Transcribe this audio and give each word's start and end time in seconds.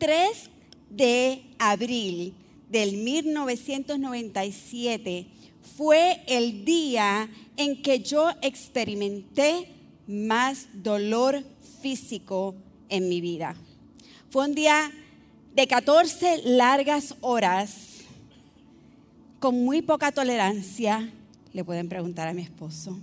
3 0.00 0.50
de 0.88 1.44
abril 1.58 2.34
del 2.70 2.96
1997 2.96 5.26
fue 5.76 6.22
el 6.26 6.64
día 6.64 7.28
en 7.58 7.82
que 7.82 8.00
yo 8.00 8.30
experimenté 8.40 9.68
más 10.06 10.68
dolor 10.72 11.44
físico 11.82 12.54
en 12.88 13.10
mi 13.10 13.20
vida. 13.20 13.54
Fue 14.30 14.46
un 14.46 14.54
día 14.54 14.90
de 15.54 15.66
14 15.66 16.44
largas 16.44 17.14
horas 17.20 17.98
con 19.38 19.62
muy 19.64 19.82
poca 19.82 20.12
tolerancia, 20.12 21.12
le 21.52 21.62
pueden 21.62 21.90
preguntar 21.90 22.26
a 22.26 22.32
mi 22.32 22.40
esposo, 22.42 22.98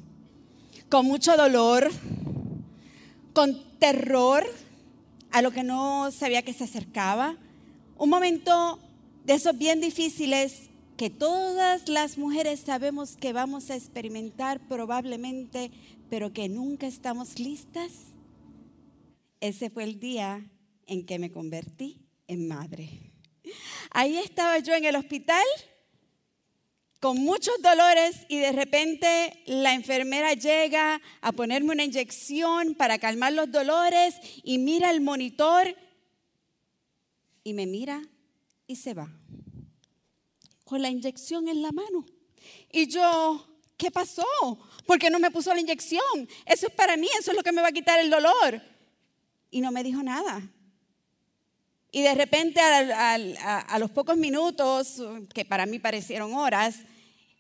con 0.90 1.06
mucho 1.06 1.38
dolor, 1.38 1.92
con 3.34 3.56
terror 3.78 4.48
a 5.38 5.44
lo 5.44 5.52
que 5.52 5.62
no 5.62 6.10
sabía 6.12 6.42
que 6.42 6.52
se 6.52 6.64
acercaba. 6.64 7.38
Un 7.96 8.10
momento 8.10 8.80
de 9.24 9.36
esos 9.36 9.56
bien 9.56 9.80
difíciles 9.80 10.72
que 10.98 11.12
todas 11.12 11.88
las 11.90 12.18
mujeres 12.18 12.62
sabemos 12.62 13.16
que 13.16 13.34
vamos 13.34 13.70
a 13.70 13.76
experimentar 13.76 14.60
probablemente, 14.68 15.70
pero 16.10 16.34
que 16.34 16.50
nunca 16.50 16.88
estamos 16.88 17.38
listas. 17.38 17.92
Ese 19.40 19.70
fue 19.70 19.84
el 19.84 20.00
día 20.00 20.44
en 20.88 21.06
que 21.06 21.20
me 21.20 21.32
convertí 21.32 22.02
en 22.28 22.48
madre. 22.48 22.90
Ahí 23.92 24.18
estaba 24.18 24.58
yo 24.58 24.74
en 24.74 24.86
el 24.86 24.96
hospital 24.96 25.46
con 27.00 27.18
muchos 27.18 27.62
dolores 27.62 28.26
y 28.28 28.40
de 28.40 28.52
repente 28.52 29.44
la 29.46 29.74
enfermera 29.74 30.34
llega 30.34 31.02
a 31.22 31.32
ponerme 31.32 31.74
una 31.74 31.84
inyección 31.84 32.76
para 32.76 32.98
calmar 32.98 33.34
los 33.34 33.52
dolores 33.52 34.16
y 34.44 34.58
mira 34.58 34.90
el 34.90 35.02
monitor 35.02 35.76
y 37.44 37.54
me 37.54 37.66
mira 37.68 38.02
y 38.66 38.76
se 38.76 38.94
va 38.94 39.10
con 40.68 40.82
la 40.82 40.90
inyección 40.90 41.48
en 41.48 41.62
la 41.62 41.72
mano. 41.72 42.06
Y 42.72 42.88
yo, 42.88 43.48
¿qué 43.78 43.90
pasó? 43.90 44.26
¿Por 44.86 45.00
qué 45.00 45.10
no 45.10 45.20
me 45.20 45.32
puso 45.32 45.54
la 45.54 45.62
inyección? 45.62 46.30
Eso 46.46 46.68
es 46.68 46.74
para 46.74 46.98
mí, 46.98 47.08
eso 47.20 47.32
es 47.32 47.38
lo 47.38 47.44
que 47.44 47.52
me 47.52 47.62
va 47.62 47.70
a 47.70 47.72
quitar 47.72 48.00
el 48.00 48.10
dolor. 48.10 48.62
Y 49.50 49.62
no 49.62 49.72
me 49.72 49.84
dijo 49.84 50.04
nada. 50.04 50.42
Y 51.98 52.04
de 52.04 52.14
repente 52.14 52.60
a, 52.62 53.80
los 53.80 53.90
pocos 53.90 54.18
minutos, 54.18 55.02
que 55.34 55.46
para 55.46 55.66
mí 55.66 55.80
parecieron 55.80 56.36
horas, 56.36 56.82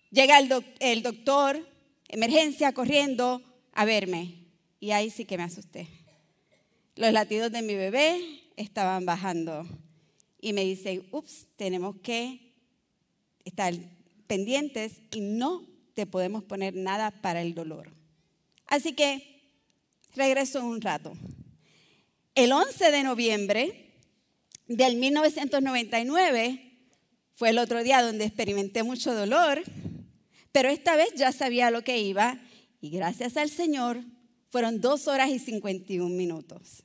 llega 0.09 0.39
el, 0.39 0.52
el 0.80 1.03
doctor, 1.03 1.63
emergencia, 2.08 2.73
corriendo 2.73 3.44
a 3.73 3.85
verme. 3.85 4.47
Y 4.80 4.89
ahí 4.89 5.11
sí 5.11 5.25
que 5.25 5.38
me 5.38 5.44
asusté. 5.44 5.88
Los 6.95 7.13
latidos 7.13 7.52
de 7.52 7.61
mi 7.61 7.75
bebé 7.75 8.19
estaban 8.55 9.05
bajando. 9.05 9.63
Y 10.41 10.53
me 10.53 10.63
dice, 10.63 11.03
ups, 11.11 11.45
tenemos 11.55 11.97
que 11.97 12.55
estar 13.45 13.75
pendientes 14.25 15.02
y 15.11 15.19
no 15.19 15.67
te 15.94 16.08
podemos 16.08 16.44
poner 16.44 16.73
nada 16.73 17.11
para 17.11 17.44
el 17.44 17.53
dolor. 17.53 17.91
Así 18.66 18.94
que 18.94 19.39
regreso 20.16 20.66
un 20.66 20.81
rato. 20.81 21.13
El 22.33 22.52
11 22.52 22.89
de 22.89 23.03
noviembre 23.03 23.83
del 24.67 24.97
1999 24.97 26.67
fue 27.35 27.49
el 27.49 27.59
otro 27.59 27.83
día 27.83 28.01
donde 28.01 28.25
experimenté 28.25 28.83
mucho 28.83 29.13
dolor, 29.13 29.63
pero 30.51 30.69
esta 30.69 30.95
vez 30.95 31.09
ya 31.15 31.31
sabía 31.31 31.71
lo 31.71 31.83
que 31.83 31.99
iba 31.99 32.39
y 32.81 32.89
gracias 32.89 33.38
al 33.38 33.49
Señor 33.49 34.03
fueron 34.49 34.81
dos 34.81 35.07
horas 35.07 35.29
y 35.29 35.39
51 35.39 36.09
minutos. 36.15 36.83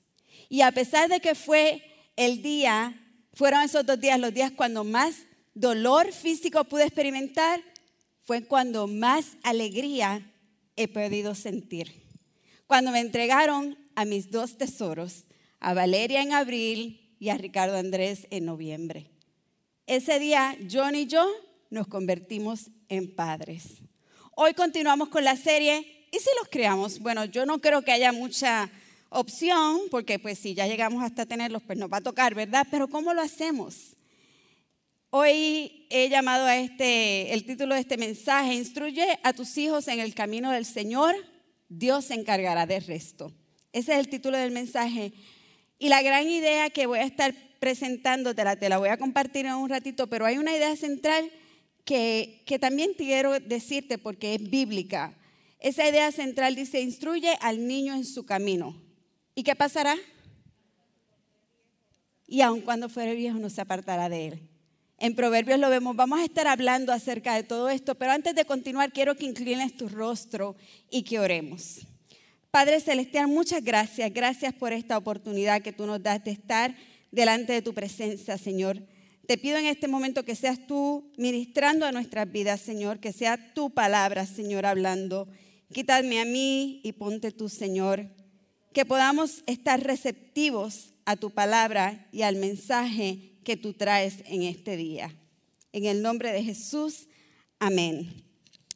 Y 0.48 0.60
a 0.60 0.72
pesar 0.72 1.08
de 1.08 1.20
que 1.20 1.34
fue 1.34 1.83
el 2.16 2.42
día, 2.42 3.00
fueron 3.33 3.62
esos 3.62 3.86
dos 3.86 4.00
días 4.00 4.20
los 4.20 4.34
días 4.34 4.53
cuando 4.53 4.84
más 4.84 5.14
dolor 5.55 6.12
físico 6.12 6.64
pude 6.64 6.84
experimentar, 6.84 7.62
fue 8.22 8.44
cuando 8.44 8.86
más 8.86 9.36
alegría 9.42 10.31
he 10.76 10.88
podido 10.88 11.34
sentir. 11.34 12.03
Cuando 12.66 12.91
me 12.91 13.00
entregaron 13.00 13.78
a 13.94 14.04
mis 14.04 14.31
dos 14.31 14.56
tesoros, 14.56 15.25
a 15.60 15.75
Valeria 15.75 16.22
en 16.22 16.32
abril 16.32 17.02
y 17.22 17.28
a 17.28 17.38
Ricardo 17.38 17.77
Andrés 17.77 18.27
en 18.31 18.47
noviembre. 18.47 19.09
Ese 19.87 20.19
día, 20.19 20.59
John 20.69 20.97
y 20.97 21.06
yo 21.06 21.25
nos 21.71 21.87
convertimos 21.87 22.69
en 22.88 23.15
padres. 23.15 23.81
Hoy 24.34 24.55
continuamos 24.55 25.09
con 25.09 25.22
la 25.22 25.37
serie 25.37 26.09
¿Y 26.10 26.19
si 26.19 26.28
los 26.41 26.49
creamos? 26.49 26.99
Bueno, 26.99 27.25
yo 27.27 27.47
no 27.47 27.60
creo 27.60 27.83
que 27.83 27.93
haya 27.93 28.10
mucha 28.10 28.69
opción, 29.09 29.83
porque 29.88 30.19
pues 30.19 30.37
si 30.37 30.53
ya 30.53 30.66
llegamos 30.66 31.05
hasta 31.05 31.25
tenerlos, 31.25 31.62
pues 31.62 31.78
nos 31.78 31.93
va 31.93 31.99
a 31.99 32.03
tocar, 32.03 32.34
¿verdad? 32.34 32.66
Pero 32.72 32.88
¿cómo 32.88 33.15
lo 33.15 33.22
hacemos? 33.22 33.97
Hoy 35.10 35.87
he 35.91 36.09
llamado 36.09 36.44
a 36.47 36.56
este, 36.56 37.33
el 37.33 37.47
título 37.47 37.77
de 37.77 37.83
este 37.83 37.99
mensaje, 37.99 38.53
Instruye 38.53 39.06
a 39.22 39.33
tus 39.33 39.56
hijos 39.59 39.87
en 39.87 40.00
el 40.00 40.12
camino 40.12 40.50
del 40.50 40.66
Señor, 40.66 41.15
Dios 41.69 42.06
se 42.06 42.15
encargará 42.15 42.66
del 42.66 42.84
resto. 42.84 43.33
Ese 43.72 43.93
es 43.93 44.00
el 44.00 44.09
título 44.09 44.37
del 44.37 44.50
mensaje. 44.50 45.12
Y 45.82 45.88
la 45.88 46.00
gran 46.00 46.31
idea 46.31 46.70
que 46.70 46.87
voy 46.87 47.00
a 47.00 47.03
estar 47.03 47.34
presentándotela, 47.59 48.54
te 48.54 48.69
la 48.69 48.78
voy 48.78 48.91
a 48.91 48.98
compartir 48.98 49.47
en 49.47 49.54
un 49.54 49.69
ratito, 49.69 50.06
pero 50.06 50.25
hay 50.25 50.38
una 50.38 50.56
idea 50.56 50.76
central 50.76 51.28
que, 51.84 52.44
que 52.47 52.60
también 52.60 52.93
quiero 52.97 53.41
decirte 53.41 53.98
porque 53.98 54.37
es 54.37 54.48
bíblica. 54.48 55.19
Esa 55.59 55.88
idea 55.88 56.12
central 56.12 56.54
dice, 56.54 56.81
instruye 56.81 57.37
al 57.41 57.66
niño 57.66 57.94
en 57.97 58.04
su 58.04 58.25
camino. 58.25 58.81
¿Y 59.34 59.42
qué 59.42 59.56
pasará? 59.56 59.97
Y 62.28 62.42
aun 62.42 62.60
cuando 62.60 62.88
fuere 62.88 63.16
viejo 63.16 63.41
no 63.41 63.50
se 63.50 63.60
apartará 63.60 64.09
de 64.09 64.28
él. 64.28 64.48
En 64.98 65.16
Proverbios 65.16 65.59
lo 65.59 65.69
vemos, 65.69 65.97
vamos 65.97 66.21
a 66.21 66.25
estar 66.25 66.47
hablando 66.47 66.92
acerca 66.92 67.34
de 67.34 67.42
todo 67.42 67.69
esto, 67.69 67.97
pero 67.97 68.12
antes 68.12 68.37
de 68.37 68.44
continuar 68.44 68.92
quiero 68.92 69.16
que 69.16 69.25
inclines 69.25 69.76
tu 69.76 69.88
rostro 69.88 70.54
y 70.92 71.03
que 71.03 71.19
oremos. 71.19 71.88
Padre 72.53 72.81
Celestial, 72.81 73.29
muchas 73.29 73.65
gracias. 73.65 74.13
Gracias 74.13 74.53
por 74.53 74.75
esta 74.75 74.99
oportunidad 74.99 75.63
que 75.63 75.73
tú 75.73 75.87
nos 75.87 76.03
das 76.03 76.23
de 76.23 76.33
estar 76.33 76.77
delante 77.11 77.55
de 77.55 77.63
tu 77.63 77.73
presencia, 77.73 78.37
Señor. 78.37 78.87
Te 79.27 79.39
pido 79.39 79.57
en 79.57 79.65
este 79.65 79.89
momento 79.89 80.23
que 80.23 80.35
seas 80.35 80.67
tú 80.67 81.11
ministrando 81.17 81.87
a 81.87 81.93
nuestras 81.93 82.31
vidas, 82.31 82.61
Señor, 82.61 83.01
que 83.01 83.15
sea 83.15 83.55
tu 83.55 83.71
palabra, 83.71 84.27
Señor, 84.27 84.67
hablando. 84.67 85.29
Quítame 85.73 86.21
a 86.21 86.27
mí 86.27 86.83
y 86.85 86.93
ponte 86.93 87.31
tú, 87.31 87.49
Señor. 87.49 88.11
Que 88.75 88.84
podamos 88.84 89.43
estar 89.47 89.83
receptivos 89.83 90.93
a 91.07 91.17
tu 91.17 91.31
palabra 91.31 92.07
y 92.13 92.21
al 92.21 92.37
mensaje 92.37 93.33
que 93.45 93.57
tú 93.57 93.73
traes 93.73 94.17
en 94.27 94.43
este 94.43 94.77
día. 94.77 95.11
En 95.73 95.87
el 95.87 96.03
nombre 96.03 96.33
de 96.33 96.43
Jesús, 96.43 97.09
amén. 97.59 98.13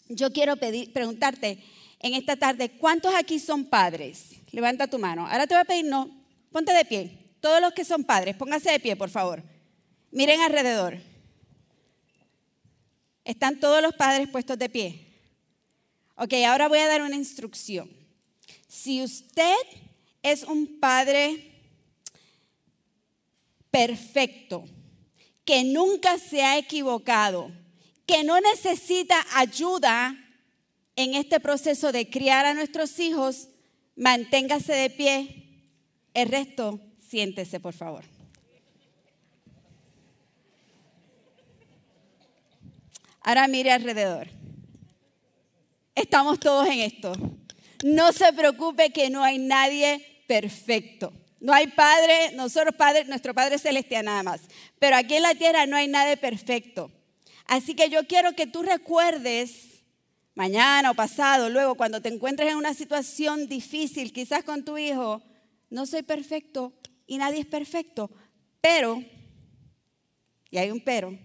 Yo 0.08 0.32
quiero 0.32 0.56
pedir, 0.56 0.94
preguntarte, 0.94 1.58
en 2.00 2.14
esta 2.14 2.36
tarde, 2.36 2.70
¿cuántos 2.70 3.14
aquí 3.14 3.38
son 3.38 3.64
padres? 3.64 4.36
Levanta 4.52 4.86
tu 4.86 4.98
mano. 4.98 5.26
Ahora 5.26 5.46
te 5.46 5.54
voy 5.54 5.62
a 5.62 5.64
pedir, 5.64 5.84
no, 5.84 6.10
ponte 6.52 6.72
de 6.72 6.84
pie. 6.84 7.18
Todos 7.40 7.60
los 7.60 7.72
que 7.72 7.84
son 7.84 8.04
padres, 8.04 8.36
pónganse 8.36 8.70
de 8.70 8.80
pie, 8.80 8.96
por 8.96 9.10
favor. 9.10 9.42
Miren 10.10 10.40
alrededor. 10.40 10.98
¿Están 13.24 13.58
todos 13.58 13.82
los 13.82 13.94
padres 13.94 14.28
puestos 14.28 14.58
de 14.58 14.68
pie? 14.68 15.06
Ok, 16.16 16.32
ahora 16.46 16.68
voy 16.68 16.78
a 16.78 16.86
dar 16.86 17.02
una 17.02 17.16
instrucción. 17.16 17.90
Si 18.68 19.02
usted 19.02 19.54
es 20.22 20.44
un 20.44 20.78
padre 20.80 21.52
perfecto, 23.70 24.64
que 25.44 25.62
nunca 25.64 26.18
se 26.18 26.42
ha 26.42 26.58
equivocado, 26.58 27.50
que 28.06 28.24
no 28.24 28.40
necesita 28.40 29.24
ayuda 29.34 30.16
en 30.96 31.14
este 31.14 31.38
proceso 31.40 31.92
de 31.92 32.08
criar 32.08 32.46
a 32.46 32.54
nuestros 32.54 32.98
hijos, 32.98 33.48
manténgase 33.94 34.72
de 34.72 34.90
pie. 34.90 35.62
El 36.14 36.28
resto, 36.28 36.80
siéntese, 36.98 37.60
por 37.60 37.74
favor. 37.74 38.04
Ahora 43.20 43.46
mire 43.48 43.72
alrededor. 43.72 44.28
Estamos 45.94 46.40
todos 46.40 46.66
en 46.68 46.80
esto. 46.80 47.12
No 47.84 48.12
se 48.12 48.32
preocupe 48.32 48.90
que 48.90 49.10
no 49.10 49.22
hay 49.22 49.38
nadie 49.38 50.22
perfecto. 50.26 51.12
No 51.40 51.52
hay 51.52 51.66
padre, 51.66 52.32
nosotros 52.34 52.74
padres, 52.74 53.08
nuestro 53.08 53.34
Padre 53.34 53.58
Celestial 53.58 54.04
nada 54.04 54.22
más. 54.22 54.40
Pero 54.78 54.96
aquí 54.96 55.16
en 55.16 55.22
la 55.22 55.34
tierra 55.34 55.66
no 55.66 55.76
hay 55.76 55.88
nadie 55.88 56.16
perfecto. 56.16 56.90
Así 57.46 57.74
que 57.74 57.90
yo 57.90 58.06
quiero 58.06 58.32
que 58.32 58.46
tú 58.46 58.62
recuerdes 58.62 59.75
mañana 60.36 60.92
o 60.92 60.94
pasado, 60.94 61.50
luego 61.50 61.74
cuando 61.74 62.00
te 62.00 62.10
encuentres 62.10 62.50
en 62.50 62.56
una 62.56 62.74
situación 62.74 63.48
difícil, 63.48 64.12
quizás 64.12 64.44
con 64.44 64.64
tu 64.64 64.78
hijo, 64.78 65.22
no 65.70 65.86
soy 65.86 66.02
perfecto 66.02 66.72
y 67.06 67.18
nadie 67.18 67.40
es 67.40 67.46
perfecto, 67.46 68.10
pero, 68.60 69.02
y 70.50 70.58
hay 70.58 70.70
un 70.70 70.80
pero, 70.80 71.18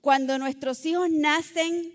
cuando 0.00 0.38
nuestros 0.38 0.84
hijos 0.86 1.10
nacen, 1.10 1.92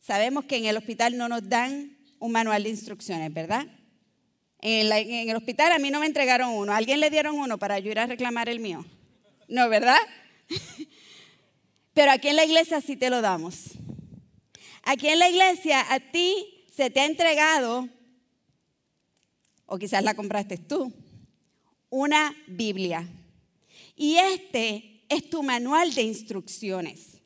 sabemos 0.00 0.44
que 0.44 0.56
en 0.56 0.66
el 0.66 0.76
hospital 0.76 1.16
no 1.16 1.28
nos 1.28 1.48
dan 1.48 1.96
un 2.18 2.32
manual 2.32 2.64
de 2.64 2.70
instrucciones, 2.70 3.32
¿verdad? 3.32 3.66
En, 4.60 4.90
el 5.28 5.36
hospital 5.36 5.70
a 5.70 5.78
mí 5.78 5.90
no 5.90 6.00
me 6.00 6.06
entregaron 6.06 6.50
uno. 6.50 6.72
¿A 6.72 6.76
alguien 6.78 6.98
le 6.98 7.10
dieron 7.10 7.36
uno 7.36 7.58
para 7.58 7.78
yo 7.78 7.92
ir 7.92 8.00
a 8.00 8.06
reclamar 8.06 8.48
el 8.48 8.58
mío? 8.58 8.84
No, 9.46 9.68
¿verdad? 9.68 9.98
Pero 11.94 12.10
aquí 12.10 12.28
en 12.28 12.36
la 12.36 12.44
iglesia 12.44 12.80
sí 12.80 12.96
te 12.96 13.10
lo 13.10 13.20
damos. 13.20 13.78
Aquí 14.90 15.06
en 15.08 15.18
la 15.18 15.28
iglesia 15.28 15.84
a 15.92 16.00
ti 16.00 16.64
se 16.74 16.88
te 16.88 17.00
ha 17.00 17.04
entregado, 17.04 17.86
o 19.66 19.76
quizás 19.76 20.02
la 20.02 20.14
compraste 20.14 20.56
tú, 20.56 20.90
una 21.90 22.34
Biblia. 22.46 23.06
Y 23.94 24.16
este 24.16 25.02
es 25.10 25.28
tu 25.28 25.42
manual 25.42 25.92
de 25.92 26.00
instrucciones. 26.00 27.18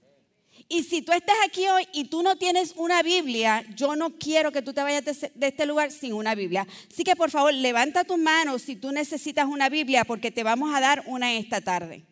Y 0.66 0.82
si 0.82 1.02
tú 1.02 1.12
estás 1.12 1.36
aquí 1.46 1.68
hoy 1.68 1.86
y 1.92 2.06
tú 2.06 2.24
no 2.24 2.34
tienes 2.34 2.74
una 2.74 3.00
Biblia, 3.04 3.64
yo 3.76 3.94
no 3.94 4.18
quiero 4.18 4.50
que 4.50 4.62
tú 4.62 4.72
te 4.72 4.82
vayas 4.82 5.04
de 5.32 5.46
este 5.46 5.64
lugar 5.64 5.92
sin 5.92 6.14
una 6.14 6.34
Biblia. 6.34 6.66
Así 6.90 7.04
que 7.04 7.14
por 7.14 7.30
favor, 7.30 7.54
levanta 7.54 8.02
tus 8.02 8.18
manos 8.18 8.62
si 8.62 8.74
tú 8.74 8.90
necesitas 8.90 9.46
una 9.46 9.68
Biblia 9.68 10.04
porque 10.04 10.32
te 10.32 10.42
vamos 10.42 10.74
a 10.74 10.80
dar 10.80 11.04
una 11.06 11.32
esta 11.34 11.60
tarde. 11.60 12.02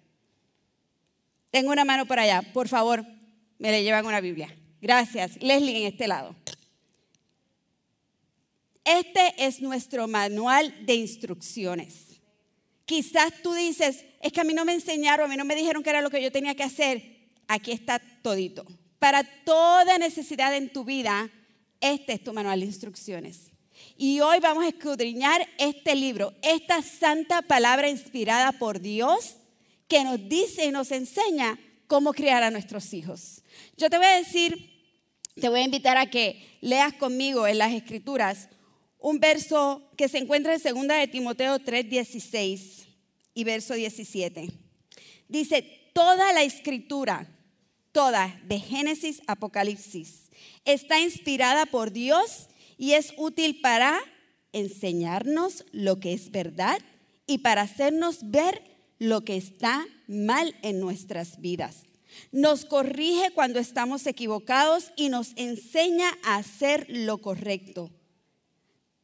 Tengo 1.50 1.72
una 1.72 1.84
mano 1.84 2.06
por 2.06 2.20
allá. 2.20 2.40
Por 2.52 2.68
favor, 2.68 3.04
me 3.58 3.72
le 3.72 3.82
llevan 3.82 4.06
una 4.06 4.20
Biblia. 4.20 4.56
Gracias. 4.80 5.36
Leslie 5.42 5.78
en 5.78 5.86
este 5.86 6.08
lado. 6.08 6.34
Este 8.84 9.34
es 9.36 9.60
nuestro 9.60 10.08
manual 10.08 10.74
de 10.86 10.94
instrucciones. 10.94 12.20
Quizás 12.86 13.32
tú 13.42 13.52
dices, 13.52 14.04
es 14.20 14.32
que 14.32 14.40
a 14.40 14.44
mí 14.44 14.52
no 14.52 14.64
me 14.64 14.72
enseñaron, 14.74 15.26
a 15.26 15.28
mí 15.28 15.36
no 15.36 15.44
me 15.44 15.54
dijeron 15.54 15.82
que 15.82 15.90
era 15.90 16.00
lo 16.00 16.10
que 16.10 16.22
yo 16.22 16.32
tenía 16.32 16.54
que 16.54 16.64
hacer. 16.64 17.20
Aquí 17.46 17.72
está 17.72 18.00
todito. 18.22 18.64
Para 18.98 19.22
toda 19.44 19.98
necesidad 19.98 20.54
en 20.56 20.72
tu 20.72 20.84
vida, 20.84 21.30
este 21.80 22.14
es 22.14 22.24
tu 22.24 22.32
manual 22.32 22.60
de 22.60 22.66
instrucciones. 22.66 23.52
Y 23.96 24.20
hoy 24.20 24.40
vamos 24.40 24.64
a 24.64 24.68
escudriñar 24.68 25.46
este 25.58 25.94
libro, 25.94 26.34
esta 26.42 26.82
santa 26.82 27.42
palabra 27.42 27.88
inspirada 27.88 28.52
por 28.52 28.80
Dios 28.80 29.36
que 29.88 30.04
nos 30.04 30.28
dice 30.28 30.66
y 30.66 30.70
nos 30.70 30.90
enseña 30.90 31.58
cómo 31.86 32.12
criar 32.12 32.42
a 32.42 32.50
nuestros 32.50 32.92
hijos. 32.94 33.42
Yo 33.76 33.90
te 33.90 33.98
voy 33.98 34.06
a 34.06 34.16
decir, 34.16 34.69
te 35.40 35.48
voy 35.48 35.60
a 35.60 35.64
invitar 35.64 35.96
a 35.96 36.10
que 36.10 36.58
leas 36.60 36.92
conmigo 36.94 37.46
en 37.46 37.58
las 37.58 37.72
escrituras 37.72 38.48
un 38.98 39.18
verso 39.18 39.82
que 39.96 40.08
se 40.08 40.18
encuentra 40.18 40.54
en 40.54 40.62
2 40.62 40.86
de 40.88 41.08
Timoteo 41.08 41.58
3:16 41.58 42.86
y 43.34 43.44
verso 43.44 43.74
17. 43.74 44.50
Dice, 45.28 45.62
toda 45.94 46.32
la 46.32 46.42
escritura, 46.42 47.26
toda, 47.92 48.40
de 48.44 48.60
Génesis 48.60 49.22
a 49.26 49.32
Apocalipsis, 49.32 50.30
está 50.64 51.00
inspirada 51.00 51.66
por 51.66 51.92
Dios 51.92 52.48
y 52.76 52.92
es 52.92 53.14
útil 53.16 53.60
para 53.60 53.98
enseñarnos 54.52 55.64
lo 55.72 56.00
que 56.00 56.12
es 56.12 56.30
verdad 56.30 56.78
y 57.26 57.38
para 57.38 57.62
hacernos 57.62 58.30
ver 58.30 58.62
lo 58.98 59.22
que 59.22 59.36
está 59.36 59.86
mal 60.08 60.54
en 60.62 60.80
nuestras 60.80 61.40
vidas. 61.40 61.89
Nos 62.32 62.64
corrige 62.64 63.32
cuando 63.32 63.58
estamos 63.58 64.06
equivocados 64.06 64.92
y 64.96 65.08
nos 65.08 65.32
enseña 65.36 66.10
a 66.24 66.36
hacer 66.36 66.86
lo 66.88 67.18
correcto. 67.18 67.90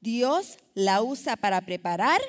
Dios 0.01 0.59
la 0.75 1.03
usa 1.03 1.37
para 1.37 1.61
preparar 1.63 2.21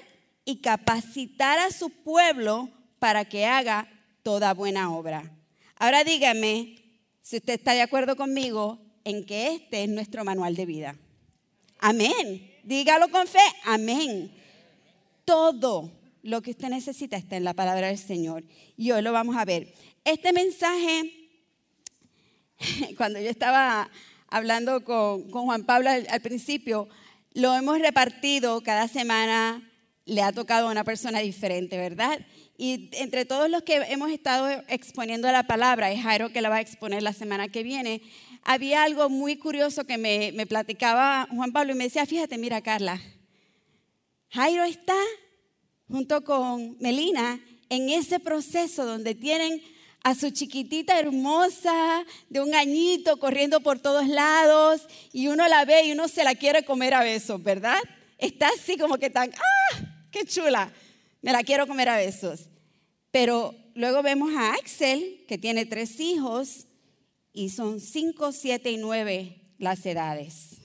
y 0.46 0.58
capacitar 0.62 1.60
a 1.60 1.72
su 1.72 1.90
pueblo 1.90 2.70
para 3.00 3.26
que 3.26 3.46
haga 3.46 3.88
toda 4.24 4.54
buena 4.54 4.96
obra. 4.96 5.32
Ahora 5.76 6.04
dígame 6.04 6.78
si 7.22 7.38
usted 7.38 7.54
está 7.54 7.74
de 7.74 7.82
acuerdo 7.82 8.16
conmigo 8.16 8.80
en 9.04 9.26
que 9.26 9.54
este 9.54 9.84
es 9.84 9.90
nuestro 9.90 10.24
manual 10.24 10.56
de 10.56 10.66
vida. 10.66 10.96
Amén. 11.80 12.56
Dígalo 12.64 13.10
con 13.10 13.28
fe. 13.28 13.40
Amén. 13.64 14.32
Todo 15.24 15.92
lo 16.24 16.42
que 16.42 16.52
usted 16.52 16.70
necesita 16.70 17.16
está 17.16 17.38
en 17.38 17.44
la 17.44 17.54
palabra 17.54 17.88
del 17.88 17.98
Señor. 17.98 18.44
Y 18.76 18.92
hoy 18.92 19.02
lo 19.02 19.12
vamos 19.12 19.36
a 19.36 19.46
ver. 19.46 19.74
Este 20.08 20.32
mensaje, 20.32 21.12
cuando 22.96 23.20
yo 23.20 23.30
estaba 23.30 23.92
hablando 24.30 24.86
con, 24.86 25.30
Juan 25.30 25.66
Pablo 25.66 25.90
al, 25.90 26.22
principio, 26.22 26.88
lo 27.34 27.54
hemos 27.54 27.78
repartido 27.80 28.64
cada 28.64 28.88
semana, 28.88 29.70
le 30.06 30.22
ha 30.22 30.32
tocado 30.32 30.70
a 30.70 30.72
una 30.72 30.86
persona 30.86 31.20
diferente, 31.20 31.76
¿verdad? 31.76 32.26
Y 32.58 32.90
entre 32.94 33.26
todos 33.26 33.50
los 33.50 33.64
que 33.64 33.82
hemos 33.90 34.10
estado 34.10 34.48
exponiendo 34.70 35.30
la 35.30 35.44
palabra, 35.44 35.92
es 35.92 36.02
Jairo 36.02 36.32
que 36.32 36.42
la 36.42 36.48
va 36.48 36.56
a 36.56 36.62
exponer 36.62 37.04
la 37.04 37.12
semana 37.12 37.50
que 37.50 37.64
viene, 37.64 38.02
había 38.44 38.84
algo 38.84 39.10
muy 39.10 39.36
curioso 39.36 39.84
que 39.84 39.98
me, 39.98 40.32
me 40.32 40.46
platicaba 40.46 41.28
Juan 41.36 41.52
Pablo 41.52 41.74
y 41.74 41.76
me 41.76 41.84
decía, 41.84 42.06
fíjate, 42.06 42.38
mira 42.38 42.62
Carla, 42.62 43.02
Jairo 44.30 44.64
está 44.64 44.96
junto 45.90 46.24
con 46.24 46.78
Melina 46.80 47.42
en 47.68 47.90
ese 47.90 48.22
proceso 48.22 48.86
donde 48.86 49.14
tienen 49.14 49.62
a 50.04 50.16
su 50.16 50.30
chiquitita 50.30 51.00
hermosa 51.00 52.06
de 52.30 52.42
un 52.42 52.56
añito 52.56 53.18
corriendo 53.18 53.60
por 53.62 53.80
todos 53.80 54.08
lados 54.08 54.88
y 55.12 55.28
uno 55.28 55.48
la 55.48 55.66
ve 55.66 55.86
y 55.86 55.92
uno 55.92 56.08
se 56.08 56.24
la 56.24 56.36
quiere 56.36 56.64
comer 56.64 56.94
a 56.94 57.04
besos, 57.04 57.42
¿verdad? 57.44 57.80
Está 58.18 58.50
así 58.50 58.78
como 58.78 58.98
que 58.98 59.10
tan, 59.10 59.32
¡ah! 59.34 59.80
¡Qué 60.12 60.26
chula! 60.26 60.72
Me 61.22 61.32
la 61.32 61.44
quiero 61.44 61.68
comer 61.68 61.90
a 61.90 61.98
besos. 61.98 62.50
Pero 63.12 63.56
luego 63.74 64.02
vemos 64.04 64.34
a 64.36 64.54
Axel, 64.54 65.26
que 65.28 65.38
tiene 65.38 65.66
tres 65.66 66.00
hijos 66.00 66.68
y 67.34 67.50
son 67.50 67.80
cinco, 67.80 68.32
siete 68.32 68.72
y 68.72 68.78
nueve 68.78 69.42
las 69.58 69.86
edades. 69.86 70.57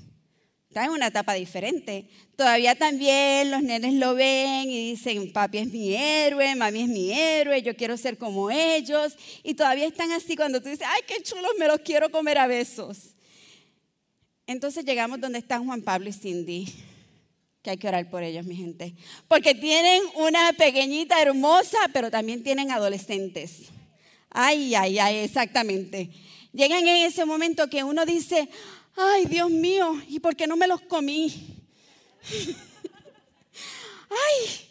Está 0.72 0.86
en 0.86 0.92
una 0.92 1.08
etapa 1.08 1.34
diferente. 1.34 2.06
Todavía 2.34 2.74
también 2.74 3.50
los 3.50 3.62
nenes 3.62 3.92
lo 3.92 4.14
ven 4.14 4.70
y 4.70 4.92
dicen, 4.92 5.30
papi 5.30 5.58
es 5.58 5.66
mi 5.66 5.94
héroe, 5.94 6.54
mami 6.54 6.80
es 6.80 6.88
mi 6.88 7.12
héroe, 7.12 7.60
yo 7.60 7.76
quiero 7.76 7.98
ser 7.98 8.16
como 8.16 8.50
ellos. 8.50 9.14
Y 9.42 9.52
todavía 9.52 9.86
están 9.86 10.10
así 10.12 10.34
cuando 10.34 10.62
tú 10.62 10.70
dices, 10.70 10.86
ay, 10.88 11.02
qué 11.06 11.22
chulos, 11.22 11.50
me 11.58 11.68
los 11.68 11.80
quiero 11.80 12.10
comer 12.10 12.38
a 12.38 12.46
besos. 12.46 13.14
Entonces 14.46 14.86
llegamos 14.86 15.20
donde 15.20 15.40
están 15.40 15.66
Juan 15.66 15.82
Pablo 15.82 16.08
y 16.08 16.14
Cindy, 16.14 16.72
que 17.60 17.68
hay 17.68 17.76
que 17.76 17.88
orar 17.88 18.08
por 18.08 18.22
ellos, 18.22 18.46
mi 18.46 18.56
gente. 18.56 18.94
Porque 19.28 19.54
tienen 19.54 20.00
una 20.14 20.54
pequeñita 20.54 21.20
hermosa, 21.20 21.76
pero 21.92 22.10
también 22.10 22.42
tienen 22.42 22.70
adolescentes. 22.70 23.64
Ay, 24.30 24.74
ay, 24.74 24.98
ay, 24.98 25.16
exactamente. 25.18 26.08
Llegan 26.54 26.86
en 26.86 27.04
ese 27.04 27.26
momento 27.26 27.68
que 27.68 27.84
uno 27.84 28.06
dice, 28.06 28.48
ay 28.96 29.26
Dios 29.26 29.50
mío, 29.50 30.00
¿y 30.08 30.20
por 30.20 30.36
qué 30.36 30.46
no 30.46 30.56
me 30.56 30.66
los 30.66 30.80
comí? 30.82 31.62
ay, 34.10 34.68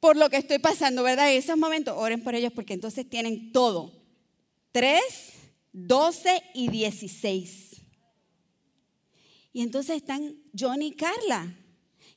por 0.00 0.16
lo 0.16 0.28
que 0.28 0.36
estoy 0.36 0.58
pasando, 0.58 1.02
¿verdad? 1.02 1.32
En 1.32 1.38
esos 1.38 1.56
momentos, 1.56 1.94
oren 1.96 2.22
por 2.22 2.34
ellos 2.34 2.52
porque 2.52 2.74
entonces 2.74 3.08
tienen 3.08 3.52
todo. 3.52 3.92
3, 4.72 5.00
12 5.72 6.42
y 6.54 6.68
16. 6.68 7.80
Y 9.52 9.62
entonces 9.62 9.96
están 9.96 10.36
John 10.58 10.82
y 10.82 10.92
Carla, 10.92 11.54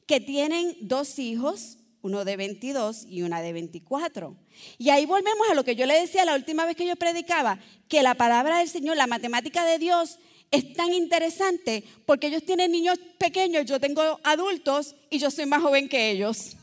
que 0.08 0.20
tienen 0.20 0.76
dos 0.82 1.20
hijos, 1.20 1.78
uno 2.02 2.26
de 2.26 2.36
22 2.36 3.06
y 3.08 3.22
una 3.22 3.42
de 3.42 3.54
24. 3.54 4.36
Y 4.80 4.90
ahí 4.90 5.06
volvemos 5.06 5.48
a 5.50 5.54
lo 5.54 5.64
que 5.64 5.76
yo 5.76 5.86
le 5.86 6.00
decía 6.00 6.26
la 6.26 6.36
última 6.36 6.66
vez 6.66 6.76
que 6.76 6.88
yo 6.88 6.96
predicaba, 6.96 7.60
que 7.88 8.02
la 8.02 8.16
palabra 8.16 8.60
del 8.60 8.70
Señor, 8.70 8.98
la 8.98 9.08
matemática 9.08 9.66
de 9.66 9.78
Dios, 9.78 10.18
es 10.52 10.74
tan 10.74 10.94
interesante 10.94 11.84
porque 12.06 12.28
ellos 12.28 12.44
tienen 12.44 12.72
niños 12.72 13.00
pequeños, 13.18 13.66
yo 13.66 13.80
tengo 13.80 14.20
adultos 14.24 14.96
y 15.10 15.20
yo 15.20 15.30
soy 15.30 15.46
más 15.46 15.62
joven 15.62 15.90
que 15.90 16.12
ellos. 16.12 16.56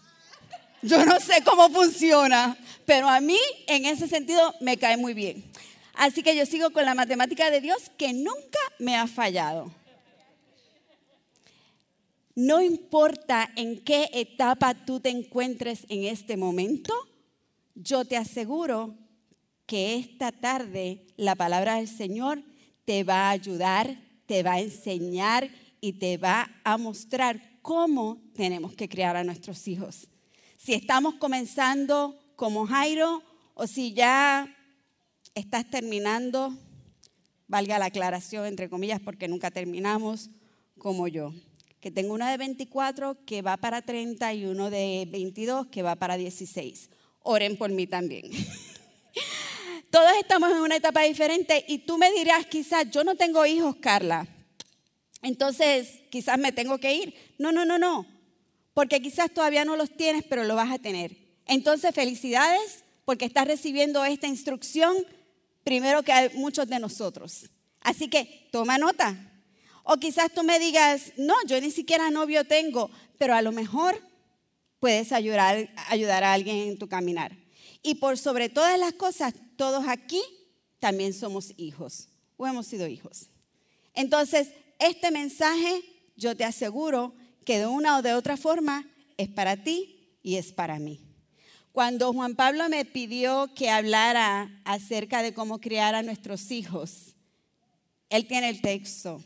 Yo 0.83 1.05
no 1.07 1.19
sé 1.19 1.43
cómo 1.45 1.71
funciona, 1.71 2.59
pero 2.85 3.09
a 3.09 3.21
mí 3.21 3.38
en 3.67 3.87
ese 3.87 4.07
sentido 4.07 4.55
me 4.61 4.76
cae 4.76 4.97
muy 4.97 5.14
bien. 5.14 5.45
Así 5.95 6.23
que 6.23 6.37
yo 6.37 6.45
sigo 6.45 6.71
con 6.71 6.85
la 6.85 6.95
matemática 6.95 7.50
de 7.50 7.61
Dios 7.61 7.91
que 7.97 8.12
nunca 8.12 8.59
me 8.79 8.97
ha 8.97 9.07
fallado. 9.07 9.71
No 12.35 12.61
importa 12.61 13.50
en 13.55 13.83
qué 13.85 14.11
etapa 14.12 14.75
tú 14.75 14.99
te 14.99 15.09
encuentres 15.09 15.87
en 15.88 16.05
este 16.05 16.37
momento, 16.37 16.93
yo 17.76 18.05
te 18.05 18.17
aseguro 18.17 18.97
que 19.67 19.97
esta 19.97 20.33
tarde 20.33 21.07
la 21.17 21.37
palabra 21.37 21.76
del 21.76 21.88
Señor 21.88 22.43
te 22.85 23.05
va 23.05 23.29
a 23.29 23.31
ayudar, 23.31 23.97
te 24.26 24.43
va 24.43 24.55
a 24.55 24.61
enseñar 24.61 25.50
y 25.81 25.95
te 25.95 26.17
va 26.17 26.50
a 26.64 26.79
mostrar 26.79 27.41
cómo 27.62 28.23
tenemos 28.35 28.75
que 28.75 28.88
criar 28.88 29.17
a 29.17 29.25
nuestros 29.25 29.67
hijos. 29.69 30.09
Si 30.57 30.73
estamos 30.73 31.14
comenzando 31.14 32.19
como 32.37 32.67
Jairo 32.67 33.23
o 33.55 33.67
si 33.67 33.93
ya 33.93 34.55
estás 35.35 35.69
terminando, 35.69 36.57
valga 37.49 37.79
la 37.79 37.87
aclaración 37.87 38.47
entre 38.47 38.69
comillas 38.69 39.00
porque 39.00 39.29
nunca 39.29 39.50
terminamos 39.50 40.31
como 40.79 41.07
yo, 41.09 41.33
que 41.81 41.91
tengo 41.91 42.14
una 42.14 42.31
de 42.31 42.38
24 42.38 43.25
que 43.25 43.43
va 43.43 43.57
para 43.57 43.83
30 43.83 44.35
y 44.35 44.47
uno 44.47 44.71
de 44.71 45.07
22 45.11 45.67
que 45.69 45.83
va 45.83 45.97
para 45.97 46.17
16. 46.17 46.91
Oren 47.21 47.57
por 47.57 47.71
mí 47.71 47.87
también. 47.87 48.31
Todos 49.95 50.11
estamos 50.19 50.51
en 50.51 50.59
una 50.59 50.75
etapa 50.75 51.03
diferente 51.03 51.65
y 51.69 51.79
tú 51.79 51.99
me 51.99 52.11
dirás, 52.11 52.47
quizás 52.47 52.91
yo 52.91 53.05
no 53.05 53.15
tengo 53.15 53.47
hijos, 53.47 53.77
Carla. 53.77 54.27
Entonces, 55.23 56.01
quizás 56.11 56.37
me 56.37 56.51
tengo 56.51 56.79
que 56.79 56.95
ir. 56.95 57.15
No, 57.39 57.53
no, 57.53 57.65
no, 57.65 57.79
no. 57.79 58.05
porque 58.73 59.01
quizás 59.01 59.31
todavía 59.31 59.65
no 59.65 59.77
los 59.77 59.97
tienes, 59.97 60.25
pero 60.25 60.43
lo 60.43 60.57
vas 60.57 60.73
a 60.73 60.81
tener. 60.81 61.17
Entonces, 61.47 61.95
felicidades 61.95 62.83
porque 63.05 63.25
estás 63.25 63.47
recibiendo 63.47 64.05
esta 64.05 64.27
instrucción 64.27 64.97
primero 65.63 66.03
que 66.03 66.33
muchos 66.35 66.67
de 66.67 66.81
nosotros. 66.81 67.49
Así 67.81 68.09
que 68.09 68.49
toma 68.51 68.79
nota. 68.79 69.15
O 69.85 69.99
quizás 69.99 70.33
tú 70.35 70.43
me 70.43 70.59
digas, 70.59 71.13
no, 71.17 71.37
yo 71.47 71.61
ni 71.61 71.71
siquiera 71.71 72.11
novio 72.11 72.45
tengo, 72.45 72.91
pero 73.17 73.37
a 73.37 73.43
lo 73.43 73.53
mejor 73.53 74.03
puedes 74.81 75.13
ayudar, 75.13 75.71
ayudar 75.87 76.25
a 76.25 76.33
alguien 76.33 76.57
en 76.57 76.79
tu 76.81 76.89
caminar. 76.89 77.31
Y 77.81 77.95
por 77.95 78.19
sobre 78.19 78.49
todas 78.49 78.77
las 78.77 78.95
cosas, 78.95 79.35
todos 79.57 79.87
aquí 79.89 80.23
también 80.79 81.13
somos 81.13 81.53
hijos 81.57 82.09
o 82.37 82.47
hemos 82.47 82.67
sido 82.67 82.87
hijos. 82.87 83.31
Entonces, 83.95 84.53
este 84.79 85.11
mensaje, 85.11 85.83
yo 86.17 86.37
te 86.37 86.45
aseguro 86.45 87.15
que 87.45 87.59
de 87.59 87.67
una 87.67 87.99
o 87.99 88.03
de 88.03 88.15
otra 88.15 88.37
forma 88.37 88.87
es 89.17 89.29
para 89.29 89.63
ti 89.63 90.19
y 90.23 90.37
es 90.37 90.53
para 90.53 90.79
mí. 90.79 91.01
Cuando 91.73 92.13
Juan 92.13 92.37
Pablo 92.37 92.69
me 92.69 92.85
pidió 92.85 93.53
que 93.55 93.71
hablara 93.71 94.61
acerca 94.65 95.23
de 95.23 95.35
cómo 95.35 95.61
criar 95.61 95.95
a 95.95 96.03
nuestros 96.03 96.51
hijos, 96.51 97.15
él 98.11 98.27
tiene 98.27 98.49
el 98.49 98.61
texto. 98.61 99.23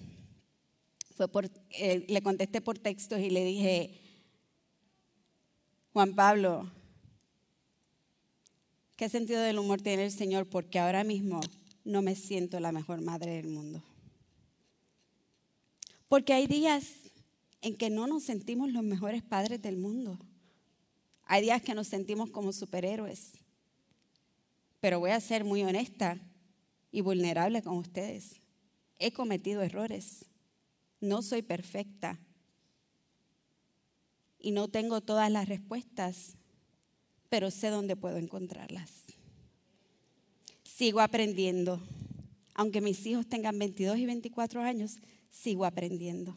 Fue 1.15 1.29
por, 1.29 1.51
eh, 1.71 2.07
le 2.09 2.23
contesté 2.23 2.61
por 2.61 2.79
textos 2.79 3.21
y 3.21 3.31
le 3.31 3.45
dije, 3.45 4.01
Juan 5.93 6.15
Pablo, 6.15 6.71
¿qué 8.99 9.09
sentido 9.09 9.40
del 9.40 9.61
humor 9.61 9.81
tiene 9.81 10.05
el 10.05 10.11
Señor? 10.11 10.49
Porque 10.49 10.81
ahora 10.81 11.05
mismo 11.05 11.40
no 11.85 12.02
me 12.02 12.17
siento 12.17 12.59
la 12.59 12.73
mejor 12.73 13.00
madre 13.00 13.37
del 13.37 13.47
mundo. 13.47 13.81
Porque 16.09 16.33
hay 16.33 16.49
días 16.49 16.85
en 17.62 17.76
que 17.76 17.90
no 17.90 18.09
nos 18.09 18.25
sentimos 18.25 18.73
los 18.73 18.83
mejores 18.83 19.23
padres 19.23 19.62
del 19.62 19.76
mundo. 19.76 20.19
Hay 21.26 21.43
días 21.43 21.62
que 21.62 21.75
nos 21.75 21.87
sentimos 21.87 22.31
como 22.31 22.52
superhéroes. 22.52 23.35
Pero 24.81 24.99
voy 24.99 25.12
a 25.12 25.21
ser 25.21 25.45
muy 25.45 25.62
honesta 25.62 26.19
y 26.90 27.00
vulnerable 27.00 27.62
con 27.62 27.76
ustedes. 27.76 28.40
He 28.99 29.12
cometido 29.12 29.62
errores. 29.62 30.25
No 31.00 31.23
soy 31.23 31.43
perfecta. 31.43 32.19
Y 34.40 34.50
no 34.50 34.67
tengo 34.67 35.00
todas 35.02 35.31
las 35.31 35.49
respuestas, 35.49 36.38
pero 37.29 37.51
sé 37.51 37.69
dónde 37.69 37.97
puedo 37.97 38.17
encontrarlas. 38.17 38.91
Sigo 40.65 41.01
aprendiendo. 41.01 41.81
Aunque 42.55 42.81
mis 42.81 43.05
hijos 43.07 43.29
tengan 43.29 43.59
22 43.59 43.99
y 43.99 44.07
24 44.07 44.63
años, 44.63 44.97
sigo 45.31 45.65
aprendiendo. 45.65 46.37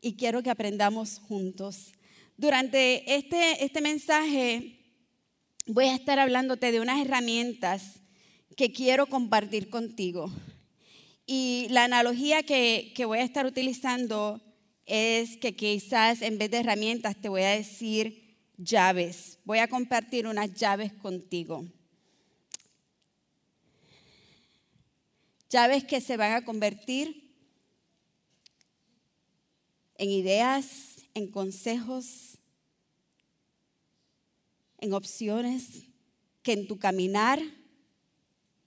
Y 0.00 0.14
quiero 0.14 0.42
que 0.42 0.50
aprendamos 0.50 1.18
juntos. 1.18 1.92
Durante 2.36 3.14
este, 3.16 3.64
este 3.64 3.80
mensaje 3.80 4.78
voy 5.66 5.86
a 5.86 5.94
estar 5.94 6.18
hablándote 6.18 6.70
de 6.70 6.80
unas 6.80 7.04
herramientas 7.04 8.00
que 8.56 8.72
quiero 8.72 9.06
compartir 9.06 9.70
contigo. 9.70 10.30
Y 11.26 11.66
la 11.70 11.84
analogía 11.84 12.42
que, 12.44 12.92
que 12.94 13.04
voy 13.04 13.18
a 13.18 13.24
estar 13.24 13.46
utilizando 13.46 14.40
es 14.84 15.36
que 15.38 15.56
quizás 15.56 16.22
en 16.22 16.38
vez 16.38 16.50
de 16.50 16.58
herramientas 16.58 17.16
te 17.20 17.28
voy 17.28 17.42
a 17.42 17.50
decir 17.50 18.25
llaves. 18.58 19.38
Voy 19.44 19.58
a 19.58 19.68
compartir 19.68 20.26
unas 20.26 20.54
llaves 20.54 20.92
contigo. 20.92 21.64
Llaves 25.48 25.84
que 25.84 26.00
se 26.00 26.16
van 26.16 26.32
a 26.32 26.44
convertir 26.44 27.32
en 29.96 30.10
ideas, 30.10 30.96
en 31.14 31.30
consejos, 31.30 32.38
en 34.78 34.92
opciones 34.92 35.84
que 36.42 36.52
en 36.52 36.66
tu 36.66 36.78
caminar, 36.78 37.40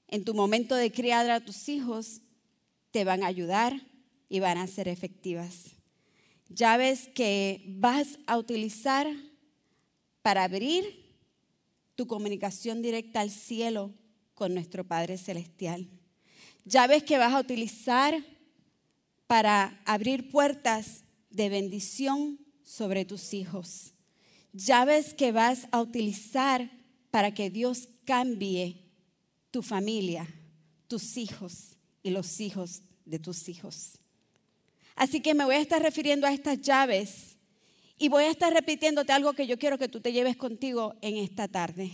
en 0.08 0.24
tu 0.24 0.34
momento 0.34 0.76
de 0.76 0.92
criar 0.92 1.30
a 1.30 1.40
tus 1.40 1.70
hijos, 1.70 2.22
te 2.92 3.04
van 3.04 3.24
a 3.24 3.28
ayudar 3.28 3.80
y 4.28 4.40
van 4.40 4.58
a 4.58 4.68
ser 4.68 4.88
efectivas. 4.88 5.76
Llaves 6.50 7.10
que 7.14 7.64
vas 7.68 8.18
a 8.26 8.38
utilizar 8.38 9.08
para 10.30 10.44
abrir 10.44 11.18
tu 11.96 12.06
comunicación 12.06 12.84
directa 12.84 13.20
al 13.22 13.32
cielo 13.32 13.96
con 14.36 14.54
nuestro 14.54 14.84
Padre 14.84 15.18
Celestial. 15.18 15.90
Llaves 16.66 17.02
que 17.02 17.18
vas 17.18 17.34
a 17.34 17.40
utilizar 17.40 18.24
para 19.26 19.82
abrir 19.86 20.30
puertas 20.30 21.04
de 21.32 21.50
bendición 21.50 22.38
sobre 22.62 23.06
tus 23.06 23.34
hijos. 23.34 23.96
Llaves 24.54 25.16
que 25.16 25.32
vas 25.32 25.68
a 25.72 25.82
utilizar 25.82 26.70
para 27.10 27.34
que 27.34 27.50
Dios 27.50 27.90
cambie 28.06 28.86
tu 29.50 29.64
familia, 29.64 30.28
tus 30.88 31.18
hijos 31.18 31.76
y 32.04 32.12
los 32.12 32.40
hijos 32.40 32.84
de 33.04 33.18
tus 33.18 33.50
hijos. 33.50 33.98
Así 34.96 35.22
que 35.22 35.34
me 35.34 35.46
voy 35.46 35.56
a 35.56 35.62
estar 35.62 35.82
refiriendo 35.82 36.28
a 36.28 36.34
estas 36.34 36.62
llaves 36.62 37.39
y 38.00 38.10
voy 38.10 38.24
a 38.24 38.32
estar 38.32 38.52
repitiéndote 38.52 39.12
algo 39.12 39.34
que 39.34 39.46
yo 39.46 39.60
quiero 39.60 39.78
que 39.78 39.90
tú 39.90 40.02
te 40.02 40.12
lleves 40.12 40.38
contigo 40.38 40.96
en 41.02 41.18
esta 41.18 41.48
tarde. 41.48 41.92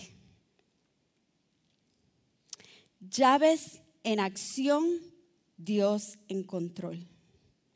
Llaves 3.02 3.82
en 4.04 4.20
acción, 4.20 4.86
Dios 5.58 6.18
en 6.30 6.44
control. 6.44 7.08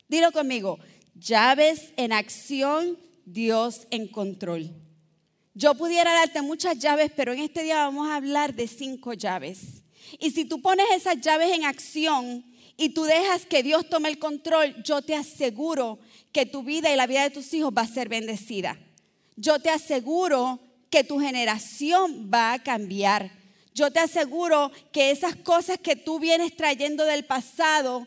Dilo 0.08 0.32
conmigo, 0.32 0.78
Llaves 1.20 1.92
en 1.98 2.12
acción, 2.12 2.98
Dios 3.26 3.86
en 3.90 4.08
control. 4.08 4.70
Yo 5.52 5.74
pudiera 5.74 6.14
darte 6.14 6.40
muchas 6.40 6.78
llaves, 6.78 7.12
pero 7.14 7.32
en 7.32 7.40
este 7.40 7.62
día 7.62 7.84
vamos 7.84 8.08
a 8.08 8.16
hablar 8.16 8.54
de 8.54 8.66
cinco 8.66 9.12
llaves. 9.12 9.82
Y 10.18 10.30
si 10.30 10.46
tú 10.46 10.62
pones 10.62 10.86
esas 10.96 11.20
llaves 11.20 11.52
en 11.52 11.64
acción 11.64 12.44
y 12.78 12.90
tú 12.90 13.04
dejas 13.04 13.44
que 13.44 13.62
Dios 13.62 13.88
tome 13.90 14.08
el 14.08 14.18
control, 14.18 14.82
yo 14.82 15.02
te 15.02 15.14
aseguro 15.14 15.98
que 16.32 16.46
tu 16.46 16.62
vida 16.62 16.92
y 16.92 16.96
la 16.96 17.06
vida 17.06 17.22
de 17.22 17.30
tus 17.30 17.52
hijos 17.54 17.72
va 17.76 17.82
a 17.82 17.86
ser 17.86 18.08
bendecida. 18.08 18.78
Yo 19.36 19.58
te 19.58 19.70
aseguro 19.70 20.60
que 20.90 21.04
tu 21.04 21.20
generación 21.20 22.30
va 22.32 22.52
a 22.52 22.62
cambiar. 22.62 23.30
Yo 23.74 23.90
te 23.90 24.00
aseguro 24.00 24.70
que 24.92 25.10
esas 25.10 25.36
cosas 25.36 25.78
que 25.78 25.96
tú 25.96 26.18
vienes 26.18 26.56
trayendo 26.56 27.04
del 27.04 27.24
pasado 27.24 28.06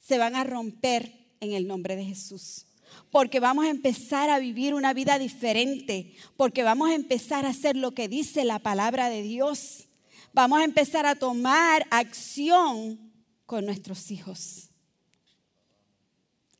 se 0.00 0.18
van 0.18 0.36
a 0.36 0.44
romper 0.44 1.12
en 1.40 1.52
el 1.52 1.66
nombre 1.66 1.96
de 1.96 2.04
Jesús. 2.04 2.66
Porque 3.10 3.40
vamos 3.40 3.66
a 3.66 3.70
empezar 3.70 4.30
a 4.30 4.38
vivir 4.38 4.74
una 4.74 4.92
vida 4.94 5.18
diferente, 5.18 6.14
porque 6.36 6.62
vamos 6.62 6.90
a 6.90 6.94
empezar 6.94 7.44
a 7.44 7.50
hacer 7.50 7.76
lo 7.76 7.92
que 7.92 8.08
dice 8.08 8.44
la 8.44 8.58
palabra 8.58 9.08
de 9.08 9.22
Dios. 9.22 9.88
Vamos 10.32 10.60
a 10.60 10.64
empezar 10.64 11.06
a 11.06 11.14
tomar 11.14 11.86
acción 11.90 13.12
con 13.46 13.64
nuestros 13.64 14.10
hijos. 14.10 14.67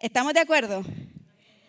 ¿Estamos 0.01 0.33
de 0.33 0.39
acuerdo? 0.39 0.85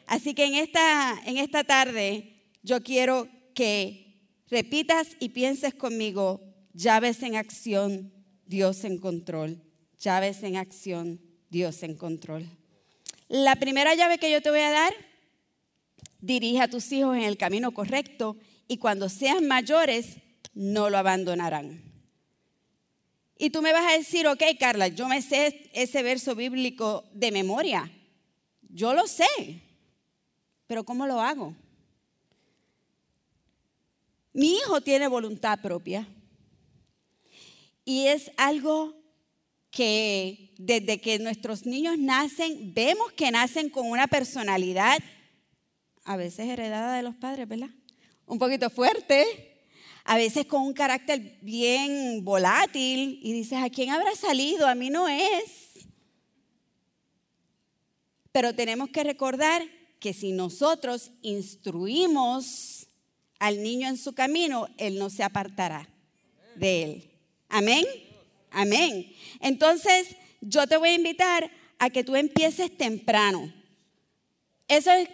Así 0.06 0.36
que 0.36 0.46
en 0.46 0.54
esta, 0.54 1.20
en 1.26 1.38
esta 1.38 1.64
tarde 1.64 2.36
yo 2.62 2.84
quiero 2.84 3.28
que 3.56 4.22
repitas 4.52 5.18
y 5.20 5.30
pienses 5.30 5.74
conmigo, 5.74 6.40
llaves 6.74 7.24
en 7.24 7.36
acción, 7.36 8.14
Dios 8.46 8.84
en 8.84 9.00
control. 9.00 9.64
Llaves 9.98 10.44
en 10.44 10.58
acción, 10.58 11.20
Dios 11.50 11.82
en 11.82 11.96
control. 11.96 12.48
La 13.30 13.56
primera 13.56 13.96
llave 13.96 14.20
que 14.20 14.32
yo 14.32 14.44
te 14.44 14.52
voy 14.52 14.60
a 14.60 14.70
dar, 14.70 14.94
dirige 16.20 16.62
a 16.62 16.70
tus 16.70 16.92
hijos 16.92 17.18
en 17.18 17.24
el 17.24 17.36
camino 17.36 17.72
correcto 17.74 18.38
y 18.68 18.78
cuando 18.78 19.10
sean 19.10 19.48
mayores, 19.48 20.18
no 20.54 20.92
lo 20.92 21.00
abandonarán. 21.00 21.82
Y 23.40 23.50
tú 23.50 23.64
me 23.64 23.74
vas 23.74 23.92
a 23.92 23.98
decir, 23.98 24.28
ok, 24.28 24.44
Carla, 24.60 24.88
yo 24.88 25.08
me 25.08 25.24
sé 25.24 25.72
ese 25.74 26.04
verso 26.04 26.36
bíblico 26.36 27.10
de 27.14 27.32
memoria. 27.32 27.92
Yo 28.70 28.94
lo 28.94 29.08
sé, 29.08 29.62
pero 30.68 30.84
¿cómo 30.84 31.08
lo 31.08 31.20
hago? 31.20 31.56
Mi 34.32 34.56
hijo 34.56 34.80
tiene 34.82 35.08
voluntad 35.08 35.60
propia 35.60 36.08
y 37.84 38.06
es 38.06 38.32
algo 38.38 38.96
que 39.72 40.54
desde 40.58 41.02
que 41.02 41.18
nuestros 41.18 41.66
niños 41.66 41.98
nacen, 41.98 42.74
vemos 42.74 43.12
que 43.14 43.32
nacen 43.32 43.70
con 43.70 43.90
una 43.90 44.08
personalidad, 44.08 45.00
a 46.04 46.16
veces 46.16 46.48
heredada 46.48 46.96
de 46.96 47.04
los 47.04 47.16
padres, 47.16 47.48
¿verdad? 47.48 47.70
Un 48.28 48.38
poquito 48.38 48.70
fuerte, 48.70 49.66
a 50.04 50.18
veces 50.18 50.46
con 50.46 50.62
un 50.62 50.74
carácter 50.74 51.40
bien 51.42 52.24
volátil, 52.24 53.20
y 53.24 53.34
dices, 53.34 53.60
¿a 53.60 53.70
quién 53.70 53.90
habrá 53.90 54.16
salido? 54.16 54.68
A 54.68 54.76
mí 54.76 54.90
no 54.90 55.08
es. 55.08 55.69
Pero 58.32 58.54
tenemos 58.54 58.90
que 58.90 59.04
recordar 59.04 59.64
que 60.00 60.14
si 60.14 60.32
nosotros 60.32 61.12
instruimos 61.22 62.88
al 63.40 63.64
niño 63.64 63.88
en 63.88 63.98
su 63.98 64.14
camino, 64.14 64.68
él 64.78 64.98
no 64.98 65.10
se 65.10 65.24
apartará 65.24 65.90
de 66.56 66.84
él. 66.84 67.12
Amén. 67.48 67.86
Amén. 68.52 69.12
Entonces, 69.40 70.16
yo 70.42 70.68
te 70.68 70.78
voy 70.78 70.90
a 70.90 70.96
invitar 70.96 71.50
a 71.78 71.90
que 71.90 72.04
tú 72.04 72.16
empieces 72.16 72.76
temprano. 72.78 73.54
Eso 74.68 74.92
es 74.92 75.10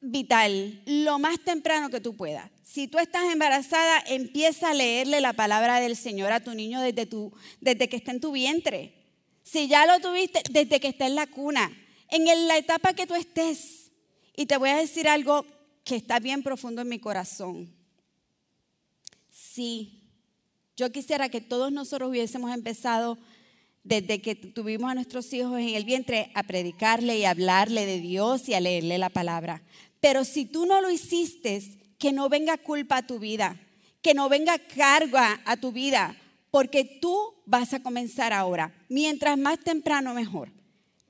vital 0.00 0.82
lo 0.84 1.18
más 1.18 1.38
temprano 1.40 1.90
que 1.90 2.00
tú 2.00 2.14
puedas. 2.16 2.50
Si 2.62 2.88
tú 2.88 2.98
estás 2.98 3.32
embarazada, 3.32 4.02
empieza 4.06 4.70
a 4.70 4.74
leerle 4.74 5.20
la 5.20 5.32
palabra 5.32 5.80
del 5.80 5.96
Señor 5.96 6.32
a 6.32 6.40
tu 6.40 6.54
niño 6.54 6.80
desde, 6.80 7.06
tu, 7.06 7.32
desde 7.60 7.88
que 7.88 7.96
está 7.96 8.12
en 8.12 8.20
tu 8.20 8.32
vientre. 8.32 8.94
Si 9.42 9.68
ya 9.68 9.86
lo 9.86 10.00
tuviste, 10.00 10.42
desde 10.50 10.80
que 10.80 10.88
está 10.88 11.06
en 11.06 11.14
la 11.14 11.26
cuna, 11.26 11.70
en 12.12 12.46
la 12.46 12.58
etapa 12.58 12.94
que 12.94 13.06
tú 13.06 13.14
estés. 13.14 13.90
Y 14.36 14.46
te 14.46 14.56
voy 14.56 14.68
a 14.68 14.76
decir 14.76 15.08
algo 15.08 15.44
que 15.84 15.96
está 15.96 16.20
bien 16.20 16.42
profundo 16.42 16.82
en 16.82 16.88
mi 16.88 16.98
corazón. 16.98 17.74
Sí, 19.30 20.02
yo 20.76 20.92
quisiera 20.92 21.28
que 21.28 21.40
todos 21.40 21.72
nosotros 21.72 22.10
hubiésemos 22.10 22.52
empezado 22.52 23.18
desde 23.84 24.22
que 24.22 24.34
tuvimos 24.34 24.90
a 24.90 24.94
nuestros 24.94 25.32
hijos 25.32 25.58
en 25.58 25.70
el 25.70 25.84
vientre 25.84 26.30
a 26.34 26.44
predicarle 26.44 27.18
y 27.18 27.24
hablarle 27.24 27.84
de 27.84 28.00
Dios 28.00 28.48
y 28.48 28.54
a 28.54 28.60
leerle 28.60 28.98
la 28.98 29.10
palabra. 29.10 29.62
Pero 30.00 30.24
si 30.24 30.44
tú 30.44 30.66
no 30.66 30.80
lo 30.80 30.90
hiciste, 30.90 31.62
que 31.98 32.12
no 32.12 32.28
venga 32.28 32.58
culpa 32.58 32.98
a 32.98 33.06
tu 33.06 33.18
vida, 33.18 33.60
que 34.00 34.14
no 34.14 34.28
venga 34.28 34.58
carga 34.58 35.40
a 35.44 35.56
tu 35.56 35.72
vida, 35.72 36.16
porque 36.50 36.84
tú 36.84 37.34
vas 37.46 37.72
a 37.72 37.82
comenzar 37.82 38.32
ahora. 38.32 38.74
Mientras 38.88 39.38
más 39.38 39.58
temprano, 39.60 40.14
mejor. 40.14 40.50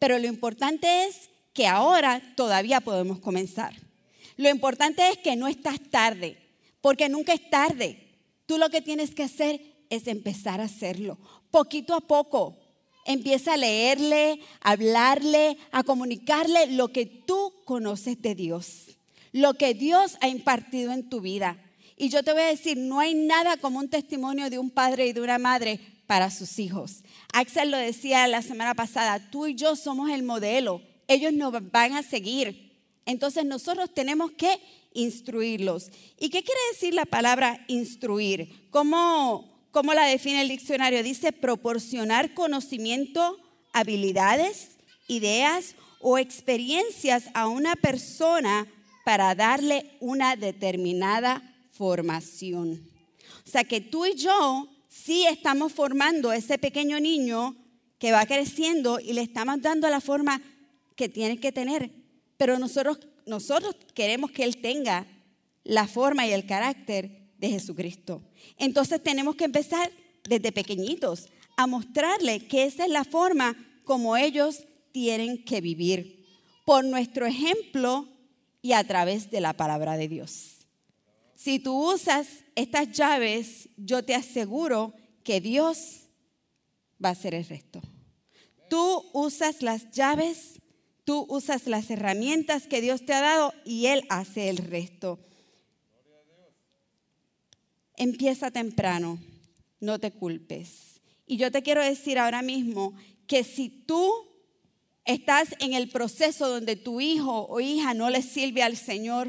Pero 0.03 0.19
lo 0.19 0.27
importante 0.27 1.05
es 1.05 1.31
que 1.53 1.69
ahora 1.69 2.21
todavía 2.35 2.81
podemos 2.81 3.21
comenzar. 3.21 3.73
Lo 4.37 4.49
importante 4.49 5.09
es 5.11 5.19
que 5.19 5.37
no 5.37 5.47
estás 5.47 5.79
tarde, 5.93 6.37
porque 6.81 7.09
nunca 7.09 7.33
es 7.33 7.49
tarde. 7.51 8.01
Tú 8.47 8.59
lo 8.59 8.69
que 8.69 8.83
tienes 8.83 9.15
que 9.15 9.23
hacer 9.23 9.61
es 9.91 10.09
empezar 10.09 10.61
a 10.61 10.65
hacerlo, 10.65 11.19
poquito 11.53 11.95
a 11.95 12.01
poco, 12.01 12.59
Empieza 13.05 13.55
a 13.55 13.57
leerle, 13.57 14.41
a 14.61 14.73
hablarle, 14.73 15.57
a 15.71 15.85
comunicarle 15.85 16.69
lo 16.69 16.89
que 16.89 17.07
tú 17.07 17.53
conoces 17.65 18.21
de 18.21 18.35
Dios, 18.35 18.99
lo 19.31 19.55
que 19.55 19.75
Dios 19.75 20.19
ha 20.21 20.29
impartido 20.29 20.93
en 20.93 21.09
tu 21.09 21.21
vida. 21.21 21.59
Y 21.97 22.09
yo 22.09 22.25
te 22.25 22.33
voy 22.33 22.43
a 22.43 22.47
decir, 22.47 22.77
no 22.77 22.99
hay 22.99 23.15
nada 23.15 23.57
como 23.57 23.79
un 23.79 23.89
testimonio 23.89 24.51
de 24.51 24.59
un 24.59 24.71
padre 24.71 25.07
y 25.07 25.13
de 25.13 25.21
una 25.21 25.39
madre 25.39 25.81
para 26.13 26.29
sus 26.29 26.59
hijos. 26.59 27.05
Axel 27.33 27.71
lo 27.71 27.79
decía 27.79 28.29
la 28.29 28.43
semana 28.43 28.75
pasada, 28.75 29.31
tú 29.31 29.47
y 29.47 29.55
yo 29.55 29.77
somos 29.77 30.11
el 30.11 30.23
modelo, 30.23 30.83
ellos 31.09 31.33
nos 31.33 31.55
van 31.73 31.95
a 31.95 32.03
seguir. 32.03 32.71
Entonces 33.07 33.47
nosotros 33.47 33.95
tenemos 33.95 34.31
que 34.33 34.61
instruirlos. 34.93 35.87
¿Y 36.21 36.29
qué 36.29 36.43
quiere 36.43 36.61
decir 36.71 36.93
la 36.93 37.07
palabra 37.07 37.65
instruir? 37.67 38.69
¿Cómo, 38.69 39.67
¿Cómo 39.71 39.95
la 39.95 40.05
define 40.05 40.43
el 40.43 40.51
diccionario? 40.51 41.03
Dice 41.03 41.33
proporcionar 41.33 42.35
conocimiento, 42.35 43.39
habilidades, 43.73 44.73
ideas 45.09 45.77
o 45.99 46.19
experiencias 46.19 47.31
a 47.33 47.49
una 47.49 47.75
persona 47.75 48.67
para 49.07 49.35
darle 49.35 49.97
una 50.01 50.37
determinada 50.37 51.43
formación. 51.73 52.87
O 53.47 53.51
sea 53.51 53.65
que 53.65 53.81
tú 53.81 54.05
y 54.05 54.15
yo 54.15 54.69
sí 55.05 55.25
estamos 55.27 55.73
formando 55.73 56.33
ese 56.33 56.59
pequeño 56.59 57.01
niño 57.01 57.57
que 57.99 58.13
va 58.13 58.27
creciendo 58.27 59.01
y 59.01 59.13
le 59.13 59.23
estamos 59.23 59.61
dando 59.61 59.89
la 59.89 60.01
forma 60.01 60.43
que 60.97 61.09
tiene 61.09 61.39
que 61.39 61.53
tener. 61.53 61.91
Pero 62.37 62.59
nosotros, 62.59 62.99
nosotros 63.27 63.77
queremos 63.95 64.31
que 64.31 64.45
él 64.45 64.59
tenga 64.59 65.07
la 65.65 65.87
forma 65.87 66.27
y 66.27 66.33
el 66.33 66.47
carácter 66.47 67.31
de 67.39 67.51
Jesucristo. 67.51 68.23
Entonces 68.59 69.03
tenemos 69.03 69.37
que 69.37 69.45
empezar 69.45 69.91
desde 70.25 70.53
pequeñitos 70.53 71.29
a 71.57 71.67
mostrarle 71.67 72.47
que 72.47 72.65
esa 72.65 72.85
es 72.85 72.91
la 72.91 73.05
forma 73.05 73.57
como 73.85 74.17
ellos 74.17 74.65
tienen 74.93 75.45
que 75.45 75.61
vivir, 75.61 76.25
por 76.65 76.85
nuestro 76.85 77.27
ejemplo 77.27 78.09
y 78.61 78.73
a 78.73 78.85
través 78.85 79.31
de 79.31 79.41
la 79.41 79.53
palabra 79.53 79.97
de 79.97 80.09
Dios. 80.09 80.52
Si 81.43 81.59
tú 81.59 81.93
usas 81.93 82.29
estas 82.55 82.93
llaves, 82.93 83.69
yo 83.77 84.05
te 84.05 84.15
aseguro 84.15 84.95
que 85.25 85.41
Dios 85.41 86.03
va 87.05 87.09
a 87.09 87.13
hacer 87.13 87.35
el 87.35 87.45
resto. 87.45 87.83
Tú 88.71 89.05
usas 89.13 89.61
las 89.61 89.91
llaves, 89.91 90.61
tú 91.03 91.27
usas 91.29 91.67
las 91.67 91.91
herramientas 91.91 92.69
que 92.69 92.81
Dios 92.81 93.05
te 93.05 93.13
ha 93.13 93.21
dado 93.21 93.53
y 93.65 93.87
Él 93.87 94.05
hace 94.09 94.51
el 94.51 94.59
resto. 94.59 95.19
Empieza 97.97 98.53
temprano, 98.53 99.19
no 99.81 99.99
te 99.99 100.13
culpes. 100.13 101.01
Y 101.27 101.39
yo 101.39 101.51
te 101.51 101.65
quiero 101.65 101.83
decir 101.83 102.21
ahora 102.21 102.43
mismo 102.43 102.95
que 103.27 103.43
si 103.43 103.69
tú 103.69 104.13
estás 105.05 105.57
en 105.59 105.73
el 105.73 105.89
proceso 105.89 106.49
donde 106.49 106.77
tu 106.77 107.01
hijo 107.01 107.47
o 107.49 107.59
hija 107.59 107.95
no 107.95 108.11
le 108.11 108.23
sirve 108.23 108.63
al 108.63 108.77
Señor, 108.77 109.29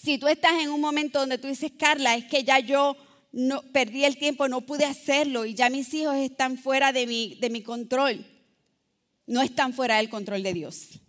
si 0.00 0.16
tú 0.16 0.28
estás 0.28 0.52
en 0.62 0.70
un 0.70 0.80
momento 0.80 1.18
donde 1.18 1.38
tú 1.38 1.48
dices, 1.48 1.72
Carla, 1.76 2.14
es 2.14 2.24
que 2.26 2.44
ya 2.44 2.60
yo 2.60 2.96
no, 3.32 3.62
perdí 3.72 4.04
el 4.04 4.16
tiempo, 4.16 4.48
no 4.48 4.60
pude 4.60 4.84
hacerlo 4.84 5.44
y 5.44 5.54
ya 5.54 5.70
mis 5.70 5.92
hijos 5.92 6.14
están 6.16 6.56
fuera 6.56 6.92
de 6.92 7.06
mi, 7.06 7.34
de 7.40 7.50
mi 7.50 7.62
control, 7.62 8.24
no 9.26 9.42
están 9.42 9.74
fuera 9.74 9.96
del 9.96 10.08
control 10.08 10.44
de 10.44 10.52
Dios. 10.54 11.00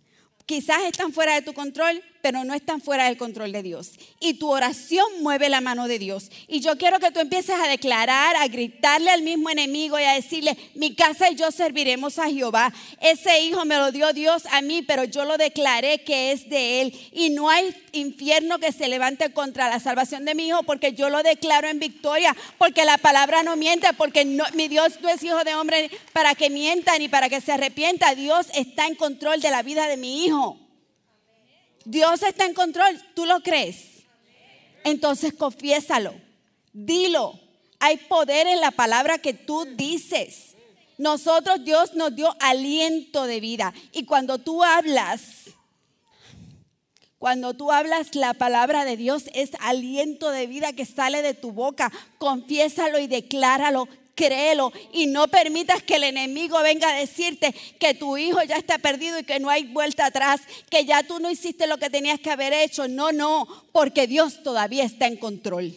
Quizás 0.44 0.82
están 0.82 1.12
fuera 1.12 1.34
de 1.34 1.42
tu 1.42 1.54
control, 1.54 2.02
pero 2.22 2.44
no 2.44 2.54
están 2.54 2.80
fuera 2.80 3.04
del 3.04 3.16
control 3.16 3.52
de 3.52 3.62
Dios. 3.62 3.92
Y 4.18 4.34
tu 4.34 4.50
oración 4.50 5.06
mueve 5.20 5.48
la 5.48 5.60
mano 5.60 5.88
de 5.88 5.98
Dios. 5.98 6.30
Y 6.48 6.60
yo 6.60 6.76
quiero 6.76 6.98
que 6.98 7.10
tú 7.10 7.20
empieces 7.20 7.56
a 7.58 7.68
declarar, 7.68 8.36
a 8.36 8.48
gritarle 8.48 9.10
al 9.10 9.22
mismo 9.22 9.50
enemigo 9.50 9.98
y 9.98 10.04
a 10.04 10.14
decirle, 10.14 10.56
mi 10.74 10.94
casa 10.94 11.30
y 11.30 11.34
yo 11.34 11.50
serviremos 11.50 12.18
a 12.18 12.28
Jehová. 12.28 12.72
Ese 13.00 13.42
hijo 13.42 13.64
me 13.64 13.76
lo 13.76 13.92
dio 13.92 14.12
Dios 14.12 14.44
a 14.50 14.60
mí, 14.62 14.82
pero 14.82 15.04
yo 15.04 15.24
lo 15.24 15.38
declaré 15.38 16.02
que 16.04 16.32
es 16.32 16.48
de 16.48 16.82
él. 16.82 17.10
Y 17.12 17.30
no 17.30 17.50
hay 17.50 17.74
infierno 17.92 18.58
que 18.58 18.72
se 18.72 18.88
levante 18.88 19.32
contra 19.32 19.68
la 19.68 19.80
salvación 19.80 20.24
de 20.24 20.34
mi 20.34 20.48
hijo 20.48 20.62
porque 20.62 20.92
yo 20.92 21.10
lo 21.10 21.22
declaro 21.22 21.68
en 21.68 21.78
victoria, 21.78 22.36
porque 22.58 22.84
la 22.84 22.98
palabra 22.98 23.42
no 23.42 23.56
miente, 23.56 23.88
porque 23.96 24.24
mi 24.24 24.68
Dios 24.68 25.00
no 25.00 25.08
es 25.08 25.22
hijo 25.22 25.42
de 25.44 25.54
hombre 25.54 25.90
para 26.12 26.34
que 26.34 26.50
mienta 26.50 26.98
ni 26.98 27.08
para 27.08 27.28
que 27.28 27.40
se 27.40 27.52
arrepienta. 27.52 28.14
Dios 28.14 28.46
está 28.54 28.86
en 28.86 28.94
control 28.94 29.40
de 29.40 29.50
la 29.50 29.62
vida 29.62 29.88
de 29.88 29.96
mi 29.96 30.24
hijo. 30.24 30.69
Dios 31.90 32.22
está 32.22 32.44
en 32.44 32.54
control, 32.54 33.02
¿tú 33.14 33.26
lo 33.26 33.40
crees? 33.40 34.04
Entonces 34.84 35.34
confiésalo, 35.34 36.14
dilo. 36.72 37.38
Hay 37.80 37.96
poder 37.96 38.46
en 38.46 38.60
la 38.60 38.70
palabra 38.70 39.18
que 39.18 39.34
tú 39.34 39.66
dices. 39.74 40.54
Nosotros 40.98 41.64
Dios 41.64 41.94
nos 41.94 42.14
dio 42.14 42.36
aliento 42.38 43.24
de 43.24 43.40
vida. 43.40 43.74
Y 43.90 44.04
cuando 44.04 44.38
tú 44.38 44.62
hablas, 44.62 45.50
cuando 47.18 47.54
tú 47.54 47.72
hablas 47.72 48.14
la 48.14 48.34
palabra 48.34 48.84
de 48.84 48.96
Dios 48.96 49.24
es 49.34 49.50
aliento 49.58 50.30
de 50.30 50.46
vida 50.46 50.72
que 50.72 50.86
sale 50.86 51.22
de 51.22 51.34
tu 51.34 51.50
boca. 51.50 51.90
Confiésalo 52.18 53.00
y 53.00 53.08
decláralo 53.08 53.88
créelo 54.20 54.70
y 54.92 55.06
no 55.06 55.28
permitas 55.28 55.82
que 55.82 55.96
el 55.96 56.04
enemigo 56.04 56.60
venga 56.62 56.90
a 56.90 56.98
decirte 56.98 57.54
que 57.78 57.94
tu 57.94 58.18
hijo 58.18 58.42
ya 58.42 58.56
está 58.56 58.76
perdido 58.76 59.18
y 59.18 59.24
que 59.24 59.40
no 59.40 59.48
hay 59.48 59.64
vuelta 59.64 60.04
atrás, 60.04 60.42
que 60.68 60.84
ya 60.84 61.02
tú 61.02 61.20
no 61.20 61.30
hiciste 61.30 61.66
lo 61.66 61.78
que 61.78 61.88
tenías 61.88 62.20
que 62.20 62.30
haber 62.30 62.52
hecho. 62.52 62.86
No, 62.86 63.12
no, 63.12 63.48
porque 63.72 64.06
Dios 64.06 64.42
todavía 64.42 64.84
está 64.84 65.06
en 65.06 65.16
control. 65.16 65.74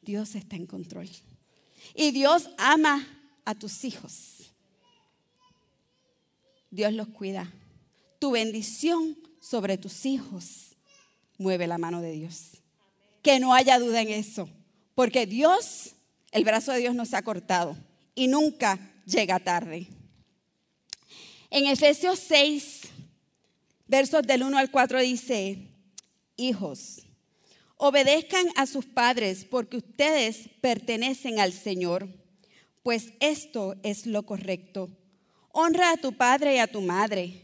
Dios 0.00 0.34
está 0.34 0.56
en 0.56 0.66
control. 0.66 1.08
Y 1.94 2.10
Dios 2.10 2.50
ama 2.58 3.06
a 3.44 3.54
tus 3.54 3.84
hijos. 3.84 4.50
Dios 6.70 6.92
los 6.92 7.08
cuida. 7.08 7.52
Tu 8.18 8.32
bendición 8.32 9.16
sobre 9.40 9.78
tus 9.78 10.04
hijos 10.04 10.74
mueve 11.38 11.68
la 11.68 11.78
mano 11.78 12.00
de 12.00 12.10
Dios. 12.10 12.62
Que 13.22 13.38
no 13.38 13.54
haya 13.54 13.78
duda 13.78 14.00
en 14.00 14.08
eso. 14.08 14.48
Porque 14.94 15.26
Dios, 15.26 15.94
el 16.32 16.44
brazo 16.44 16.72
de 16.72 16.80
Dios 16.80 16.94
no 16.94 17.06
se 17.06 17.16
ha 17.16 17.22
cortado 17.22 17.76
y 18.14 18.28
nunca 18.28 18.78
llega 19.06 19.40
tarde. 19.40 19.88
En 21.50 21.66
Efesios 21.66 22.18
6, 22.18 22.82
versos 23.86 24.22
del 24.22 24.42
1 24.42 24.56
al 24.58 24.70
4 24.70 25.00
dice, 25.00 25.58
hijos, 26.36 27.02
obedezcan 27.76 28.46
a 28.56 28.66
sus 28.66 28.86
padres 28.86 29.44
porque 29.44 29.78
ustedes 29.78 30.48
pertenecen 30.60 31.40
al 31.40 31.52
Señor, 31.52 32.08
pues 32.82 33.12
esto 33.20 33.76
es 33.82 34.06
lo 34.06 34.24
correcto. 34.24 34.88
Honra 35.50 35.92
a 35.92 35.96
tu 35.96 36.14
padre 36.14 36.56
y 36.56 36.58
a 36.58 36.66
tu 36.66 36.80
madre. 36.80 37.42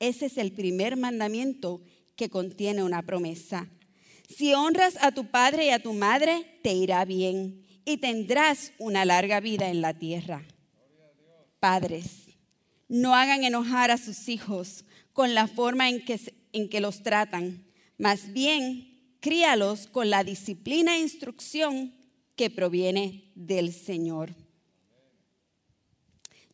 Ese 0.00 0.26
es 0.26 0.38
el 0.38 0.52
primer 0.52 0.96
mandamiento 0.96 1.80
que 2.16 2.28
contiene 2.28 2.82
una 2.82 3.02
promesa 3.02 3.68
si 4.28 4.54
honras 4.54 4.96
a 5.00 5.12
tu 5.12 5.26
padre 5.26 5.66
y 5.66 5.70
a 5.70 5.82
tu 5.82 5.92
madre, 5.92 6.58
te 6.62 6.72
irá 6.72 7.04
bien 7.04 7.64
y 7.84 7.98
tendrás 7.98 8.72
una 8.78 9.04
larga 9.04 9.40
vida 9.40 9.68
en 9.68 9.80
la 9.80 9.94
tierra. 9.94 10.44
Padres, 11.60 12.28
no 12.88 13.14
hagan 13.14 13.44
enojar 13.44 13.90
a 13.90 13.98
sus 13.98 14.28
hijos 14.28 14.84
con 15.12 15.34
la 15.34 15.46
forma 15.46 15.88
en 15.88 16.04
que, 16.04 16.20
en 16.52 16.68
que 16.68 16.80
los 16.80 17.02
tratan, 17.02 17.64
más 17.98 18.32
bien 18.32 19.16
críalos 19.20 19.86
con 19.86 20.10
la 20.10 20.24
disciplina 20.24 20.96
e 20.96 21.00
instrucción 21.00 21.94
que 22.36 22.50
proviene 22.50 23.32
del 23.34 23.72
Señor. 23.72 24.34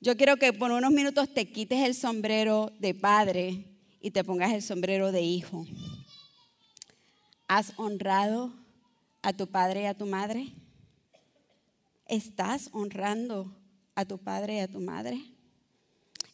Yo 0.01 0.17
quiero 0.17 0.37
que 0.37 0.53
por 0.53 0.71
unos 0.71 0.93
minutos 0.93 1.33
te 1.33 1.51
quites 1.51 1.85
el 1.87 1.95
sombrero 1.95 2.73
de 2.79 2.95
padre 2.95 3.67
y 4.01 4.13
te 4.13 4.25
pongas 4.25 4.53
el 4.53 4.63
sombrero 4.63 5.13
de 5.13 5.23
hijo. 5.23 5.67
¿Has 7.53 7.73
honrado 7.79 8.53
a 9.23 9.33
tu 9.33 9.49
padre 9.49 9.83
y 9.83 9.87
a 9.87 9.95
tu 9.95 10.07
madre? 10.07 10.53
¿Estás 12.07 12.71
honrando 12.71 13.53
a 13.97 14.05
tu 14.05 14.19
padre 14.19 14.55
y 14.55 14.61
a 14.61 14.69
tu 14.69 14.79
madre? 14.79 15.21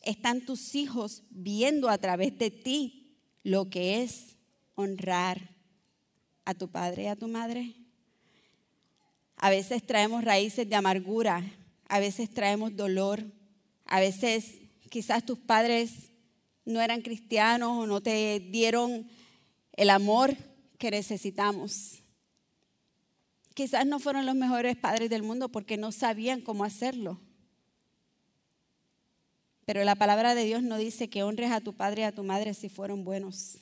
¿Están 0.02 0.44
tus 0.44 0.74
hijos 0.74 1.22
viendo 1.30 1.88
a 1.88 1.96
través 1.96 2.36
de 2.36 2.50
ti 2.50 3.16
lo 3.44 3.70
que 3.70 4.02
es 4.02 4.36
honrar 4.74 5.54
a 6.44 6.52
tu 6.52 6.68
padre 6.68 7.04
y 7.04 7.06
a 7.06 7.16
tu 7.16 7.28
madre? 7.28 7.76
A 9.38 9.48
veces 9.48 9.86
traemos 9.86 10.22
raíces 10.22 10.68
de 10.68 10.76
amargura, 10.76 11.50
a 11.88 11.98
veces 11.98 12.28
traemos 12.28 12.76
dolor, 12.76 13.24
a 13.86 14.00
veces 14.00 14.58
quizás 14.90 15.24
tus 15.24 15.38
padres 15.38 16.10
no 16.66 16.82
eran 16.82 17.00
cristianos 17.00 17.70
o 17.70 17.86
no 17.86 18.02
te 18.02 18.38
dieron 18.38 19.08
el 19.72 19.88
amor 19.88 20.36
que 20.78 20.90
necesitamos. 20.90 22.02
Quizás 23.54 23.86
no 23.86 23.98
fueron 23.98 24.26
los 24.26 24.34
mejores 24.34 24.76
padres 24.76 25.08
del 25.08 25.22
mundo 25.22 25.50
porque 25.50 25.76
no 25.76 25.90
sabían 25.92 26.42
cómo 26.42 26.64
hacerlo. 26.64 27.20
Pero 29.64 29.82
la 29.82 29.96
palabra 29.96 30.34
de 30.34 30.44
Dios 30.44 30.62
no 30.62 30.78
dice 30.78 31.08
que 31.08 31.22
honres 31.22 31.50
a 31.50 31.60
tu 31.60 31.74
padre 31.74 32.02
y 32.02 32.04
a 32.04 32.14
tu 32.14 32.22
madre 32.22 32.54
si 32.54 32.68
fueron 32.68 33.04
buenos. 33.04 33.58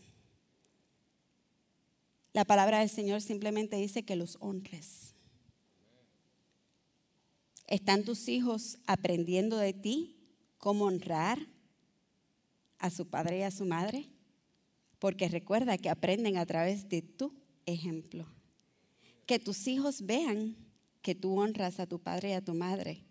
La 2.33 2.45
palabra 2.45 2.81
del 2.81 2.91
Señor 2.91 3.23
simplemente 3.23 3.77
dice 3.77 4.05
que 4.05 4.17
los 4.17 4.37
honres. 4.41 5.15
¿Están 7.67 8.05
tus 8.05 8.29
hijos 8.29 8.79
aprendiendo 8.87 9.57
de 9.57 9.73
ti 9.73 10.17
cómo 10.59 10.87
honrar 10.87 11.39
a 12.79 12.91
su 12.91 13.09
padre 13.09 13.39
y 13.39 13.43
a 13.43 13.51
su 13.51 13.65
madre? 13.65 14.14
Porque 14.99 15.29
recuerda 15.29 15.79
que 15.79 15.91
aprenden 15.91 16.37
a 16.37 16.47
través 16.47 16.89
de 16.89 17.03
tu 17.03 17.35
ejemplo. 17.67 18.27
Que 19.27 19.39
tus 19.39 19.67
hijos 19.67 20.03
vean 20.03 20.57
que 21.03 21.15
tú 21.15 21.39
honras 21.39 21.81
a 21.81 21.87
tu 21.87 21.99
padre 21.99 22.31
y 22.31 22.33
a 22.33 22.41
tu 22.41 22.55
madre 22.55 23.05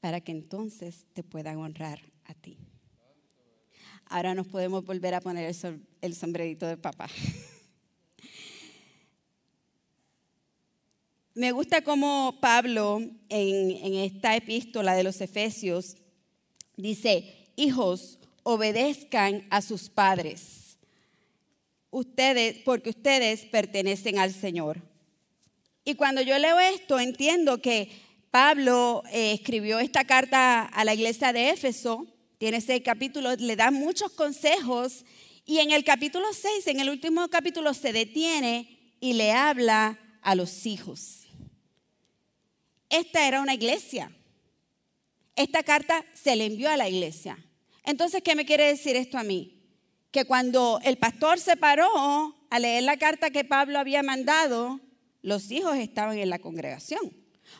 para 0.00 0.20
que 0.20 0.32
entonces 0.32 1.06
te 1.12 1.22
puedan 1.22 1.58
honrar 1.58 2.00
a 2.24 2.34
ti. 2.34 2.58
Ahora 4.06 4.34
nos 4.34 4.46
podemos 4.48 4.84
volver 4.84 5.14
a 5.14 5.20
poner 5.20 5.54
el, 6.00 6.14
sombrerito 6.14 6.66
de 6.66 6.76
papá. 6.76 7.08
Me 11.34 11.50
gusta 11.52 11.82
cómo 11.82 12.36
Pablo 12.40 13.00
en, 13.28 13.94
esta 13.94 14.36
epístola 14.36 14.94
de 14.94 15.02
los 15.02 15.20
Efesios 15.22 15.96
dice, 16.76 17.48
hijos, 17.56 18.18
obedezcan 18.42 19.46
a 19.48 19.62
sus 19.62 19.88
padres, 19.88 20.61
ustedes, 21.92 22.56
porque 22.64 22.90
ustedes 22.90 23.44
pertenecen 23.44 24.18
al 24.18 24.34
Señor. 24.34 24.82
Y 25.84 25.94
cuando 25.94 26.22
yo 26.22 26.36
leo 26.38 26.58
esto, 26.58 26.98
entiendo 26.98 27.58
que 27.58 27.90
Pablo 28.32 29.04
eh, 29.12 29.32
escribió 29.32 29.78
esta 29.78 30.04
carta 30.04 30.64
a 30.64 30.84
la 30.84 30.94
iglesia 30.94 31.32
de 31.32 31.50
Éfeso, 31.50 32.06
tiene 32.38 32.60
seis 32.60 32.82
capítulos, 32.84 33.40
le 33.40 33.54
da 33.54 33.70
muchos 33.70 34.10
consejos 34.12 35.04
y 35.44 35.58
en 35.58 35.70
el 35.70 35.84
capítulo 35.84 36.26
6, 36.32 36.66
en 36.68 36.80
el 36.80 36.88
último 36.88 37.28
capítulo, 37.28 37.74
se 37.74 37.92
detiene 37.92 38.96
y 39.00 39.12
le 39.12 39.32
habla 39.32 39.98
a 40.22 40.34
los 40.34 40.66
hijos. 40.66 41.26
Esta 42.88 43.26
era 43.26 43.40
una 43.40 43.54
iglesia. 43.54 44.10
Esta 45.36 45.62
carta 45.62 46.04
se 46.14 46.36
le 46.36 46.46
envió 46.46 46.70
a 46.70 46.76
la 46.76 46.88
iglesia. 46.88 47.38
Entonces, 47.84 48.22
¿qué 48.22 48.34
me 48.34 48.46
quiere 48.46 48.64
decir 48.64 48.96
esto 48.96 49.18
a 49.18 49.24
mí? 49.24 49.61
Que 50.12 50.24
cuando 50.24 50.78
el 50.84 50.96
pastor 50.98 51.40
se 51.40 51.56
paró 51.56 52.36
a 52.50 52.58
leer 52.60 52.84
la 52.84 52.96
carta 52.98 53.30
que 53.30 53.44
Pablo 53.44 53.80
había 53.80 54.04
mandado, 54.04 54.78
los 55.22 55.50
hijos 55.50 55.76
estaban 55.76 56.18
en 56.18 56.30
la 56.30 56.38
congregación. 56.38 57.00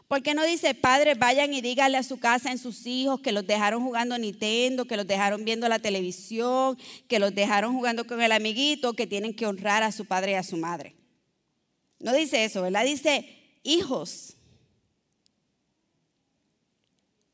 ¿Por 0.09 0.23
qué 0.23 0.35
no 0.35 0.45
dice, 0.45 0.75
padres, 0.75 1.19
vayan 1.19 1.53
y 1.55 1.61
díganle 1.61 1.99
a 1.99 2.03
su 2.03 2.19
casa 2.19 2.51
en 2.51 2.59
sus 2.59 2.87
hijos 2.87 3.21
que 3.21 3.33
los 3.33 3.47
dejaron 3.47 3.83
jugando 3.83 4.19
Nintendo, 4.19 4.85
que 4.85 4.97
los 4.97 5.07
dejaron 5.07 5.45
viendo 5.45 5.69
la 5.69 5.79
televisión, 5.79 6.79
que 7.09 7.19
los 7.19 7.35
dejaron 7.35 7.75
jugando 7.75 8.07
con 8.07 8.21
el 8.21 8.33
amiguito, 8.33 8.93
que 8.93 9.07
tienen 9.07 9.35
que 9.35 9.47
honrar 9.47 9.83
a 9.83 9.93
su 9.93 10.05
padre 10.05 10.33
y 10.33 10.35
a 10.35 10.43
su 10.43 10.57
madre? 10.57 10.95
No 11.99 12.13
dice 12.13 12.45
eso, 12.45 12.63
¿verdad? 12.63 12.85
Dice, 12.85 13.59
hijos, 13.63 14.37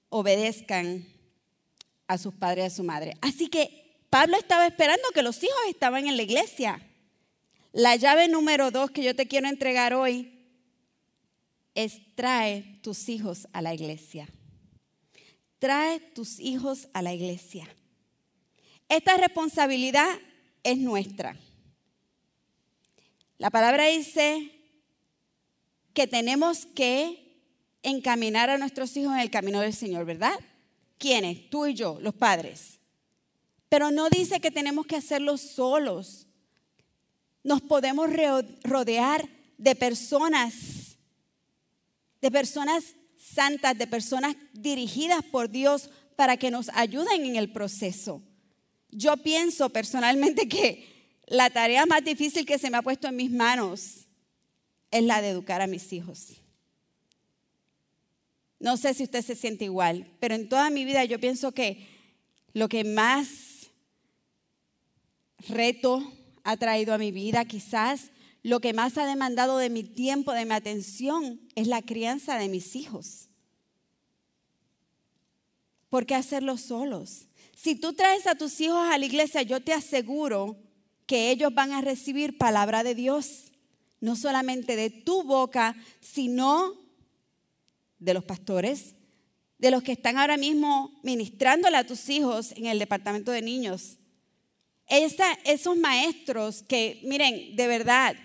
obedezcan 0.09 1.07
a 2.07 2.19
sus 2.19 2.35
padres 2.35 2.65
y 2.65 2.67
a 2.67 2.71
su 2.71 2.85
madre. 2.85 3.15
Así 3.21 3.49
que 3.49 3.88
Pablo 4.11 4.37
estaba 4.37 4.67
esperando 4.67 5.09
que 5.15 5.23
los 5.23 5.43
hijos 5.43 5.59
estaban 5.69 6.07
en 6.07 6.17
la 6.17 6.23
iglesia. 6.23 6.81
La 7.73 7.97
llave 7.97 8.29
número 8.29 8.71
dos 8.71 8.91
que 8.91 9.03
yo 9.03 9.15
te 9.15 9.29
quiero 9.29 9.49
entregar 9.49 9.93
hoy 9.93 10.35
es 11.75 12.01
trae 12.15 12.81
tus 12.83 13.09
hijos 13.09 13.49
a 13.53 13.61
la 13.61 13.75
iglesia. 13.75 14.29
Trae 15.59 16.01
tus 16.01 16.41
hijos 16.41 16.89
a 16.93 17.03
la 17.03 17.13
iglesia. 17.13 17.69
Esta 18.89 19.17
responsabilidad 19.17 20.09
es 20.63 20.79
nuestra. 20.79 21.37
La 23.37 23.51
palabra 23.51 23.87
dice 23.87 24.51
que 25.93 26.07
tenemos 26.07 26.67
que 26.67 27.43
encaminar 27.83 28.51
a 28.51 28.59
nuestros 28.59 28.97
hijos 28.97 29.13
en 29.15 29.21
el 29.21 29.31
camino 29.31 29.61
del 29.61 29.75
Señor, 29.75 30.07
¿verdad? 30.07 30.39
¿Quiénes? 30.97 31.51
Tú 31.51 31.67
y 31.67 31.75
yo, 31.75 31.99
los 32.01 32.15
padres. 32.15 32.78
Pero 33.69 33.91
no 33.91 34.09
dice 34.09 34.41
que 34.41 34.51
tenemos 34.51 34.87
que 34.87 34.97
hacerlo 34.97 35.37
solos 35.37 36.29
nos 37.49 37.63
podemos 37.63 38.11
rodear 38.63 39.27
de 39.57 39.75
personas, 39.75 40.99
de 42.21 42.31
personas 42.31 42.95
santas, 43.17 43.77
de 43.77 43.87
personas 43.87 44.37
dirigidas 44.53 45.25
por 45.25 45.49
Dios 45.49 45.89
para 46.15 46.37
que 46.37 46.51
nos 46.51 46.69
ayuden 46.75 47.25
en 47.25 47.37
el 47.37 47.51
proceso. 47.51 48.23
Yo 48.91 49.17
pienso 49.17 49.71
personalmente 49.71 50.47
que 50.47 51.21
la 51.27 51.49
tarea 51.49 51.87
más 51.87 52.05
difícil 52.05 52.45
que 52.45 52.59
se 52.59 52.71
me 52.71 52.77
ha 52.77 52.83
puesto 52.83 53.09
en 53.09 53.17
mis 53.17 53.31
manos 53.31 54.07
es 54.91 55.03
la 55.03 55.23
de 55.23 55.31
educar 55.31 55.63
a 55.63 55.67
mis 55.67 55.93
hijos. 55.93 56.43
No 58.61 58.77
sé 58.77 58.93
si 58.93 59.05
usted 59.05 59.25
se 59.25 59.37
siente 59.37 59.65
igual, 59.65 60.07
pero 60.21 60.35
en 60.35 60.51
toda 60.51 60.69
mi 60.69 60.85
vida 60.85 61.05
yo 61.05 61.19
pienso 61.19 61.53
que 61.53 61.87
lo 62.53 62.69
que 62.69 62.85
más 62.85 63.48
reto 65.47 66.13
ha 66.45 66.57
traído 66.57 66.95
a 66.95 66.99
mi 66.99 67.13
vida. 67.13 67.45
Quizás 67.45 68.11
lo 68.43 68.61
que 68.61 68.73
más 68.73 68.97
ha 68.99 69.07
demandado 69.07 69.59
de 69.59 69.71
mi 69.71 69.85
tiempo, 69.85 70.33
de 70.33 70.45
mi 70.45 70.55
atención, 70.55 71.41
es 71.55 71.67
la 71.67 71.83
crianza 71.83 72.39
de 72.39 72.49
mis 72.49 72.77
hijos. 72.77 73.29
¿Por 75.89 76.07
qué 76.07 76.15
hacerlo 76.15 76.57
solos? 76.57 77.29
Si 77.57 77.75
tú 77.75 77.93
traes 77.93 78.27
a 78.27 78.35
tus 78.35 78.61
hijos 78.61 78.87
a 78.91 78.99
la 78.99 79.07
iglesia, 79.07 79.43
yo 79.43 79.61
te 79.61 79.73
aseguro 79.73 80.57
que 81.07 81.31
ellos 81.31 81.53
van 81.55 81.73
a 81.73 81.81
recibir 81.81 82.39
palabra 82.39 82.83
de 82.83 82.95
Dios, 82.95 83.53
no 84.01 84.15
solamente 84.15 84.77
de 84.77 84.91
tu 84.91 85.25
boca, 85.25 85.75
sino 86.01 86.75
de 87.99 88.15
los 88.15 88.25
pastores, 88.25 88.95
de 89.59 89.71
los 89.71 89.83
que 89.83 89.93
están 89.93 90.19
ahora 90.19 90.37
mismo 90.37 91.01
ministrándole 91.03 91.77
a 91.77 91.87
tus 91.87 92.09
hijos 92.09 92.53
en 92.53 92.67
el 92.67 92.79
departamento 92.79 93.33
de 93.33 93.43
niños, 93.43 93.98
esos 94.89 95.77
maestros 95.77 96.63
que, 96.63 97.01
miren, 97.05 97.57
de 97.57 97.67
verdad, 97.67 98.17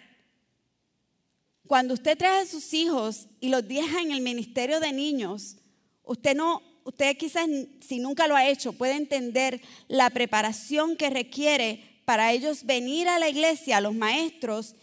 cuando 1.68 1.94
usted 1.94 2.18
trae 2.18 2.42
a 2.42 2.46
sus 2.46 2.74
hijos 2.74 3.28
y 3.40 3.50
los 3.50 3.68
deja 3.68 4.02
en 4.02 4.12
el 4.12 4.22
ministerio 4.22 4.80
de 4.80 4.94
niños, 4.94 5.58
usted 6.04 6.36
no, 6.36 6.62
usted 6.84 7.18
quizás 7.18 7.48
si 7.82 8.00
nunca 8.00 8.28
lo 8.28 8.36
ha 8.36 8.48
hecho, 8.48 8.74
puede 8.74 8.94
entender 8.94 9.62
la 9.88 10.10
preparación 10.10 10.96
que 10.96 11.10
requiere 11.10 12.02
para 12.06 12.32
ellos 12.32 12.66
venir 12.66 13.08
a 13.08 13.20
la 13.20 13.30
iglesia, 13.30 13.78
a 13.78 13.82
los 13.82 13.94
maestros, 13.94 14.76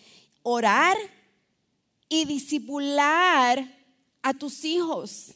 orar 0.43 0.97
y 2.09 2.25
disipular 2.25 3.64
a 4.23 4.35
tus 4.35 4.64
hijos. 4.64 5.35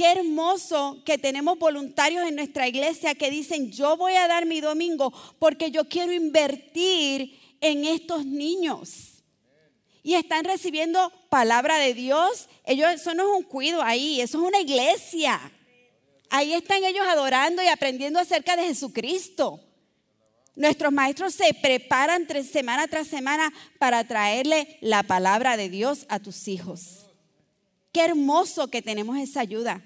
Qué 0.00 0.12
hermoso 0.12 1.02
que 1.04 1.18
tenemos 1.18 1.58
voluntarios 1.58 2.26
en 2.26 2.34
nuestra 2.34 2.66
iglesia 2.66 3.14
que 3.14 3.30
dicen, 3.30 3.70
yo 3.70 3.98
voy 3.98 4.14
a 4.14 4.28
dar 4.28 4.46
mi 4.46 4.62
domingo 4.62 5.12
porque 5.38 5.70
yo 5.70 5.90
quiero 5.90 6.10
invertir 6.10 7.38
en 7.60 7.84
estos 7.84 8.24
niños. 8.24 9.22
Y 10.02 10.14
están 10.14 10.46
recibiendo 10.46 11.12
palabra 11.28 11.76
de 11.76 11.92
Dios. 11.92 12.48
Ellos, 12.64 12.90
eso 12.92 13.12
no 13.12 13.24
es 13.24 13.40
un 13.40 13.42
cuido 13.42 13.82
ahí, 13.82 14.22
eso 14.22 14.38
es 14.38 14.48
una 14.48 14.60
iglesia. 14.60 15.38
Ahí 16.30 16.54
están 16.54 16.82
ellos 16.82 17.06
adorando 17.06 17.62
y 17.62 17.66
aprendiendo 17.66 18.20
acerca 18.20 18.56
de 18.56 18.68
Jesucristo. 18.68 19.60
Nuestros 20.56 20.94
maestros 20.94 21.34
se 21.34 21.52
preparan 21.52 22.26
semana 22.42 22.88
tras 22.88 23.06
semana 23.06 23.52
para 23.78 24.08
traerle 24.08 24.78
la 24.80 25.02
palabra 25.02 25.58
de 25.58 25.68
Dios 25.68 26.06
a 26.08 26.20
tus 26.20 26.48
hijos. 26.48 27.04
Qué 27.92 28.02
hermoso 28.02 28.68
que 28.68 28.80
tenemos 28.80 29.18
esa 29.18 29.40
ayuda. 29.40 29.82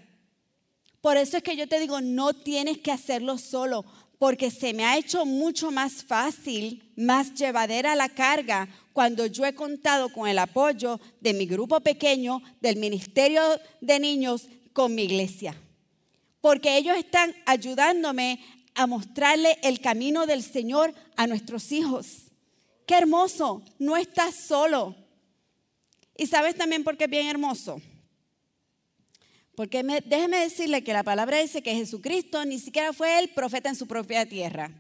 Por 1.05 1.19
eso 1.19 1.37
es 1.37 1.43
que 1.43 1.55
yo 1.55 1.69
te 1.69 1.81
digo, 1.81 2.01
no 2.01 2.33
tienes 2.33 2.79
que 2.79 2.91
hacerlo 2.91 3.37
solo. 3.37 3.85
porque 4.17 4.51
se 4.51 4.73
me 4.73 4.87
ha 4.87 4.97
hecho 4.97 5.27
mucho 5.27 5.71
más 5.71 6.03
fácil, 6.03 6.83
más 6.97 7.35
llevadera 7.35 7.95
la 7.95 8.09
carga 8.09 8.69
cuando 8.95 9.27
yo 9.27 9.45
he 9.45 9.55
contado 9.55 10.11
con 10.11 10.27
el 10.27 10.39
apoyo 10.39 10.99
de 11.21 11.35
mi 11.35 11.45
grupo 11.45 11.81
pequeño, 11.81 12.41
del 12.63 12.77
Ministerio 12.77 13.43
de 13.83 14.01
Niños, 14.01 14.49
con 14.73 14.95
mi 14.95 15.03
iglesia. 15.03 15.55
Porque 16.41 16.79
ellos 16.79 16.97
están 16.97 17.35
ayudándome 17.45 18.41
a 18.75 18.87
mostrarle 18.87 19.59
el 19.63 19.81
camino 19.81 20.25
del 20.25 20.43
Señor 20.43 20.95
a 21.17 21.27
nuestros 21.27 21.71
hijos. 21.71 22.31
Qué 22.87 22.95
hermoso, 22.95 23.63
no 23.79 23.99
estás 23.99 24.37
solo. 24.37 24.95
Y 26.17 26.29
sabes 26.29 26.55
también 26.55 26.83
por 26.83 26.97
qué 26.97 27.05
es 27.05 27.11
bien 27.11 27.27
hermoso. 27.27 27.83
Porque 29.57 29.83
déjeme 30.05 30.39
decirle 30.39 30.83
que 30.83 30.93
la 30.93 31.05
palabra 31.05 31.39
dice 31.39 31.63
que 31.63 31.75
Jesucristo 31.75 32.45
ni 32.45 32.59
siquiera 32.59 32.93
fue 32.93 33.19
el 33.21 33.29
profeta 33.29 33.69
en 33.69 33.77
su 33.77 33.87
propia 33.87 34.27
tierra. 34.27 34.71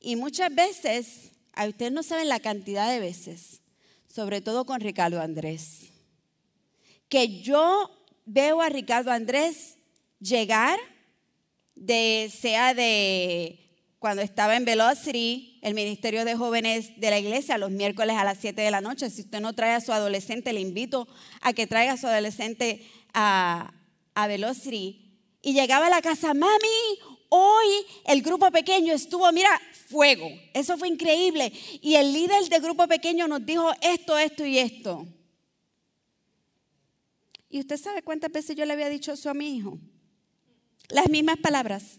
Y 0.00 0.16
muchas 0.16 0.54
veces, 0.54 1.32
a 1.52 1.66
ustedes 1.66 1.92
no 1.92 2.02
saben 2.02 2.28
la 2.28 2.40
cantidad 2.40 2.90
de 2.90 3.00
veces, 3.00 3.60
sobre 4.06 4.40
todo 4.40 4.64
con 4.64 4.80
Ricardo 4.80 5.20
Andrés, 5.20 5.90
que 7.08 7.40
yo 7.40 7.90
veo 8.24 8.60
a 8.60 8.68
Ricardo 8.68 9.10
Andrés 9.10 9.76
llegar 10.20 10.78
de, 11.74 12.30
sea 12.32 12.72
de 12.72 13.58
cuando 13.98 14.22
estaba 14.22 14.56
en 14.56 14.64
Velocity, 14.64 15.58
el 15.62 15.74
Ministerio 15.74 16.24
de 16.24 16.36
Jóvenes 16.36 16.98
de 16.98 17.10
la 17.10 17.18
Iglesia, 17.18 17.58
los 17.58 17.70
miércoles 17.70 18.16
a 18.16 18.24
las 18.24 18.38
7 18.38 18.62
de 18.62 18.70
la 18.70 18.80
noche. 18.80 19.10
Si 19.10 19.22
usted 19.22 19.40
no 19.40 19.54
trae 19.54 19.72
a 19.72 19.80
su 19.80 19.92
adolescente, 19.92 20.52
le 20.52 20.60
invito 20.60 21.08
a 21.42 21.52
que 21.52 21.66
traiga 21.66 21.92
a 21.92 21.96
su 21.96 22.06
adolescente 22.06 22.88
a, 23.12 23.74
a 24.14 24.26
Velocity. 24.26 25.06
Y 25.42 25.54
llegaba 25.54 25.86
a 25.86 25.90
la 25.90 26.02
casa, 26.02 26.34
mami, 26.34 26.98
hoy 27.30 27.66
el 28.06 28.22
grupo 28.22 28.50
pequeño 28.50 28.92
estuvo, 28.92 29.30
mira, 29.32 29.50
fuego. 29.88 30.28
Eso 30.54 30.76
fue 30.76 30.88
increíble. 30.88 31.52
Y 31.80 31.94
el 31.94 32.12
líder 32.12 32.48
del 32.48 32.60
grupo 32.60 32.86
pequeño 32.86 33.26
nos 33.26 33.44
dijo 33.44 33.70
esto, 33.80 34.18
esto 34.18 34.44
y 34.44 34.58
esto. 34.58 35.06
¿Y 37.48 37.60
usted 37.60 37.76
sabe 37.78 38.02
cuántas 38.02 38.30
veces 38.30 38.54
yo 38.54 38.64
le 38.64 38.74
había 38.74 38.88
dicho 38.88 39.12
eso 39.12 39.28
a 39.30 39.34
mi 39.34 39.56
hijo? 39.56 39.78
Las 40.88 41.08
mismas 41.08 41.38
palabras. 41.38 41.96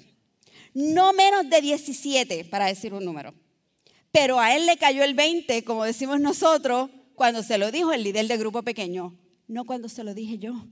No 0.74 1.12
menos 1.12 1.50
de 1.50 1.62
17, 1.62 2.46
para 2.46 2.68
decir 2.68 2.94
un 2.94 3.04
número. 3.04 3.34
Pero 4.12 4.40
a 4.40 4.56
él 4.56 4.66
le 4.66 4.78
cayó 4.78 5.04
el 5.04 5.14
20, 5.14 5.64
como 5.64 5.84
decimos 5.84 6.20
nosotros, 6.20 6.90
cuando 7.16 7.44
se 7.44 7.58
lo 7.58 7.72
dijo 7.72 7.92
el 7.92 8.04
líder 8.04 8.28
del 8.28 8.40
grupo 8.40 8.64
pequeño, 8.64 9.18
no 9.48 9.66
cuando 9.66 9.90
se 9.90 10.04
lo 10.04 10.14
dije 10.14 10.38
yo. 10.38 10.66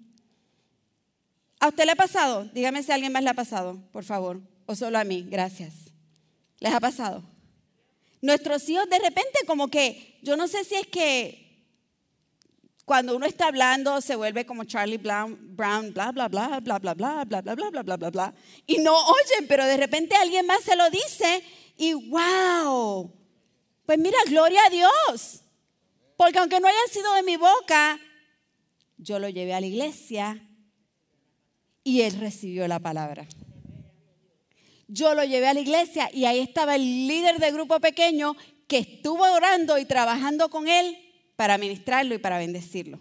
¿A 1.60 1.68
usted 1.68 1.86
le 1.86 1.92
ha 1.92 1.96
pasado? 1.96 2.46
Dígame 2.54 2.84
si 2.84 2.92
alguien 2.92 3.12
más 3.12 3.24
le 3.24 3.30
ha 3.30 3.34
pasado, 3.34 3.78
por 3.92 4.04
favor. 4.04 4.40
O 4.66 4.76
solo 4.76 4.98
a 4.98 5.04
mí, 5.04 5.26
gracias. 5.30 5.74
¿Les 6.60 6.74
ha 6.74 6.80
pasado? 6.80 7.24
Nuestros 8.22 8.68
hijos 8.70 8.90
de 8.90 9.00
repente 9.00 9.40
como 9.46 9.68
que, 9.70 10.20
yo 10.22 10.38
no 10.38 10.48
sé 10.48 10.64
si 10.64 10.76
es 10.76 10.88
que 10.88 11.50
cuando 12.86 13.16
uno 13.16 13.26
está 13.26 13.48
hablando 13.48 14.02
se 14.02 14.16
vuelve 14.16 14.46
como 14.46 14.64
Charlie 14.64 14.98
Brown, 14.98 15.38
bla, 15.56 16.12
bla, 16.12 16.12
bla, 16.12 16.28
bla, 16.28 16.60
bla, 16.60 16.80
bla, 16.80 17.24
bla, 17.24 17.24
bla, 17.26 17.42
bla, 17.42 17.56
bla, 17.56 17.84
bla, 17.84 17.98
bla, 17.98 18.10
bla. 18.10 18.34
Y 18.66 18.78
no 18.78 18.94
oyen, 18.94 19.48
pero 19.48 19.66
de 19.66 19.78
repente 19.78 20.16
alguien 20.16 20.46
más 20.48 20.64
se 20.64 20.76
lo 20.76 20.90
dice 20.90 21.44
y 21.78 21.94
wow. 21.94 23.14
Pues 23.86 24.00
mira, 24.00 24.18
gloria 24.28 24.62
a 24.66 24.70
Dios. 24.70 25.42
Porque 26.18 26.40
aunque 26.40 26.60
no 26.60 26.68
haya 26.68 26.88
sido 26.92 27.14
de 27.14 27.24
mi 27.24 27.38
boca, 27.38 28.00
yo 28.98 29.20
lo 29.20 29.30
llevé 29.30 29.54
a 29.54 29.62
la 29.62 29.68
iglesia 29.68 30.49
y 31.90 32.04
él 32.04 32.20
recibió 32.20 32.68
la 32.68 32.80
palabra. 32.80 33.28
Yo 34.88 35.16
lo 35.16 35.24
llevé 35.24 35.48
a 35.48 35.54
la 35.56 35.60
iglesia 35.60 36.10
y 36.14 36.26
ahí 36.26 36.40
estaba 36.40 36.76
el 36.76 37.08
líder 37.08 37.40
del 37.40 37.54
grupo 37.54 37.80
pequeño 37.80 38.36
que 38.68 38.78
estuvo 38.78 39.24
orando 39.24 39.80
y 39.80 39.86
trabajando 39.86 40.50
con 40.50 40.68
él 40.68 40.98
para 41.36 41.58
ministrarlo 41.58 42.14
y 42.14 42.20
para 42.20 42.38
bendecirlo. 42.38 43.00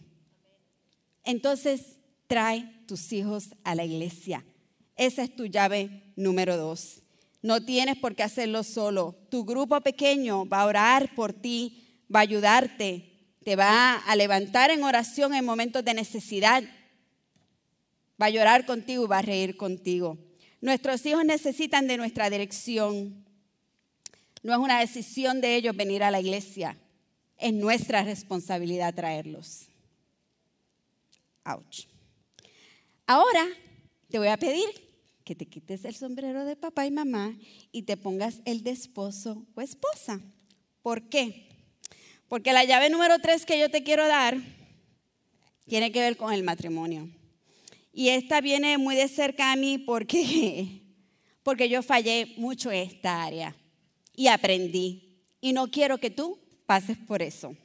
Entonces, 1.22 1.98
trae 2.26 2.82
tus 2.86 3.12
hijos 3.12 3.50
a 3.62 3.74
la 3.74 3.84
iglesia. 3.84 4.44
Esa 4.96 5.22
es 5.22 5.36
tu 5.36 5.44
llave 5.44 6.12
número 6.16 6.56
dos. 6.56 7.02
No 7.42 7.62
tienes 7.62 7.98
por 7.98 8.14
qué 8.14 8.22
hacerlo 8.22 8.62
solo. 8.64 9.16
Tu 9.30 9.44
grupo 9.44 9.78
pequeño 9.82 10.46
va 10.46 10.62
a 10.62 10.66
orar 10.66 11.14
por 11.14 11.34
ti, 11.34 12.02
va 12.14 12.20
a 12.20 12.22
ayudarte, 12.22 13.36
te 13.44 13.54
va 13.54 13.96
a 13.96 14.16
levantar 14.16 14.70
en 14.70 14.82
oración 14.82 15.34
en 15.34 15.44
momentos 15.44 15.84
de 15.84 15.92
necesidad 15.92 16.64
va 18.20 18.26
a 18.26 18.30
llorar 18.30 18.66
contigo 18.66 19.04
y 19.04 19.08
va 19.08 19.18
a 19.18 19.22
reír 19.22 19.56
contigo. 19.56 20.18
Nuestros 20.60 21.04
hijos 21.06 21.24
necesitan 21.24 21.86
de 21.86 21.96
nuestra 21.96 22.30
dirección. 22.30 23.24
No 24.42 24.52
es 24.52 24.58
una 24.58 24.80
decisión 24.80 25.40
de 25.40 25.56
ellos 25.56 25.76
venir 25.76 26.02
a 26.02 26.10
la 26.10 26.20
iglesia, 26.20 26.76
es 27.36 27.52
nuestra 27.52 28.02
responsabilidad 28.02 28.94
traerlos. 28.94 29.68
Ouch. 31.44 31.86
Ahora 33.06 33.46
te 34.10 34.18
voy 34.18 34.28
a 34.28 34.36
pedir 34.36 34.68
que 35.24 35.34
te 35.34 35.46
quites 35.46 35.84
el 35.84 35.94
sombrero 35.94 36.44
de 36.44 36.56
papá 36.56 36.86
y 36.86 36.90
mamá 36.90 37.36
y 37.70 37.82
te 37.82 37.96
pongas 37.96 38.40
el 38.44 38.62
de 38.62 38.70
esposo 38.70 39.46
o 39.54 39.60
esposa. 39.60 40.20
¿Por 40.82 41.08
qué? 41.08 41.48
Porque 42.28 42.52
la 42.52 42.64
llave 42.64 42.90
número 42.90 43.18
tres 43.18 43.46
que 43.46 43.58
yo 43.58 43.70
te 43.70 43.82
quiero 43.82 44.06
dar 44.08 44.36
tiene 45.66 45.92
que 45.92 46.00
ver 46.00 46.16
con 46.16 46.32
el 46.32 46.42
matrimonio. 46.42 47.08
Y 47.98 48.10
esta 48.10 48.40
viene 48.40 48.78
muy 48.78 48.94
de 48.94 49.08
cerca 49.08 49.50
a 49.50 49.56
mí 49.56 49.76
porque, 49.76 50.82
porque 51.42 51.68
yo 51.68 51.82
fallé 51.82 52.32
mucho 52.36 52.70
en 52.70 52.88
esta 52.88 53.24
área 53.24 53.56
y 54.14 54.28
aprendí. 54.28 55.24
Y 55.40 55.52
no 55.52 55.68
quiero 55.68 55.98
que 55.98 56.08
tú 56.08 56.38
pases 56.64 56.96
por 56.96 57.22
eso. 57.22 57.56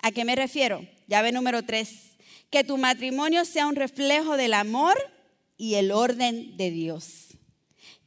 ¿A 0.00 0.10
qué 0.10 0.24
me 0.24 0.34
refiero? 0.34 0.84
Llave 1.06 1.30
número 1.30 1.62
tres. 1.62 2.16
Que 2.50 2.64
tu 2.64 2.76
matrimonio 2.78 3.44
sea 3.44 3.68
un 3.68 3.76
reflejo 3.76 4.36
del 4.36 4.54
amor 4.54 4.96
y 5.56 5.74
el 5.74 5.92
orden 5.92 6.56
de 6.56 6.72
Dios. 6.72 7.38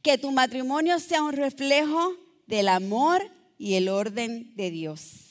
Que 0.02 0.18
tu 0.18 0.30
matrimonio 0.32 0.98
sea 0.98 1.22
un 1.22 1.32
reflejo 1.32 2.12
del 2.46 2.68
amor 2.68 3.22
y 3.56 3.76
el 3.76 3.88
orden 3.88 4.54
de 4.54 4.70
Dios. 4.70 5.27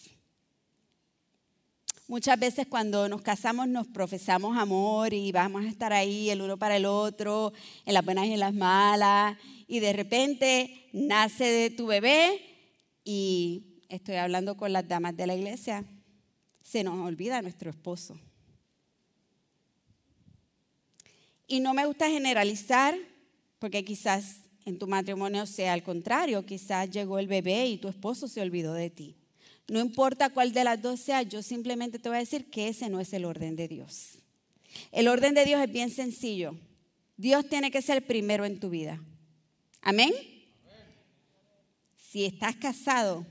Muchas 2.09 2.39
veces 2.39 2.67
cuando 2.67 3.09
nos 3.09 3.21
casamos 3.21 3.67
nos 3.67 3.85
profesamos 3.85 4.57
amor 4.57 5.13
y 5.13 5.29
vamos 5.33 5.65
a 5.65 5.67
estar 5.67 5.91
ahí 5.91 6.29
el 6.29 6.41
uno 6.41 6.55
para 6.55 6.77
el 6.77 6.85
otro, 6.85 7.51
en 7.85 7.93
las 7.93 8.05
buenas 8.05 8.27
y 8.27 8.33
en 8.33 8.39
las 8.39 8.53
malas, 8.53 9.37
y 9.67 9.81
de 9.81 9.91
repente 9.91 10.87
nace 10.93 11.43
de 11.43 11.69
tu 11.69 11.87
bebé 11.87 12.39
y 13.03 13.81
estoy 13.89 14.15
hablando 14.15 14.55
con 14.55 14.71
las 14.71 14.87
damas 14.87 15.17
de 15.17 15.27
la 15.27 15.35
iglesia, 15.35 15.83
se 16.63 16.81
nos 16.81 16.97
olvida 17.05 17.41
nuestro 17.41 17.69
esposo. 17.69 18.17
Y 21.45 21.59
no 21.59 21.73
me 21.73 21.85
gusta 21.85 22.09
generalizar 22.09 22.97
porque 23.59 23.83
quizás 23.83 24.43
en 24.63 24.79
tu 24.79 24.87
matrimonio 24.87 25.45
sea 25.45 25.73
al 25.73 25.83
contrario, 25.83 26.45
quizás 26.45 26.89
llegó 26.89 27.19
el 27.19 27.27
bebé 27.27 27.67
y 27.67 27.79
tu 27.79 27.89
esposo 27.89 28.29
se 28.29 28.39
olvidó 28.39 28.73
de 28.73 28.89
ti. 28.89 29.17
No 29.67 29.80
importa 29.80 30.30
cuál 30.30 30.53
de 30.53 30.63
las 30.63 30.82
dos 30.82 30.99
sea, 30.99 31.23
yo 31.23 31.41
simplemente 31.41 31.99
te 31.99 32.08
voy 32.08 32.17
a 32.17 32.21
decir 32.21 32.49
que 32.49 32.69
ese 32.69 32.89
no 32.89 32.99
es 32.99 33.12
el 33.13 33.25
orden 33.25 33.56
de 33.56 33.67
Dios. 33.67 34.19
El 34.91 35.08
orden 35.08 35.34
de 35.34 35.45
Dios 35.45 35.62
es 35.62 35.71
bien 35.71 35.89
sencillo. 35.89 36.56
Dios 37.17 37.49
tiene 37.49 37.71
que 37.71 37.82
ser 37.82 38.06
primero 38.06 38.45
en 38.45 38.60
tu 38.60 38.69
vida. 38.69 39.01
Amén. 39.82 40.13
Si 41.97 42.25
estás 42.25 42.56
casado, 42.56 43.25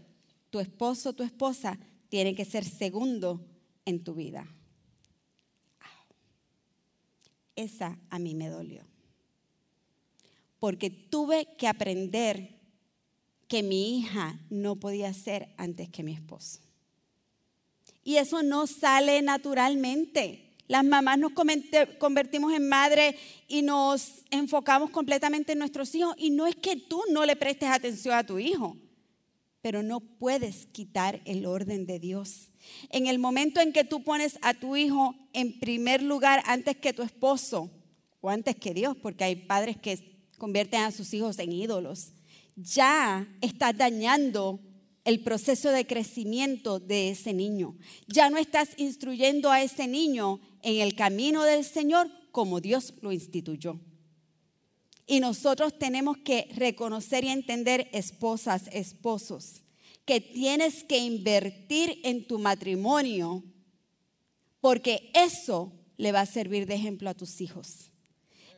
tu 0.50 0.60
esposo 0.60 1.10
o 1.10 1.12
tu 1.12 1.22
esposa 1.22 1.78
tiene 2.08 2.34
que 2.34 2.44
ser 2.44 2.64
segundo 2.64 3.44
en 3.84 4.04
tu 4.04 4.14
vida. 4.14 4.46
Esa 7.54 7.98
a 8.10 8.18
mí 8.18 8.34
me 8.34 8.48
dolió. 8.48 8.84
Porque 10.58 10.90
tuve 10.90 11.56
que 11.56 11.68
aprender 11.68 12.55
que 13.48 13.62
mi 13.62 13.98
hija 13.98 14.38
no 14.50 14.76
podía 14.76 15.12
ser 15.14 15.48
antes 15.56 15.88
que 15.88 16.02
mi 16.02 16.12
esposo. 16.12 16.60
Y 18.02 18.16
eso 18.16 18.42
no 18.42 18.66
sale 18.66 19.20
naturalmente. 19.22 20.54
Las 20.68 20.84
mamás 20.84 21.18
nos 21.18 21.32
convertimos 21.98 22.52
en 22.52 22.68
madre 22.68 23.16
y 23.46 23.62
nos 23.62 24.24
enfocamos 24.30 24.90
completamente 24.90 25.52
en 25.52 25.58
nuestros 25.58 25.94
hijos. 25.94 26.14
Y 26.18 26.30
no 26.30 26.46
es 26.46 26.56
que 26.56 26.76
tú 26.76 27.02
no 27.10 27.24
le 27.24 27.36
prestes 27.36 27.68
atención 27.68 28.14
a 28.14 28.26
tu 28.26 28.38
hijo, 28.38 28.76
pero 29.60 29.82
no 29.82 30.00
puedes 30.00 30.66
quitar 30.66 31.20
el 31.24 31.46
orden 31.46 31.86
de 31.86 31.98
Dios. 31.98 32.48
En 32.90 33.06
el 33.06 33.18
momento 33.18 33.60
en 33.60 33.72
que 33.72 33.84
tú 33.84 34.02
pones 34.02 34.38
a 34.42 34.54
tu 34.54 34.76
hijo 34.76 35.14
en 35.32 35.58
primer 35.58 36.02
lugar 36.02 36.42
antes 36.46 36.76
que 36.76 36.92
tu 36.92 37.02
esposo 37.02 37.70
o 38.20 38.30
antes 38.30 38.56
que 38.56 38.74
Dios, 38.74 38.96
porque 38.96 39.24
hay 39.24 39.36
padres 39.36 39.76
que 39.76 40.16
convierten 40.38 40.80
a 40.82 40.90
sus 40.90 41.14
hijos 41.14 41.38
en 41.38 41.52
ídolos 41.52 42.12
ya 42.56 43.28
estás 43.40 43.76
dañando 43.76 44.60
el 45.04 45.22
proceso 45.22 45.70
de 45.70 45.86
crecimiento 45.86 46.80
de 46.80 47.10
ese 47.10 47.32
niño. 47.32 47.76
Ya 48.08 48.28
no 48.28 48.38
estás 48.38 48.70
instruyendo 48.76 49.50
a 49.52 49.62
ese 49.62 49.86
niño 49.86 50.40
en 50.62 50.80
el 50.80 50.96
camino 50.96 51.44
del 51.44 51.64
Señor 51.64 52.10
como 52.32 52.60
Dios 52.60 52.94
lo 53.02 53.12
instituyó. 53.12 53.78
Y 55.06 55.20
nosotros 55.20 55.78
tenemos 55.78 56.16
que 56.18 56.48
reconocer 56.56 57.22
y 57.22 57.28
entender, 57.28 57.88
esposas, 57.92 58.64
esposos, 58.72 59.62
que 60.04 60.20
tienes 60.20 60.82
que 60.82 60.98
invertir 60.98 62.00
en 62.02 62.26
tu 62.26 62.38
matrimonio 62.40 63.44
porque 64.60 65.12
eso 65.14 65.72
le 65.96 66.10
va 66.10 66.22
a 66.22 66.26
servir 66.26 66.66
de 66.66 66.74
ejemplo 66.74 67.08
a 67.08 67.14
tus 67.14 67.40
hijos. 67.40 67.92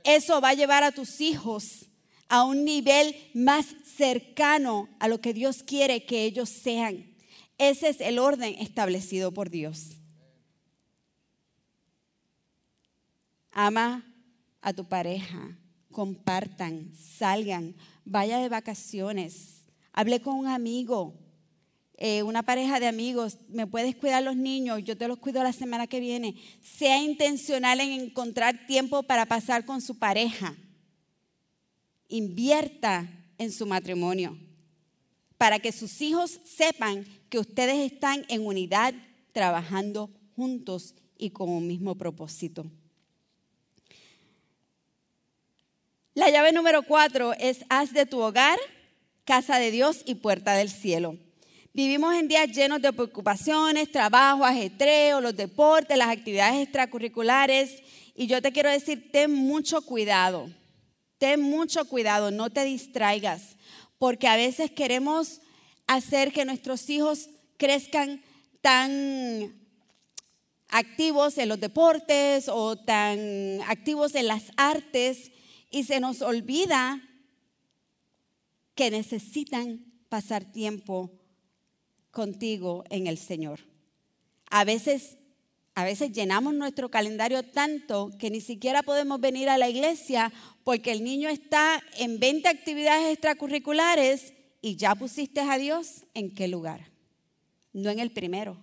Eso 0.04 0.40
va 0.40 0.50
a 0.50 0.54
llevar 0.54 0.84
a 0.84 0.92
tus 0.92 1.20
hijos 1.20 1.87
a 2.28 2.44
un 2.44 2.64
nivel 2.64 3.16
más 3.34 3.66
cercano 3.96 4.88
a 4.98 5.08
lo 5.08 5.20
que 5.20 5.32
Dios 5.32 5.62
quiere 5.62 6.04
que 6.04 6.24
ellos 6.24 6.48
sean. 6.48 7.06
Ese 7.56 7.88
es 7.88 8.00
el 8.00 8.18
orden 8.18 8.54
establecido 8.58 9.32
por 9.32 9.50
Dios. 9.50 9.98
Ama 13.50 14.04
a 14.60 14.72
tu 14.72 14.84
pareja, 14.84 15.58
compartan, 15.90 16.92
salgan, 16.94 17.74
vaya 18.04 18.38
de 18.38 18.48
vacaciones, 18.48 19.64
hable 19.92 20.20
con 20.20 20.36
un 20.36 20.46
amigo, 20.46 21.14
eh, 22.00 22.22
una 22.22 22.44
pareja 22.44 22.78
de 22.78 22.86
amigos, 22.86 23.38
me 23.48 23.66
puedes 23.66 23.96
cuidar 23.96 24.22
los 24.22 24.36
niños, 24.36 24.84
yo 24.84 24.96
te 24.96 25.08
los 25.08 25.18
cuido 25.18 25.42
la 25.42 25.52
semana 25.52 25.88
que 25.88 25.98
viene. 25.98 26.36
Sea 26.62 27.02
intencional 27.02 27.80
en 27.80 27.90
encontrar 27.90 28.66
tiempo 28.68 29.02
para 29.02 29.26
pasar 29.26 29.64
con 29.64 29.80
su 29.80 29.98
pareja. 29.98 30.54
Invierta 32.08 33.08
en 33.38 33.52
su 33.52 33.66
matrimonio 33.66 34.36
para 35.36 35.60
que 35.60 35.72
sus 35.72 36.00
hijos 36.00 36.40
sepan 36.44 37.06
que 37.28 37.38
ustedes 37.38 37.92
están 37.92 38.24
en 38.28 38.44
unidad, 38.44 38.94
trabajando 39.32 40.10
juntos 40.34 40.94
y 41.16 41.30
con 41.30 41.48
un 41.48 41.66
mismo 41.66 41.94
propósito. 41.94 42.66
La 46.14 46.30
llave 46.30 46.52
número 46.52 46.82
cuatro 46.82 47.32
es 47.34 47.64
haz 47.68 47.92
de 47.92 48.04
tu 48.04 48.18
hogar 48.18 48.58
casa 49.24 49.58
de 49.58 49.70
Dios 49.70 50.02
y 50.06 50.16
puerta 50.16 50.54
del 50.54 50.70
cielo. 50.70 51.16
Vivimos 51.74 52.14
en 52.16 52.26
días 52.28 52.50
llenos 52.50 52.80
de 52.80 52.92
preocupaciones, 52.92 53.92
trabajo, 53.92 54.44
ajetreo, 54.44 55.20
los 55.20 55.36
deportes, 55.36 55.96
las 55.96 56.08
actividades 56.08 56.62
extracurriculares. 56.62 57.82
Y 58.16 58.26
yo 58.26 58.42
te 58.42 58.50
quiero 58.50 58.70
decir, 58.70 59.12
ten 59.12 59.32
mucho 59.32 59.82
cuidado, 59.82 60.50
ten 61.18 61.40
mucho 61.40 61.84
cuidado, 61.84 62.30
no 62.30 62.50
te 62.50 62.64
distraigas, 62.64 63.56
porque 63.98 64.28
a 64.28 64.36
veces 64.36 64.70
queremos 64.70 65.40
hacer 65.86 66.32
que 66.32 66.44
nuestros 66.44 66.88
hijos 66.88 67.28
crezcan 67.56 68.22
tan 68.60 69.54
activos 70.68 71.38
en 71.38 71.48
los 71.48 71.60
deportes 71.60 72.48
o 72.48 72.76
tan 72.76 73.60
activos 73.66 74.14
en 74.14 74.28
las 74.28 74.44
artes 74.56 75.32
y 75.70 75.84
se 75.84 76.00
nos 76.00 76.22
olvida 76.22 77.02
que 78.74 78.90
necesitan 78.90 79.84
pasar 80.08 80.44
tiempo 80.44 81.10
contigo 82.10 82.84
en 82.90 83.06
el 83.06 83.18
Señor. 83.18 83.60
A 84.50 84.64
veces, 84.64 85.18
a 85.78 85.84
veces 85.84 86.10
llenamos 86.10 86.54
nuestro 86.54 86.90
calendario 86.90 87.44
tanto 87.44 88.10
que 88.18 88.30
ni 88.30 88.40
siquiera 88.40 88.82
podemos 88.82 89.20
venir 89.20 89.48
a 89.48 89.58
la 89.58 89.68
iglesia 89.68 90.32
porque 90.64 90.90
el 90.90 91.04
niño 91.04 91.28
está 91.28 91.80
en 91.98 92.18
20 92.18 92.48
actividades 92.48 93.12
extracurriculares 93.12 94.32
y 94.60 94.74
ya 94.74 94.96
pusiste 94.96 95.38
a 95.38 95.56
Dios 95.56 96.04
en 96.14 96.34
qué 96.34 96.48
lugar, 96.48 96.90
no 97.72 97.90
en 97.90 98.00
el 98.00 98.10
primero. 98.10 98.56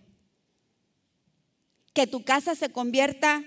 Que 1.94 2.06
tu 2.06 2.26
casa 2.26 2.54
se 2.54 2.68
convierta 2.68 3.46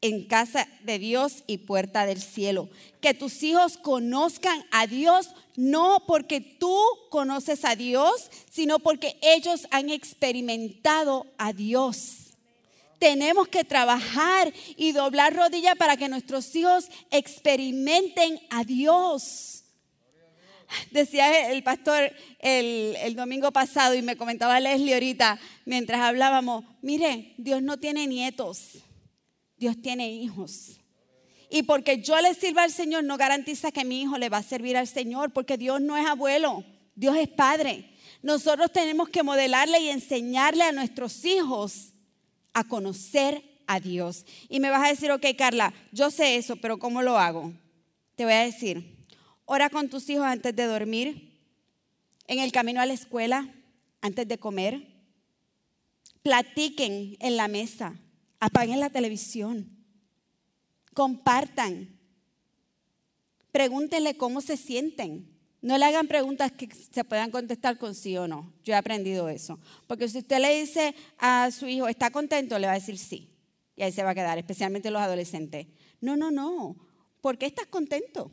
en 0.00 0.26
casa 0.26 0.66
de 0.84 0.98
Dios 0.98 1.44
y 1.46 1.58
puerta 1.58 2.06
del 2.06 2.22
cielo. 2.22 2.70
Que 3.02 3.12
tus 3.12 3.42
hijos 3.42 3.76
conozcan 3.76 4.64
a 4.70 4.86
Dios 4.86 5.28
no 5.56 6.04
porque 6.06 6.40
tú 6.40 6.74
conoces 7.10 7.66
a 7.66 7.76
Dios, 7.76 8.30
sino 8.50 8.78
porque 8.78 9.18
ellos 9.20 9.66
han 9.70 9.90
experimentado 9.90 11.26
a 11.36 11.52
Dios. 11.52 12.29
Tenemos 13.00 13.48
que 13.48 13.64
trabajar 13.64 14.52
y 14.76 14.92
doblar 14.92 15.34
rodilla 15.34 15.74
para 15.74 15.96
que 15.96 16.10
nuestros 16.10 16.54
hijos 16.54 16.90
experimenten 17.10 18.38
a 18.50 18.62
Dios. 18.62 19.64
Decía 20.90 21.50
el 21.50 21.62
pastor 21.62 22.12
el, 22.40 22.94
el, 23.00 23.16
domingo 23.16 23.52
pasado 23.52 23.94
y 23.94 24.02
me 24.02 24.16
comentaba 24.16 24.60
Leslie 24.60 24.92
ahorita 24.92 25.40
mientras 25.64 26.02
hablábamos, 26.02 26.64
mire, 26.82 27.34
Dios 27.38 27.62
no 27.62 27.78
tiene 27.78 28.06
nietos. 28.06 28.84
Dios 29.56 29.80
tiene 29.80 30.12
hijos. 30.12 30.78
Y 31.48 31.62
porque 31.62 32.02
yo 32.02 32.20
le 32.20 32.34
sirva 32.34 32.64
al 32.64 32.70
Señor 32.70 33.04
no 33.04 33.16
garantiza 33.16 33.72
que 33.72 33.86
mi 33.86 34.02
hijo 34.02 34.18
le 34.18 34.28
va 34.28 34.36
a 34.36 34.42
servir 34.42 34.76
al 34.76 34.86
Señor, 34.86 35.32
porque 35.32 35.56
Dios 35.56 35.80
no 35.80 35.96
es 35.96 36.06
abuelo, 36.06 36.64
Dios 36.94 37.16
es 37.16 37.28
padre. 37.28 37.90
Nosotros 38.22 38.70
tenemos 38.70 39.08
que 39.08 39.22
modelarle 39.22 39.80
y 39.80 39.88
enseñarle 39.88 40.64
a 40.64 40.72
nuestros 40.72 41.24
hijos 41.24 41.94
a 42.54 42.64
conocer 42.64 43.42
a 43.66 43.80
Dios. 43.80 44.24
Y 44.48 44.60
me 44.60 44.70
vas 44.70 44.84
a 44.84 44.90
decir, 44.90 45.10
ok, 45.10 45.26
Carla, 45.36 45.72
yo 45.92 46.10
sé 46.10 46.36
eso, 46.36 46.56
pero 46.56 46.78
¿cómo 46.78 47.02
lo 47.02 47.18
hago? 47.18 47.52
Te 48.16 48.24
voy 48.24 48.34
a 48.34 48.44
decir, 48.44 48.96
ora 49.44 49.70
con 49.70 49.88
tus 49.88 50.08
hijos 50.10 50.26
antes 50.26 50.54
de 50.54 50.64
dormir, 50.64 51.38
en 52.26 52.38
el 52.38 52.52
camino 52.52 52.80
a 52.80 52.86
la 52.86 52.94
escuela, 52.94 53.52
antes 54.00 54.26
de 54.28 54.38
comer. 54.38 54.86
Platiquen 56.22 57.16
en 57.18 57.36
la 57.36 57.48
mesa 57.48 57.98
apaguen 58.40 58.80
la 58.80 58.90
televisión, 58.90 59.70
compartan, 60.94 62.00
pregúntenle 63.52 64.16
cómo 64.16 64.40
se 64.40 64.56
sienten. 64.56 65.29
No 65.62 65.76
le 65.76 65.84
hagan 65.84 66.08
preguntas 66.08 66.52
que 66.52 66.68
se 66.74 67.04
puedan 67.04 67.30
contestar 67.30 67.76
con 67.76 67.94
sí 67.94 68.16
o 68.16 68.26
no. 68.26 68.52
Yo 68.64 68.72
he 68.72 68.76
aprendido 68.76 69.28
eso. 69.28 69.58
Porque 69.86 70.08
si 70.08 70.18
usted 70.18 70.38
le 70.40 70.60
dice 70.60 70.94
a 71.18 71.50
su 71.50 71.66
hijo, 71.68 71.86
¿está 71.88 72.10
contento? 72.10 72.58
Le 72.58 72.66
va 72.66 72.72
a 72.72 72.78
decir 72.78 72.96
sí. 72.96 73.28
Y 73.76 73.82
ahí 73.82 73.92
se 73.92 74.02
va 74.02 74.10
a 74.10 74.14
quedar, 74.14 74.38
especialmente 74.38 74.90
los 74.90 75.02
adolescentes. 75.02 75.66
No, 76.00 76.16
no, 76.16 76.30
no. 76.30 76.76
¿Por 77.20 77.36
qué 77.36 77.46
estás 77.46 77.66
contento? 77.66 78.30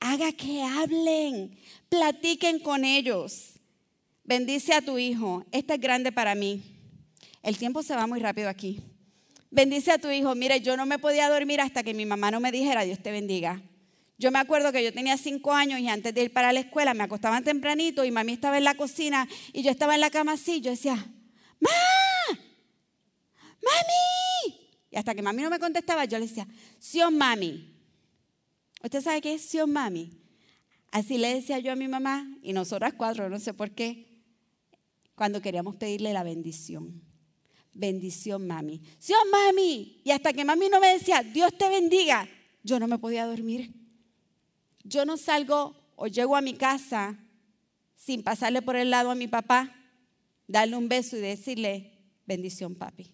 Haga 0.00 0.32
que 0.32 0.62
hablen, 0.62 1.56
platiquen 1.88 2.60
con 2.60 2.84
ellos. 2.84 3.54
Bendice 4.24 4.74
a 4.74 4.82
tu 4.82 4.98
hijo. 4.98 5.44
Este 5.52 5.74
es 5.74 5.80
grande 5.80 6.12
para 6.12 6.34
mí. 6.34 6.62
El 7.42 7.56
tiempo 7.56 7.82
se 7.82 7.94
va 7.94 8.06
muy 8.06 8.18
rápido 8.18 8.48
aquí. 8.48 8.80
Bendice 9.50 9.92
a 9.92 9.98
tu 9.98 10.10
hijo. 10.10 10.34
Mire, 10.34 10.60
yo 10.60 10.76
no 10.76 10.84
me 10.84 10.98
podía 10.98 11.28
dormir 11.28 11.60
hasta 11.60 11.82
que 11.82 11.94
mi 11.94 12.06
mamá 12.06 12.30
no 12.30 12.40
me 12.40 12.52
dijera, 12.52 12.82
Dios 12.82 12.98
te 12.98 13.10
bendiga. 13.10 13.62
Yo 14.18 14.32
me 14.32 14.40
acuerdo 14.40 14.72
que 14.72 14.82
yo 14.82 14.92
tenía 14.92 15.16
cinco 15.16 15.52
años 15.52 15.78
y 15.78 15.88
antes 15.88 16.12
de 16.12 16.24
ir 16.24 16.32
para 16.32 16.52
la 16.52 16.60
escuela 16.60 16.92
me 16.92 17.04
acostaban 17.04 17.44
tempranito 17.44 18.04
y 18.04 18.10
mami 18.10 18.32
estaba 18.32 18.58
en 18.58 18.64
la 18.64 18.74
cocina 18.74 19.28
y 19.52 19.62
yo 19.62 19.70
estaba 19.70 19.94
en 19.94 20.00
la 20.00 20.10
cama 20.10 20.32
así. 20.32 20.60
Yo 20.60 20.72
decía, 20.72 20.96
¡Ma! 21.60 21.70
¡Mami! 23.62 24.58
Y 24.90 24.96
hasta 24.96 25.14
que 25.14 25.22
mami 25.22 25.42
no 25.42 25.50
me 25.50 25.60
contestaba, 25.60 26.04
yo 26.04 26.18
le 26.18 26.26
decía, 26.26 26.48
Sion 26.80 27.16
mami. 27.16 27.74
¿Usted 28.82 29.00
sabe 29.00 29.20
qué 29.20 29.34
es 29.34 29.48
Sion 29.48 29.72
mami? 29.72 30.10
Así 30.90 31.16
le 31.16 31.34
decía 31.34 31.60
yo 31.60 31.72
a 31.72 31.76
mi 31.76 31.86
mamá 31.86 32.26
y 32.42 32.52
nosotras 32.52 32.94
cuatro, 32.96 33.28
no 33.28 33.38
sé 33.38 33.54
por 33.54 33.70
qué, 33.70 34.22
cuando 35.14 35.40
queríamos 35.40 35.76
pedirle 35.76 36.12
la 36.12 36.22
bendición 36.24 37.08
bendición, 37.78 38.46
mami. 38.46 38.82
Sí, 38.98 39.12
mami. 39.30 40.00
Y 40.04 40.10
hasta 40.10 40.32
que 40.32 40.44
mami 40.44 40.68
no 40.68 40.80
me 40.80 40.88
decía, 40.88 41.22
Dios 41.22 41.56
te 41.56 41.68
bendiga, 41.68 42.28
yo 42.62 42.80
no 42.80 42.88
me 42.88 42.98
podía 42.98 43.24
dormir. 43.24 43.72
Yo 44.88 45.04
no 45.04 45.16
salgo 45.16 45.76
o 45.96 46.06
llego 46.06 46.34
a 46.34 46.40
mi 46.40 46.54
casa 46.54 47.18
sin 47.94 48.22
pasarle 48.22 48.62
por 48.62 48.76
el 48.76 48.90
lado 48.90 49.10
a 49.10 49.14
mi 49.14 49.28
papá, 49.28 49.74
darle 50.46 50.76
un 50.76 50.88
beso 50.88 51.16
y 51.16 51.20
decirle, 51.20 51.92
bendición, 52.24 52.74
papi. 52.74 53.12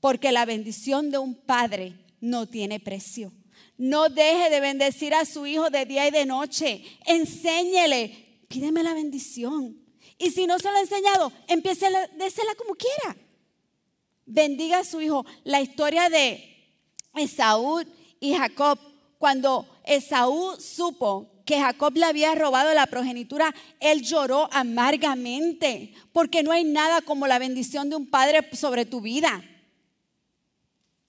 Porque 0.00 0.32
la 0.32 0.46
bendición 0.46 1.10
de 1.10 1.18
un 1.18 1.34
padre 1.34 1.94
no 2.20 2.46
tiene 2.46 2.80
precio. 2.80 3.32
No 3.76 4.08
deje 4.08 4.48
de 4.48 4.60
bendecir 4.60 5.14
a 5.14 5.26
su 5.26 5.46
hijo 5.46 5.68
de 5.68 5.84
día 5.84 6.08
y 6.08 6.10
de 6.10 6.24
noche. 6.24 6.84
Enséñele, 7.04 8.44
pídeme 8.48 8.82
la 8.82 8.94
bendición. 8.94 9.78
Y 10.16 10.30
si 10.30 10.46
no 10.46 10.58
se 10.58 10.70
lo 10.70 10.76
ha 10.76 10.80
enseñado, 10.80 11.32
empiece 11.48 11.86
a 11.86 12.06
désela 12.16 12.54
como 12.54 12.74
quiera. 12.74 13.16
Bendiga 14.24 14.78
a 14.78 14.84
su 14.84 15.02
hijo. 15.02 15.26
La 15.44 15.60
historia 15.60 16.08
de 16.08 16.72
Esaú 17.14 17.82
y 18.20 18.34
Jacob, 18.34 18.78
cuando 19.18 19.66
Esaú 19.90 20.54
supo 20.60 21.42
que 21.44 21.58
Jacob 21.58 21.96
le 21.96 22.04
había 22.04 22.36
robado 22.36 22.72
la 22.74 22.86
progenitura, 22.86 23.52
él 23.80 24.02
lloró 24.02 24.48
amargamente, 24.52 25.92
porque 26.12 26.44
no 26.44 26.52
hay 26.52 26.62
nada 26.62 27.00
como 27.00 27.26
la 27.26 27.40
bendición 27.40 27.90
de 27.90 27.96
un 27.96 28.06
padre 28.06 28.48
sobre 28.52 28.86
tu 28.86 29.00
vida. 29.00 29.42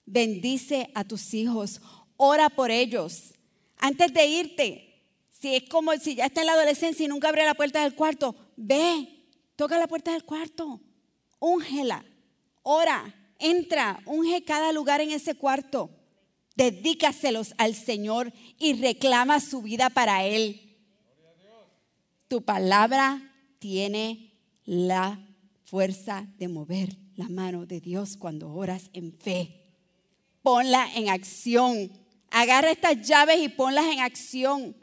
Bendice 0.04 0.90
a 0.96 1.04
tus 1.04 1.32
hijos, 1.32 1.80
ora 2.16 2.50
por 2.50 2.72
ellos. 2.72 3.34
Antes 3.76 4.12
de 4.12 4.26
irte, 4.26 5.04
si 5.30 5.54
es 5.54 5.68
como 5.68 5.92
si 5.92 6.16
ya 6.16 6.26
está 6.26 6.40
en 6.40 6.48
la 6.48 6.54
adolescencia 6.54 7.04
y 7.04 7.08
nunca 7.08 7.28
abre 7.28 7.44
la 7.44 7.54
puerta 7.54 7.84
del 7.84 7.94
cuarto, 7.94 8.34
ve, 8.56 9.28
toca 9.54 9.78
la 9.78 9.86
puerta 9.86 10.10
del 10.10 10.24
cuarto, 10.24 10.80
úngela, 11.38 12.04
ora, 12.62 13.14
entra, 13.38 14.02
unge 14.06 14.42
cada 14.42 14.72
lugar 14.72 15.00
en 15.00 15.12
ese 15.12 15.36
cuarto. 15.36 16.01
Dedícaselos 16.56 17.54
al 17.58 17.74
Señor 17.74 18.32
y 18.58 18.74
reclama 18.74 19.40
su 19.40 19.62
vida 19.62 19.90
para 19.90 20.24
Él. 20.24 20.78
Tu 22.28 22.42
palabra 22.42 23.22
tiene 23.58 24.32
la 24.64 25.20
fuerza 25.64 26.26
de 26.38 26.48
mover 26.48 26.96
la 27.16 27.28
mano 27.28 27.66
de 27.66 27.80
Dios 27.80 28.16
cuando 28.16 28.52
oras 28.52 28.90
en 28.92 29.12
fe. 29.12 29.66
Ponla 30.42 30.88
en 30.94 31.08
acción. 31.08 31.90
Agarra 32.30 32.70
estas 32.70 33.06
llaves 33.06 33.40
y 33.40 33.48
ponlas 33.48 33.86
en 33.86 34.00
acción. 34.00 34.76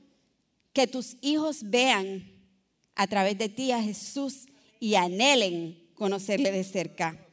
Que 0.73 0.87
tus 0.87 1.17
hijos 1.21 1.61
vean 1.63 2.31
a 2.95 3.07
través 3.07 3.37
de 3.37 3.49
ti 3.49 3.71
a 3.71 3.81
Jesús 3.81 4.45
y 4.79 4.95
anhelen 4.95 5.89
conocerle 5.95 6.51
de 6.51 6.63
cerca. 6.63 7.28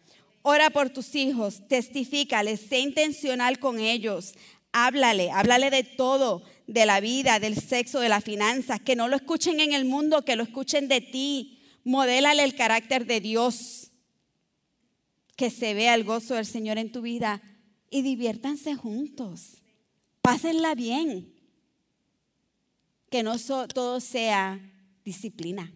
Ora 0.49 0.70
por 0.70 0.90
tus 0.90 1.16
hijos, 1.16 1.66
testifícale, 1.66 2.57
sé 2.57 2.78
intencional 2.78 3.59
con 3.59 3.80
ellos, 3.80 4.34
háblale, 4.70 5.32
háblale 5.32 5.70
de 5.70 5.82
todo, 5.82 6.44
de 6.68 6.86
la 6.86 7.01
vida, 7.01 7.40
del 7.40 7.61
sexo, 7.61 7.99
de 7.99 8.09
las 8.09 8.22
finanzas, 8.22 8.80
que 8.80 8.94
no 8.94 9.09
lo 9.09 9.16
escuchen 9.16 9.59
en 9.59 9.72
el 9.72 9.86
mundo, 9.86 10.24
que 10.24 10.36
lo 10.36 10.44
escuchen 10.44 10.86
de 10.86 11.01
ti. 11.01 11.59
Modélale 11.82 12.44
el 12.44 12.55
carácter 12.55 13.07
de 13.07 13.20
Dios, 13.20 13.90
que 15.34 15.51
se 15.51 15.74
vea 15.74 15.97
el 15.97 16.05
gozo 16.05 16.36
del 16.36 16.47
Señor 16.47 16.78
en 16.78 16.92
tu 16.92 17.03
vida 17.03 17.42
y 17.90 18.03
diviértanse 18.03 18.76
juntos. 18.76 19.64
Pásenla 20.22 20.76
bien. 20.76 21.34
Que 23.11 23.24
no 23.24 23.36
todo 23.66 23.99
sea 23.99 24.61
disciplina. 25.05 25.72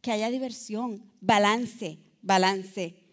Que 0.00 0.12
haya 0.12 0.30
diversión, 0.30 1.12
balance, 1.20 1.98
balance. 2.22 3.05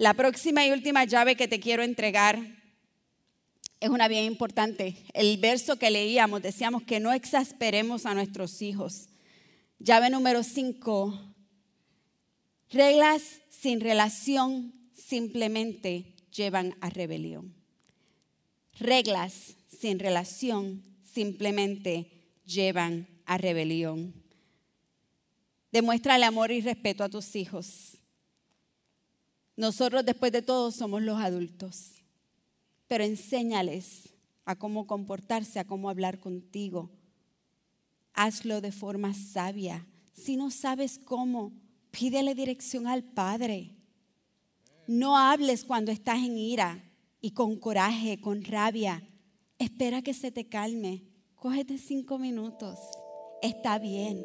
La 0.00 0.14
próxima 0.14 0.66
y 0.66 0.70
última 0.70 1.04
llave 1.04 1.36
que 1.36 1.46
te 1.46 1.60
quiero 1.60 1.82
entregar 1.82 2.38
es 3.80 3.90
una 3.90 4.08
bien 4.08 4.24
importante. 4.24 4.96
El 5.12 5.36
verso 5.36 5.76
que 5.76 5.90
leíamos 5.90 6.40
decíamos 6.40 6.84
que 6.84 7.00
no 7.00 7.12
exasperemos 7.12 8.06
a 8.06 8.14
nuestros 8.14 8.62
hijos. 8.62 9.10
Llave 9.78 10.08
número 10.08 10.42
5. 10.42 11.34
Reglas 12.70 13.42
sin 13.50 13.82
relación 13.82 14.72
simplemente 14.94 16.14
llevan 16.34 16.76
a 16.80 16.88
rebelión. 16.88 17.54
Reglas 18.78 19.54
sin 19.68 19.98
relación 19.98 20.82
simplemente 21.02 22.10
llevan 22.46 23.06
a 23.26 23.36
rebelión. 23.36 24.14
Demuéstrale 25.70 26.24
amor 26.24 26.52
y 26.52 26.62
respeto 26.62 27.04
a 27.04 27.10
tus 27.10 27.36
hijos. 27.36 27.99
Nosotros 29.60 30.06
después 30.06 30.32
de 30.32 30.40
todo 30.40 30.70
somos 30.70 31.02
los 31.02 31.20
adultos, 31.20 32.02
pero 32.88 33.04
enséñales 33.04 34.08
a 34.46 34.56
cómo 34.56 34.86
comportarse, 34.86 35.58
a 35.58 35.66
cómo 35.66 35.90
hablar 35.90 36.18
contigo. 36.18 36.90
Hazlo 38.14 38.62
de 38.62 38.72
forma 38.72 39.12
sabia. 39.12 39.86
Si 40.14 40.38
no 40.38 40.50
sabes 40.50 40.98
cómo, 41.04 41.52
pídele 41.90 42.34
dirección 42.34 42.86
al 42.86 43.04
Padre. 43.04 43.76
No 44.86 45.18
hables 45.18 45.66
cuando 45.66 45.92
estás 45.92 46.20
en 46.20 46.38
ira 46.38 46.82
y 47.20 47.32
con 47.32 47.58
coraje, 47.58 48.18
con 48.18 48.42
rabia. 48.42 49.06
Espera 49.58 50.00
que 50.00 50.14
se 50.14 50.32
te 50.32 50.48
calme. 50.48 51.04
Cógete 51.34 51.76
cinco 51.76 52.18
minutos. 52.18 52.78
Está 53.42 53.78
bien. 53.78 54.24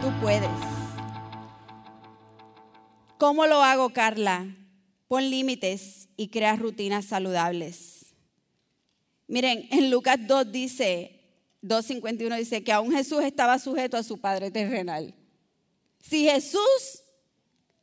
Tú 0.00 0.12
puedes. 0.22 0.79
¿Cómo 3.20 3.46
lo 3.46 3.62
hago, 3.62 3.90
Carla? 3.90 4.46
Pon 5.06 5.28
límites 5.28 6.08
y 6.16 6.28
crea 6.28 6.56
rutinas 6.56 7.04
saludables. 7.04 8.14
Miren, 9.28 9.68
en 9.70 9.90
Lucas 9.90 10.16
2 10.26 10.50
dice, 10.50 11.20
2.51 11.62 12.38
dice 12.38 12.64
que 12.64 12.72
aún 12.72 12.92
Jesús 12.92 13.22
estaba 13.22 13.58
sujeto 13.58 13.98
a 13.98 14.02
su 14.02 14.18
Padre 14.22 14.50
terrenal. 14.50 15.12
Si 16.00 16.24
Jesús, 16.24 17.02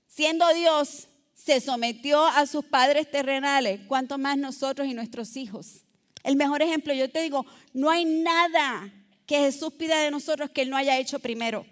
siendo 0.07 0.51
Dios, 0.55 1.07
se 1.35 1.61
sometió 1.61 2.25
a 2.25 2.47
sus 2.47 2.65
padres 2.65 3.11
terrenales, 3.11 3.81
¿cuánto 3.87 4.17
más 4.17 4.39
nosotros 4.39 4.87
y 4.87 4.95
nuestros 4.95 5.37
hijos? 5.37 5.83
El 6.23 6.35
mejor 6.35 6.63
ejemplo, 6.63 6.95
yo 6.95 7.11
te 7.11 7.21
digo, 7.21 7.45
no 7.73 7.91
hay 7.91 8.05
nada 8.05 8.91
que 9.27 9.37
Jesús 9.37 9.71
pida 9.73 10.01
de 10.01 10.09
nosotros 10.09 10.49
que 10.49 10.63
Él 10.63 10.71
no 10.71 10.77
haya 10.77 10.97
hecho 10.97 11.19
primero. 11.19 11.63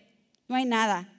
No 0.48 0.56
hay 0.56 0.66
nada. 0.66 1.15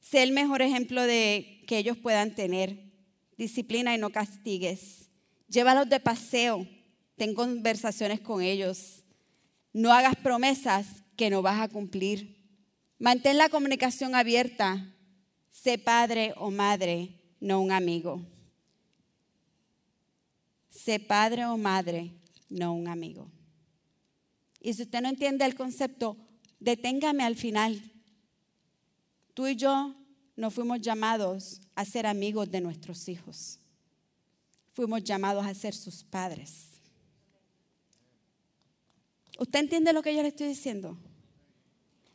Sé 0.00 0.22
el 0.22 0.32
mejor 0.32 0.62
ejemplo 0.62 1.02
de 1.02 1.64
que 1.66 1.78
ellos 1.78 1.96
puedan 1.96 2.34
tener. 2.34 2.90
Disciplina 3.36 3.94
y 3.94 3.98
no 3.98 4.10
castigues. 4.10 5.08
Llévalos 5.48 5.88
de 5.88 6.00
paseo. 6.00 6.66
Ten 7.16 7.34
conversaciones 7.34 8.20
con 8.20 8.42
ellos. 8.42 9.04
No 9.72 9.92
hagas 9.92 10.16
promesas 10.16 10.86
que 11.16 11.30
no 11.30 11.42
vas 11.42 11.60
a 11.60 11.68
cumplir. 11.68 12.36
Mantén 12.98 13.38
la 13.38 13.48
comunicación 13.48 14.14
abierta. 14.14 14.94
Sé 15.50 15.78
padre 15.78 16.34
o 16.36 16.50
madre 16.50 17.20
no 17.40 17.60
un 17.60 17.72
amigo. 17.72 18.22
Sé 20.68 21.00
padre 21.00 21.46
o 21.46 21.56
madre, 21.56 22.12
no 22.48 22.72
un 22.74 22.88
amigo. 22.88 23.30
Y 24.60 24.74
si 24.74 24.82
usted 24.82 25.00
no 25.00 25.08
entiende 25.08 25.44
el 25.44 25.54
concepto, 25.54 26.16
deténgame 26.60 27.24
al 27.24 27.36
final. 27.36 27.89
Tú 29.34 29.46
y 29.46 29.56
yo 29.56 29.94
no 30.36 30.50
fuimos 30.50 30.80
llamados 30.80 31.60
a 31.74 31.84
ser 31.84 32.06
amigos 32.06 32.50
de 32.50 32.60
nuestros 32.60 33.08
hijos. 33.08 33.58
Fuimos 34.72 35.04
llamados 35.04 35.44
a 35.44 35.54
ser 35.54 35.74
sus 35.74 36.02
padres. 36.02 36.80
¿Usted 39.38 39.60
entiende 39.60 39.92
lo 39.92 40.02
que 40.02 40.14
yo 40.14 40.22
le 40.22 40.28
estoy 40.28 40.48
diciendo? 40.48 40.96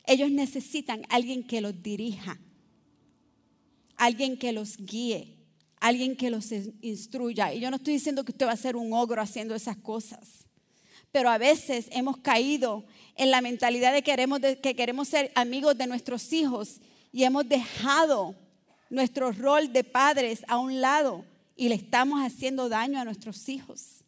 Ellos 0.04 0.30
necesitan 0.30 1.02
alguien 1.08 1.44
que 1.44 1.60
los 1.60 1.82
dirija, 1.82 2.38
alguien 3.96 4.38
que 4.38 4.52
los 4.52 4.76
guíe, 4.76 5.36
alguien 5.80 6.16
que 6.16 6.30
los 6.30 6.52
instruya. 6.82 7.52
Y 7.52 7.60
yo 7.60 7.70
no 7.70 7.76
estoy 7.76 7.94
diciendo 7.94 8.24
que 8.24 8.32
usted 8.32 8.46
va 8.46 8.52
a 8.52 8.56
ser 8.56 8.76
un 8.76 8.92
ogro 8.92 9.20
haciendo 9.20 9.54
esas 9.54 9.76
cosas, 9.76 10.46
pero 11.10 11.30
a 11.30 11.38
veces 11.38 11.88
hemos 11.90 12.18
caído 12.18 12.84
en 13.16 13.30
la 13.30 13.40
mentalidad 13.40 13.92
de, 13.92 14.02
queremos, 14.02 14.40
de 14.40 14.60
que 14.60 14.76
queremos 14.76 15.08
ser 15.08 15.32
amigos 15.34 15.76
de 15.76 15.86
nuestros 15.86 16.32
hijos 16.32 16.80
y 17.16 17.24
hemos 17.24 17.48
dejado 17.48 18.34
nuestro 18.90 19.32
rol 19.32 19.72
de 19.72 19.84
padres 19.84 20.44
a 20.48 20.58
un 20.58 20.82
lado 20.82 21.24
y 21.56 21.70
le 21.70 21.74
estamos 21.74 22.20
haciendo 22.20 22.68
daño 22.68 23.00
a 23.00 23.04
nuestros 23.04 23.48
hijos. 23.48 24.04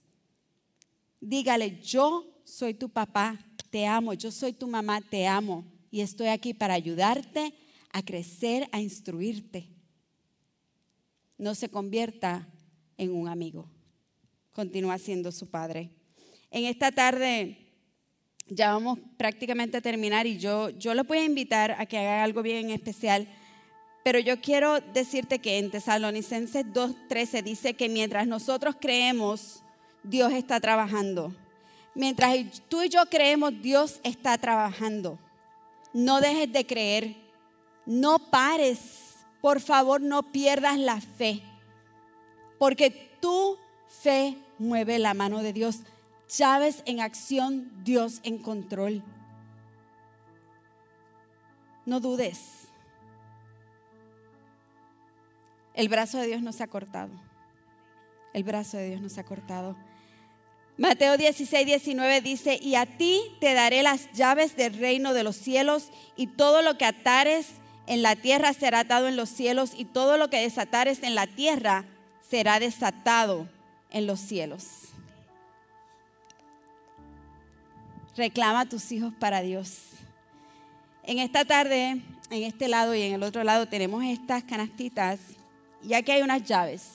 Dígale, 1.18 1.80
yo 1.80 2.26
soy 2.44 2.74
tu 2.74 2.90
papá, 2.90 3.38
te 3.70 3.86
amo, 3.86 4.12
yo 4.12 4.30
soy 4.30 4.52
tu 4.52 4.68
mamá, 4.68 5.00
te 5.00 5.26
amo 5.26 5.64
y 5.90 6.02
estoy 6.02 6.26
aquí 6.26 6.52
para 6.52 6.74
ayudarte 6.74 7.54
a 7.92 8.02
crecer, 8.02 8.68
a 8.72 8.80
instruirte 8.80 9.70
no 11.38 11.54
se 11.54 11.70
convierta 11.70 12.46
en 12.96 13.14
un 13.14 13.28
amigo. 13.28 13.70
Continúa 14.52 14.98
siendo 14.98 15.30
su 15.30 15.48
padre. 15.48 15.90
En 16.50 16.64
esta 16.64 16.90
tarde 16.90 17.67
ya 18.48 18.72
vamos 18.72 18.98
prácticamente 19.16 19.76
a 19.76 19.80
terminar 19.80 20.26
y 20.26 20.38
yo, 20.38 20.70
yo 20.70 20.94
le 20.94 21.02
voy 21.02 21.18
a 21.18 21.24
invitar 21.24 21.72
a 21.78 21.86
que 21.86 21.98
haga 21.98 22.24
algo 22.24 22.42
bien 22.42 22.70
especial. 22.70 23.28
Pero 24.04 24.18
yo 24.18 24.40
quiero 24.40 24.80
decirte 24.80 25.38
que 25.38 25.58
en 25.58 25.70
Tesalonicenses 25.70 26.64
2.13 26.66 27.42
dice 27.42 27.74
que 27.74 27.88
mientras 27.88 28.26
nosotros 28.26 28.76
creemos, 28.80 29.62
Dios 30.02 30.32
está 30.32 30.60
trabajando. 30.60 31.34
Mientras 31.94 32.36
tú 32.68 32.82
y 32.82 32.88
yo 32.88 33.04
creemos, 33.06 33.52
Dios 33.60 34.00
está 34.02 34.38
trabajando. 34.38 35.18
No 35.92 36.20
dejes 36.20 36.52
de 36.52 36.66
creer. 36.66 37.16
No 37.84 38.18
pares 38.18 39.08
por 39.40 39.60
favor 39.60 40.00
no 40.00 40.22
pierdas 40.22 40.78
la 40.78 41.00
fe, 41.00 41.42
porque 42.58 42.90
tu 43.20 43.56
fe 43.86 44.36
mueve 44.58 44.98
la 44.98 45.14
mano 45.14 45.42
de 45.42 45.52
Dios. 45.52 45.80
Llaves 46.28 46.82
en 46.84 47.00
acción, 47.00 47.70
Dios 47.84 48.20
en 48.22 48.38
control. 48.38 49.02
No 51.86 52.00
dudes. 52.00 52.68
El 55.72 55.88
brazo 55.88 56.18
de 56.18 56.26
Dios 56.26 56.42
no 56.42 56.52
se 56.52 56.62
ha 56.62 56.66
cortado. 56.66 57.10
El 58.34 58.44
brazo 58.44 58.76
de 58.76 58.88
Dios 58.88 59.00
no 59.00 59.08
se 59.08 59.20
ha 59.20 59.24
cortado. 59.24 59.76
Mateo 60.76 61.16
16, 61.16 61.66
19 61.66 62.20
dice, 62.20 62.58
y 62.60 62.74
a 62.74 62.84
ti 62.84 63.22
te 63.40 63.54
daré 63.54 63.82
las 63.82 64.12
llaves 64.12 64.54
del 64.54 64.74
reino 64.78 65.14
de 65.14 65.24
los 65.24 65.34
cielos 65.34 65.90
y 66.14 66.26
todo 66.26 66.62
lo 66.62 66.76
que 66.76 66.84
atares 66.84 67.48
en 67.86 68.02
la 68.02 68.16
tierra 68.16 68.52
será 68.52 68.80
atado 68.80 69.08
en 69.08 69.16
los 69.16 69.28
cielos 69.28 69.72
y 69.74 69.86
todo 69.86 70.18
lo 70.18 70.28
que 70.30 70.40
desatares 70.40 71.02
en 71.02 71.14
la 71.14 71.26
tierra 71.26 71.84
será 72.28 72.60
desatado 72.60 73.48
en 73.90 74.06
los 74.06 74.20
cielos. 74.20 74.87
Reclama 78.18 78.62
a 78.62 78.68
tus 78.68 78.90
hijos 78.90 79.14
para 79.14 79.42
Dios. 79.42 79.90
En 81.04 81.20
esta 81.20 81.44
tarde, 81.44 82.02
en 82.30 82.42
este 82.42 82.66
lado 82.66 82.92
y 82.92 83.02
en 83.02 83.14
el 83.14 83.22
otro 83.22 83.44
lado 83.44 83.68
tenemos 83.68 84.02
estas 84.02 84.42
canastitas 84.42 85.20
y 85.84 85.94
aquí 85.94 86.10
hay 86.10 86.22
unas 86.22 86.42
llaves. 86.42 86.94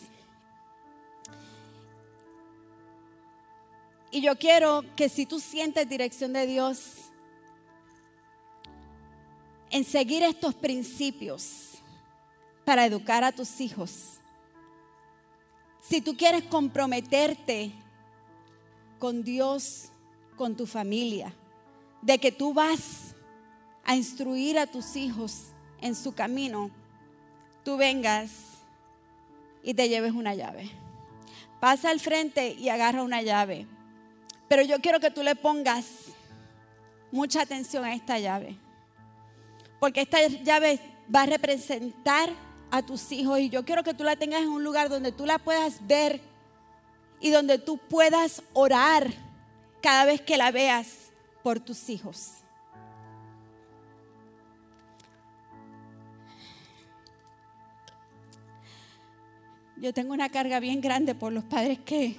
Y 4.11 4.19
yo 4.19 4.37
quiero 4.37 4.83
que 4.97 5.07
si 5.07 5.25
tú 5.25 5.39
sientes 5.39 5.87
dirección 5.87 6.33
de 6.33 6.45
Dios 6.45 6.95
en 9.69 9.85
seguir 9.85 10.23
estos 10.23 10.53
principios 10.53 11.75
para 12.65 12.85
educar 12.85 13.23
a 13.23 13.31
tus 13.31 13.61
hijos, 13.61 14.19
si 15.79 16.01
tú 16.01 16.17
quieres 16.17 16.43
comprometerte 16.43 17.71
con 18.99 19.23
Dios, 19.23 19.92
con 20.35 20.55
tu 20.55 20.65
familia, 20.65 21.33
de 22.01 22.19
que 22.19 22.31
tú 22.31 22.53
vas 22.53 23.15
a 23.83 23.95
instruir 23.95 24.57
a 24.57 24.67
tus 24.67 24.95
hijos 24.95 25.53
en 25.81 25.95
su 25.95 26.13
camino, 26.13 26.71
tú 27.63 27.77
vengas 27.77 28.31
y 29.61 29.73
te 29.73 29.89
lleves 29.89 30.13
una 30.13 30.35
llave. 30.35 30.69
Pasa 31.59 31.89
al 31.89 31.99
frente 31.99 32.51
y 32.51 32.69
agarra 32.69 33.03
una 33.03 33.21
llave. 33.21 33.67
Pero 34.47 34.63
yo 34.63 34.79
quiero 34.79 34.99
que 34.99 35.11
tú 35.11 35.23
le 35.23 35.35
pongas 35.35 35.85
mucha 37.11 37.41
atención 37.41 37.85
a 37.85 37.93
esta 37.93 38.19
llave. 38.19 38.57
Porque 39.79 40.01
esta 40.01 40.27
llave 40.27 40.79
va 41.13 41.23
a 41.23 41.25
representar 41.25 42.29
a 42.71 42.81
tus 42.81 43.11
hijos 43.11 43.39
y 43.39 43.49
yo 43.49 43.63
quiero 43.63 43.83
que 43.83 43.93
tú 43.93 44.03
la 44.03 44.15
tengas 44.15 44.41
en 44.41 44.49
un 44.49 44.63
lugar 44.63 44.89
donde 44.89 45.11
tú 45.11 45.25
la 45.25 45.39
puedas 45.39 45.85
ver 45.87 46.21
y 47.19 47.29
donde 47.29 47.59
tú 47.59 47.77
puedas 47.77 48.43
orar 48.53 49.13
cada 49.83 50.05
vez 50.05 50.21
que 50.21 50.37
la 50.37 50.49
veas 50.49 51.11
por 51.43 51.59
tus 51.59 51.89
hijos. 51.89 52.35
Yo 59.75 59.93
tengo 59.93 60.13
una 60.13 60.29
carga 60.29 60.61
bien 60.61 60.79
grande 60.79 61.13
por 61.13 61.33
los 61.33 61.43
padres 61.43 61.79
que 61.79 62.15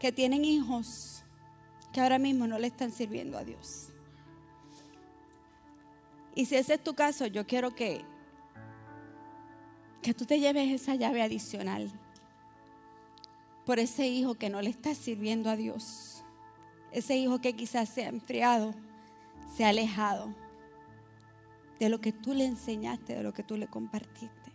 que 0.00 0.10
tienen 0.10 0.44
hijos 0.44 1.22
que 1.92 2.00
ahora 2.00 2.18
mismo 2.18 2.48
no 2.48 2.58
le 2.58 2.66
están 2.66 2.90
sirviendo 2.90 3.38
a 3.38 3.44
Dios. 3.44 3.90
Y 6.34 6.46
si 6.46 6.56
ese 6.56 6.74
es 6.74 6.82
tu 6.82 6.94
caso, 6.94 7.26
yo 7.26 7.46
quiero 7.46 7.72
que, 7.76 8.04
que 10.02 10.14
tú 10.14 10.24
te 10.24 10.40
lleves 10.40 10.72
esa 10.72 10.96
llave 10.96 11.22
adicional 11.22 11.99
por 13.70 13.78
ese 13.78 14.08
hijo 14.08 14.34
que 14.34 14.50
no 14.50 14.60
le 14.60 14.68
está 14.68 14.96
sirviendo 14.96 15.48
a 15.48 15.54
Dios. 15.54 16.24
Ese 16.90 17.16
hijo 17.16 17.40
que 17.40 17.54
quizás 17.54 17.88
se 17.88 18.04
ha 18.04 18.08
enfriado, 18.08 18.74
se 19.54 19.64
ha 19.64 19.68
alejado 19.68 20.34
de 21.78 21.88
lo 21.88 22.00
que 22.00 22.10
tú 22.10 22.34
le 22.34 22.46
enseñaste, 22.46 23.14
de 23.14 23.22
lo 23.22 23.32
que 23.32 23.44
tú 23.44 23.56
le 23.56 23.68
compartiste. 23.68 24.50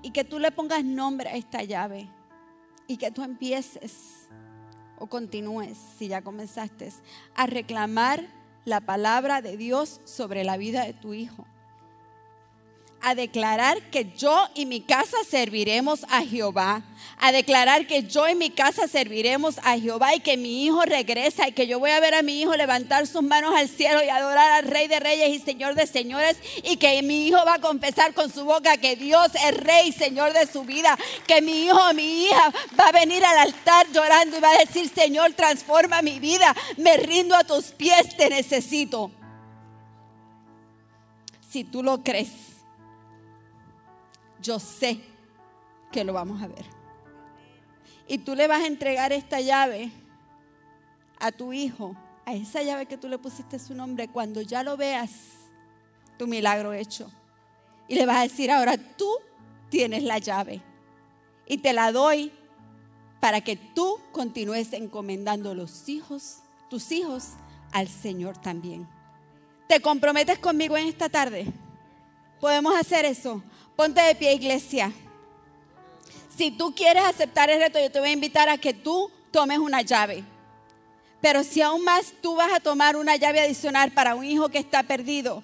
Y 0.00 0.12
que 0.12 0.24
tú 0.24 0.38
le 0.38 0.50
pongas 0.50 0.82
nombre 0.82 1.28
a 1.28 1.36
esta 1.36 1.62
llave 1.62 2.08
y 2.86 2.96
que 2.96 3.10
tú 3.10 3.22
empieces 3.22 4.30
o 4.98 5.08
continúes, 5.08 5.76
si 5.98 6.08
ya 6.08 6.22
comenzaste, 6.22 6.90
a 7.34 7.46
reclamar 7.46 8.26
la 8.64 8.80
palabra 8.80 9.42
de 9.42 9.58
Dios 9.58 10.00
sobre 10.04 10.42
la 10.42 10.56
vida 10.56 10.86
de 10.86 10.94
tu 10.94 11.12
hijo 11.12 11.44
a 13.00 13.14
declarar 13.14 13.80
que 13.90 14.12
yo 14.16 14.48
y 14.54 14.66
mi 14.66 14.80
casa 14.80 15.16
serviremos 15.28 16.04
a 16.10 16.22
Jehová. 16.22 16.82
A 17.18 17.32
declarar 17.32 17.86
que 17.86 18.02
yo 18.02 18.28
y 18.28 18.34
mi 18.34 18.50
casa 18.50 18.88
serviremos 18.88 19.58
a 19.62 19.78
Jehová 19.78 20.14
y 20.14 20.20
que 20.20 20.36
mi 20.36 20.64
hijo 20.64 20.82
regresa 20.82 21.48
y 21.48 21.52
que 21.52 21.66
yo 21.66 21.78
voy 21.78 21.90
a 21.90 22.00
ver 22.00 22.14
a 22.14 22.22
mi 22.22 22.42
hijo 22.42 22.54
levantar 22.56 23.06
sus 23.06 23.22
manos 23.22 23.54
al 23.54 23.68
cielo 23.68 24.02
y 24.04 24.08
adorar 24.08 24.52
al 24.52 24.64
Rey 24.64 24.86
de 24.86 25.00
Reyes 25.00 25.30
y 25.30 25.38
Señor 25.38 25.74
de 25.74 25.86
Señores 25.86 26.36
y 26.62 26.76
que 26.76 27.00
mi 27.02 27.28
hijo 27.28 27.38
va 27.46 27.54
a 27.54 27.60
confesar 27.60 28.12
con 28.12 28.30
su 28.30 28.44
boca 28.44 28.76
que 28.76 28.96
Dios 28.96 29.28
es 29.34 29.56
Rey 29.56 29.88
y 29.88 29.92
Señor 29.92 30.32
de 30.32 30.46
su 30.46 30.64
vida. 30.64 30.98
Que 31.26 31.40
mi 31.40 31.64
hijo 31.64 31.78
o 31.78 31.94
mi 31.94 32.24
hija 32.24 32.52
va 32.78 32.88
a 32.88 32.92
venir 32.92 33.24
al 33.24 33.38
altar 33.38 33.86
llorando 33.92 34.36
y 34.36 34.40
va 34.40 34.50
a 34.50 34.58
decir, 34.58 34.90
Señor, 34.94 35.32
transforma 35.32 36.02
mi 36.02 36.18
vida. 36.18 36.54
Me 36.76 36.96
rindo 36.96 37.34
a 37.34 37.44
tus 37.44 37.66
pies, 37.66 38.16
te 38.16 38.28
necesito. 38.28 39.10
Si 41.48 41.64
tú 41.64 41.82
lo 41.82 42.02
crees 42.02 42.45
yo 44.46 44.60
sé 44.60 45.00
que 45.90 46.04
lo 46.04 46.12
vamos 46.12 46.40
a 46.40 46.46
ver. 46.46 46.64
Y 48.06 48.18
tú 48.18 48.36
le 48.36 48.46
vas 48.46 48.62
a 48.62 48.66
entregar 48.68 49.12
esta 49.12 49.40
llave 49.40 49.90
a 51.18 51.32
tu 51.32 51.52
hijo, 51.52 51.96
a 52.24 52.34
esa 52.34 52.62
llave 52.62 52.86
que 52.86 52.96
tú 52.96 53.08
le 53.08 53.18
pusiste 53.18 53.58
su 53.58 53.74
nombre, 53.74 54.08
cuando 54.08 54.40
ya 54.40 54.62
lo 54.62 54.76
veas, 54.76 55.10
tu 56.16 56.28
milagro 56.28 56.72
hecho. 56.72 57.10
Y 57.88 57.96
le 57.96 58.06
vas 58.06 58.18
a 58.18 58.22
decir, 58.22 58.50
ahora 58.50 58.76
tú 58.78 59.10
tienes 59.68 60.04
la 60.04 60.18
llave. 60.18 60.62
Y 61.46 61.58
te 61.58 61.72
la 61.72 61.90
doy 61.90 62.32
para 63.20 63.40
que 63.40 63.56
tú 63.56 63.98
continúes 64.12 64.72
encomendando 64.72 65.54
los 65.54 65.88
hijos, 65.88 66.38
tus 66.70 66.92
hijos, 66.92 67.32
al 67.72 67.88
Señor 67.88 68.38
también. 68.38 68.88
¿Te 69.66 69.80
comprometes 69.80 70.38
conmigo 70.38 70.76
en 70.76 70.86
esta 70.86 71.08
tarde? 71.08 71.52
¿Podemos 72.40 72.76
hacer 72.76 73.04
eso? 73.04 73.42
Ponte 73.76 74.00
de 74.00 74.14
pie, 74.14 74.32
iglesia. 74.32 74.90
Si 76.34 76.50
tú 76.50 76.74
quieres 76.74 77.04
aceptar 77.04 77.50
el 77.50 77.60
reto, 77.60 77.78
yo 77.78 77.90
te 77.90 78.00
voy 78.00 78.08
a 78.08 78.12
invitar 78.12 78.48
a 78.48 78.56
que 78.56 78.72
tú 78.72 79.10
tomes 79.30 79.58
una 79.58 79.82
llave. 79.82 80.24
Pero 81.20 81.44
si 81.44 81.60
aún 81.60 81.84
más 81.84 82.14
tú 82.22 82.36
vas 82.36 82.52
a 82.52 82.60
tomar 82.60 82.96
una 82.96 83.16
llave 83.16 83.40
adicional 83.40 83.92
para 83.92 84.14
un 84.14 84.24
hijo 84.24 84.48
que 84.48 84.58
está 84.58 84.82
perdido, 84.82 85.42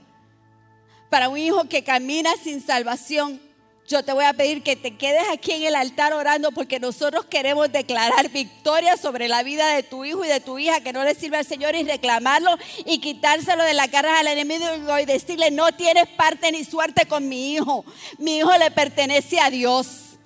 para 1.11 1.29
un 1.29 1.37
hijo 1.37 1.69
que 1.69 1.85
camina 1.85 2.31
sin 2.43 2.63
salvación, 2.63 3.41
yo 3.87 4.03
te 4.03 4.13
voy 4.13 4.25
a 4.25 4.33
pedir 4.33 4.63
que 4.63 4.77
te 4.77 4.97
quedes 4.97 5.25
aquí 5.33 5.53
en 5.53 5.65
el 5.65 5.75
altar 5.75 6.13
orando 6.13 6.53
porque 6.53 6.79
nosotros 6.79 7.27
queremos 7.27 7.71
declarar 7.71 8.31
victoria 8.31 8.97
sobre 8.97 9.29
la 9.29 9.43
vida 9.43 9.75
de 9.75 9.83
tu 9.83 10.05
hijo 10.05 10.25
y 10.25 10.29
de 10.29 10.41
tu 10.41 10.59
hija 10.59 10.81
que 10.81 10.93
no 10.93 11.05
le 11.05 11.15
sirve 11.15 11.39
al 11.39 11.45
Señor 11.45 11.75
y 11.75 11.83
reclamarlo 11.83 12.57
y 12.87 12.99
quitárselo 12.99 13.65
de 13.65 13.75
la 13.75 13.89
cara 13.89 14.21
al 14.21 14.29
enemigo 14.29 14.99
y 14.99 15.05
decirle, 15.05 15.51
no 15.51 15.73
tienes 15.73 16.07
parte 16.17 16.53
ni 16.53 16.65
suerte 16.65 17.07
con 17.07 17.29
mi 17.29 17.55
hijo. 17.55 17.85
Mi 18.19 18.39
hijo 18.39 18.57
le 18.57 18.71
pertenece 18.71 19.41
a 19.41 19.51
Dios. 19.51 20.17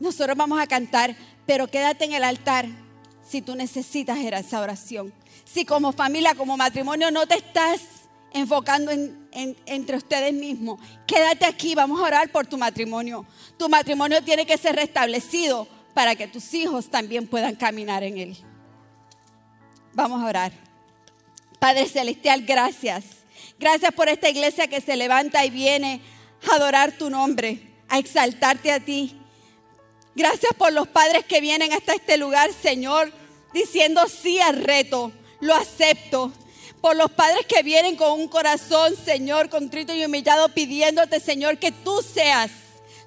Nosotros 0.00 0.36
vamos 0.36 0.60
a 0.60 0.66
cantar, 0.66 1.14
pero 1.46 1.68
quédate 1.68 2.04
en 2.04 2.14
el 2.14 2.24
altar 2.24 2.66
si 3.26 3.42
tú 3.42 3.54
necesitas 3.54 4.18
esa 4.18 4.60
oración. 4.60 5.12
Si 5.44 5.64
como 5.64 5.92
familia, 5.92 6.34
como 6.34 6.56
matrimonio 6.56 7.10
no 7.10 7.26
te 7.26 7.36
estás 7.36 7.80
enfocando 8.32 8.90
entre 9.36 9.96
ustedes 9.96 10.32
mismos. 10.32 10.80
Quédate 11.06 11.44
aquí, 11.44 11.74
vamos 11.74 12.00
a 12.00 12.04
orar 12.04 12.30
por 12.30 12.46
tu 12.46 12.56
matrimonio. 12.56 13.26
Tu 13.58 13.68
matrimonio 13.68 14.22
tiene 14.22 14.46
que 14.46 14.56
ser 14.56 14.76
restablecido 14.76 15.68
para 15.94 16.16
que 16.16 16.26
tus 16.26 16.54
hijos 16.54 16.88
también 16.90 17.26
puedan 17.26 17.54
caminar 17.54 18.02
en 18.02 18.18
él. 18.18 18.36
Vamos 19.92 20.22
a 20.22 20.26
orar. 20.26 20.52
Padre 21.58 21.86
Celestial, 21.86 22.42
gracias. 22.42 23.04
Gracias 23.58 23.92
por 23.92 24.08
esta 24.08 24.28
iglesia 24.28 24.68
que 24.68 24.80
se 24.80 24.96
levanta 24.96 25.44
y 25.44 25.50
viene 25.50 26.00
a 26.50 26.56
adorar 26.56 26.92
tu 26.92 27.10
nombre, 27.10 27.60
a 27.88 27.98
exaltarte 27.98 28.72
a 28.72 28.80
ti. 28.80 29.16
Gracias 30.14 30.52
por 30.54 30.72
los 30.72 30.88
padres 30.88 31.24
que 31.24 31.40
vienen 31.40 31.72
hasta 31.72 31.94
este 31.94 32.16
lugar, 32.16 32.50
Señor, 32.52 33.12
diciendo 33.52 34.02
sí 34.08 34.40
al 34.40 34.62
reto. 34.62 35.12
Lo 35.40 35.54
acepto 35.54 36.32
por 36.86 36.94
los 36.94 37.10
padres 37.10 37.44
que 37.46 37.64
vienen 37.64 37.96
con 37.96 38.12
un 38.12 38.28
corazón, 38.28 38.94
Señor, 39.04 39.48
contrito 39.48 39.92
y 39.92 40.04
humillado, 40.04 40.48
pidiéndote, 40.50 41.18
Señor, 41.18 41.58
que 41.58 41.72
tú 41.72 42.00
seas, 42.00 42.52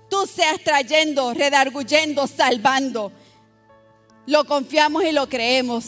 tú 0.10 0.28
seas 0.28 0.62
trayendo, 0.62 1.34
redarguyendo, 1.34 2.28
salvando. 2.28 3.14
Lo 4.26 4.44
confiamos 4.44 5.06
y 5.06 5.14
lo 5.14 5.30
creemos 5.30 5.86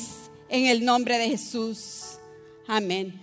en 0.48 0.68
el 0.68 0.86
nombre 0.86 1.18
de 1.18 1.32
Jesús. 1.32 2.18
Amén. 2.66 3.20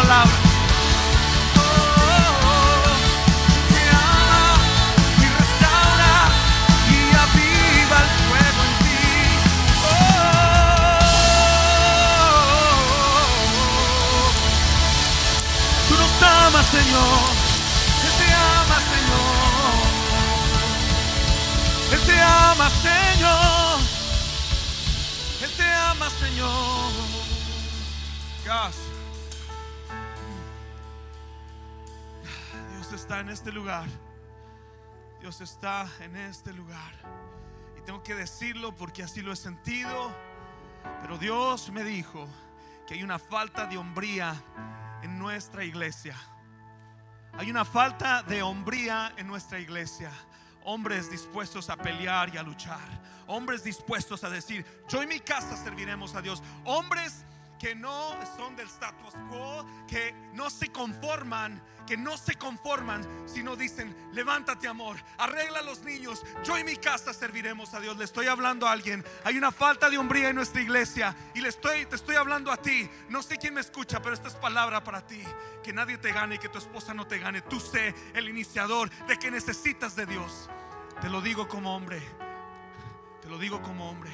Presencia 0.00 0.44
y 0.44 0.47
Está 35.40 35.88
en 36.00 36.16
este 36.16 36.52
lugar. 36.52 36.92
Y 37.78 37.82
tengo 37.82 38.02
que 38.02 38.16
decirlo 38.16 38.74
porque 38.74 39.04
así 39.04 39.20
lo 39.20 39.32
he 39.32 39.36
sentido. 39.36 40.12
Pero 41.00 41.16
Dios 41.16 41.70
me 41.70 41.84
dijo 41.84 42.26
que 42.86 42.94
hay 42.94 43.04
una 43.04 43.20
falta 43.20 43.66
de 43.66 43.76
hombría 43.76 44.34
en 45.02 45.16
nuestra 45.16 45.64
iglesia. 45.64 46.16
Hay 47.34 47.50
una 47.50 47.64
falta 47.64 48.24
de 48.24 48.42
hombría 48.42 49.12
en 49.16 49.28
nuestra 49.28 49.60
iglesia. 49.60 50.10
Hombres 50.64 51.08
dispuestos 51.08 51.70
a 51.70 51.76
pelear 51.76 52.34
y 52.34 52.36
a 52.36 52.42
luchar. 52.42 52.80
Hombres 53.28 53.62
dispuestos 53.62 54.24
a 54.24 54.30
decir, 54.30 54.66
yo 54.88 55.04
y 55.04 55.06
mi 55.06 55.20
casa 55.20 55.56
serviremos 55.56 56.16
a 56.16 56.22
Dios. 56.22 56.42
Hombres 56.64 57.24
que 57.58 57.74
no 57.74 58.14
son 58.36 58.54
del 58.56 58.68
status 58.68 59.14
quo, 59.28 59.66
que 59.86 60.14
no 60.34 60.48
se 60.48 60.68
conforman, 60.68 61.60
que 61.86 61.96
no 61.96 62.16
se 62.16 62.34
conforman, 62.34 63.06
sino 63.26 63.56
dicen, 63.56 63.96
levántate 64.12 64.68
amor, 64.68 64.96
arregla 65.18 65.60
a 65.60 65.62
los 65.62 65.82
niños, 65.82 66.24
yo 66.44 66.58
y 66.58 66.64
mi 66.64 66.76
casa 66.76 67.12
serviremos 67.12 67.74
a 67.74 67.80
Dios. 67.80 67.96
Le 67.96 68.04
estoy 68.04 68.26
hablando 68.26 68.68
a 68.68 68.72
alguien, 68.72 69.04
hay 69.24 69.36
una 69.36 69.50
falta 69.50 69.90
de 69.90 69.98
hombría 69.98 70.28
en 70.28 70.36
nuestra 70.36 70.60
iglesia 70.60 71.16
y 71.34 71.40
le 71.40 71.48
estoy, 71.48 71.86
te 71.86 71.96
estoy 71.96 72.16
hablando 72.16 72.52
a 72.52 72.58
ti. 72.58 72.88
No 73.08 73.22
sé 73.22 73.36
quién 73.38 73.54
me 73.54 73.60
escucha, 73.60 74.00
pero 74.00 74.14
esta 74.14 74.28
es 74.28 74.34
palabra 74.34 74.84
para 74.84 75.06
ti. 75.06 75.22
Que 75.62 75.72
nadie 75.72 75.98
te 75.98 76.12
gane 76.12 76.38
que 76.38 76.48
tu 76.48 76.58
esposa 76.58 76.94
no 76.94 77.06
te 77.06 77.18
gane. 77.18 77.42
Tú 77.42 77.58
sé 77.58 77.94
el 78.14 78.28
iniciador 78.28 78.90
de 79.06 79.18
que 79.18 79.30
necesitas 79.30 79.96
de 79.96 80.06
Dios. 80.06 80.48
Te 81.00 81.08
lo 81.08 81.20
digo 81.20 81.48
como 81.48 81.74
hombre, 81.74 82.02
te 83.22 83.28
lo 83.28 83.38
digo 83.38 83.62
como 83.62 83.88
hombre. 83.88 84.10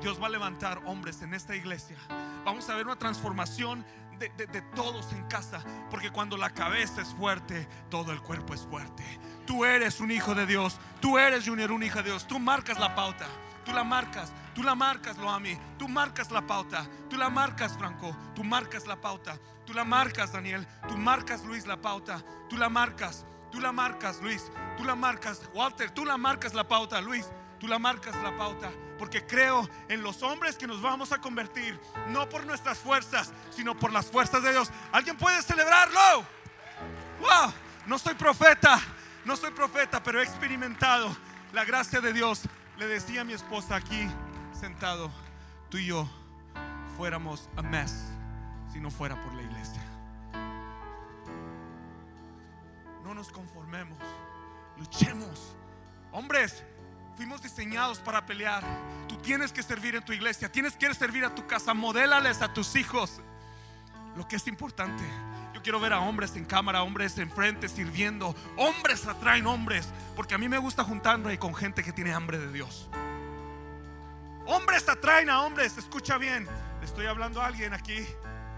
Dios 0.00 0.20
va 0.20 0.26
a 0.26 0.30
levantar 0.30 0.82
hombres 0.84 1.22
en 1.22 1.34
esta 1.34 1.56
iglesia. 1.56 1.96
Vamos 2.44 2.68
a 2.68 2.74
ver 2.74 2.86
una 2.86 2.96
transformación 2.96 3.84
de, 4.18 4.28
de- 4.28 4.62
todos 4.74 5.12
en 5.12 5.24
casa. 5.26 5.62
Porque 5.90 6.10
cuando 6.10 6.36
la 6.36 6.50
cabeza 6.50 7.00
es 7.02 7.08
fuerte, 7.14 7.66
todo 7.90 8.12
el 8.12 8.20
cuerpo 8.22 8.54
es 8.54 8.62
fuerte. 8.62 9.04
Tú 9.46 9.64
eres 9.64 10.00
un 10.00 10.10
hijo 10.10 10.34
de 10.34 10.46
Dios. 10.46 10.78
Tú 11.00 11.18
eres 11.18 11.46
Junior, 11.46 11.72
un 11.72 11.82
hijo 11.82 11.98
de 11.98 12.10
Dios. 12.10 12.26
Tú 12.26 12.38
marcas 12.38 12.78
la 12.78 12.94
pauta. 12.94 13.26
Tú 13.64 13.72
la 13.72 13.82
marcas. 13.84 14.32
Tú 14.54 14.62
la 14.62 14.74
marcas, 14.74 15.16
Loami. 15.18 15.58
Tú 15.78 15.88
marcas 15.88 16.30
la 16.30 16.46
pauta. 16.46 16.86
Tú 17.10 17.16
la 17.16 17.28
marcas, 17.30 17.76
Franco. 17.76 18.16
Tú 18.34 18.44
marcas 18.44 18.86
la 18.86 18.96
pauta. 19.00 19.38
Tú 19.66 19.72
la 19.72 19.84
marcas, 19.84 20.32
Daniel. 20.32 20.66
Tú 20.88 20.96
marcas, 20.96 21.42
Luis, 21.44 21.66
la 21.66 21.80
pauta. 21.80 22.22
Tú 22.48 22.56
la 22.56 22.68
marcas. 22.68 23.24
Tú 23.50 23.60
la 23.60 23.72
marcas, 23.72 24.20
Luis. 24.20 24.50
Tú 24.76 24.84
la 24.84 24.94
marcas, 24.94 25.42
Walter. 25.54 25.90
Tú 25.90 26.04
la 26.04 26.16
marcas 26.18 26.54
la 26.54 26.66
pauta, 26.68 27.00
Luis. 27.00 27.26
Tú 27.58 27.66
la 27.68 27.78
marcas 27.78 28.14
la 28.22 28.36
pauta. 28.36 28.70
Porque 28.98 29.26
creo 29.26 29.68
en 29.88 30.02
los 30.02 30.22
hombres 30.22 30.56
que 30.56 30.66
nos 30.66 30.80
vamos 30.80 31.12
a 31.12 31.20
convertir. 31.20 31.78
No 32.08 32.28
por 32.28 32.46
nuestras 32.46 32.78
fuerzas, 32.78 33.32
sino 33.50 33.76
por 33.76 33.92
las 33.92 34.06
fuerzas 34.06 34.42
de 34.42 34.52
Dios. 34.52 34.70
¿Alguien 34.92 35.16
puede 35.16 35.42
celebrarlo? 35.42 36.24
Wow, 37.20 37.52
no 37.86 37.98
soy 37.98 38.14
profeta, 38.14 38.80
no 39.24 39.36
soy 39.36 39.50
profeta, 39.50 40.02
pero 40.02 40.20
he 40.20 40.24
experimentado 40.24 41.16
la 41.52 41.64
gracia 41.64 42.00
de 42.00 42.12
Dios. 42.12 42.42
Le 42.76 42.86
decía 42.86 43.22
a 43.22 43.24
mi 43.24 43.32
esposa 43.32 43.76
aquí 43.76 44.08
sentado, 44.52 45.10
tú 45.70 45.78
y 45.78 45.86
yo 45.86 46.08
fuéramos 46.96 47.48
a 47.56 47.62
mess 47.62 48.04
si 48.72 48.80
no 48.80 48.90
fuera 48.90 49.20
por 49.20 49.32
la 49.34 49.42
iglesia. 49.42 49.82
No 53.04 53.14
nos 53.14 53.30
conformemos, 53.30 53.98
luchemos. 54.76 55.54
Hombres, 56.10 56.64
fuimos 57.16 57.42
diseñados 57.42 57.98
para 57.98 58.24
pelear. 58.24 58.64
Tú 59.08 59.16
tienes 59.16 59.52
que 59.52 59.62
servir 59.62 59.94
en 59.96 60.04
tu 60.04 60.12
iglesia, 60.12 60.50
tienes 60.50 60.76
que 60.76 60.92
servir 60.94 61.24
a 61.24 61.34
tu 61.34 61.46
casa, 61.46 61.74
modélales 61.74 62.42
a 62.42 62.52
tus 62.52 62.76
hijos 62.76 63.20
lo 64.16 64.26
que 64.28 64.36
es 64.36 64.46
importante. 64.46 65.02
Yo 65.52 65.62
quiero 65.62 65.80
ver 65.80 65.92
a 65.92 66.00
hombres 66.00 66.36
en 66.36 66.44
cámara, 66.44 66.82
hombres 66.82 67.18
enfrente 67.18 67.68
sirviendo. 67.68 68.34
Hombres 68.56 69.06
atraen 69.06 69.46
hombres, 69.46 69.88
porque 70.16 70.34
a 70.34 70.38
mí 70.38 70.48
me 70.48 70.58
gusta 70.58 70.84
juntarme 70.84 71.38
con 71.38 71.54
gente 71.54 71.82
que 71.82 71.92
tiene 71.92 72.12
hambre 72.12 72.38
de 72.38 72.52
Dios. 72.52 72.88
Hombres 74.46 74.88
atraen 74.88 75.30
a 75.30 75.42
hombres, 75.42 75.76
escucha 75.78 76.18
bien. 76.18 76.46
Le 76.80 76.84
estoy 76.84 77.06
hablando 77.06 77.40
a 77.40 77.46
alguien 77.46 77.72
aquí, 77.72 78.06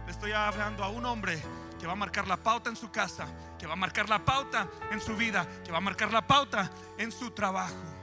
le 0.04 0.10
estoy 0.10 0.32
hablando 0.32 0.82
a 0.82 0.88
un 0.88 1.04
hombre 1.04 1.40
que 1.78 1.86
va 1.86 1.92
a 1.92 1.96
marcar 1.96 2.26
la 2.26 2.36
pauta 2.36 2.70
en 2.70 2.76
su 2.76 2.90
casa, 2.90 3.26
que 3.58 3.66
va 3.66 3.74
a 3.74 3.76
marcar 3.76 4.08
la 4.08 4.24
pauta 4.24 4.66
en 4.90 5.00
su 5.00 5.16
vida, 5.16 5.46
que 5.64 5.70
va 5.70 5.78
a 5.78 5.82
marcar 5.82 6.12
la 6.12 6.26
pauta 6.26 6.70
en 6.98 7.12
su 7.12 7.30
trabajo. 7.30 7.95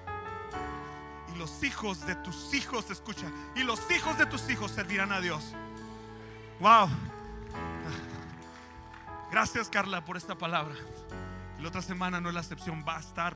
Y 1.33 1.37
los 1.37 1.63
hijos 1.63 2.05
de 2.05 2.15
tus 2.15 2.53
hijos, 2.53 2.89
escucha, 2.91 3.25
y 3.55 3.63
los 3.63 3.79
hijos 3.89 4.17
de 4.17 4.25
tus 4.25 4.49
hijos 4.49 4.71
servirán 4.71 5.11
a 5.11 5.21
Dios. 5.21 5.53
Wow. 6.59 6.89
Gracias 9.31 9.69
Carla 9.69 10.03
por 10.03 10.17
esta 10.17 10.35
palabra. 10.37 10.75
La 11.59 11.69
otra 11.69 11.81
semana 11.81 12.19
no 12.19 12.27
es 12.27 12.35
la 12.35 12.41
excepción, 12.41 12.83
va 12.85 12.97
a 12.97 12.99
estar 12.99 13.31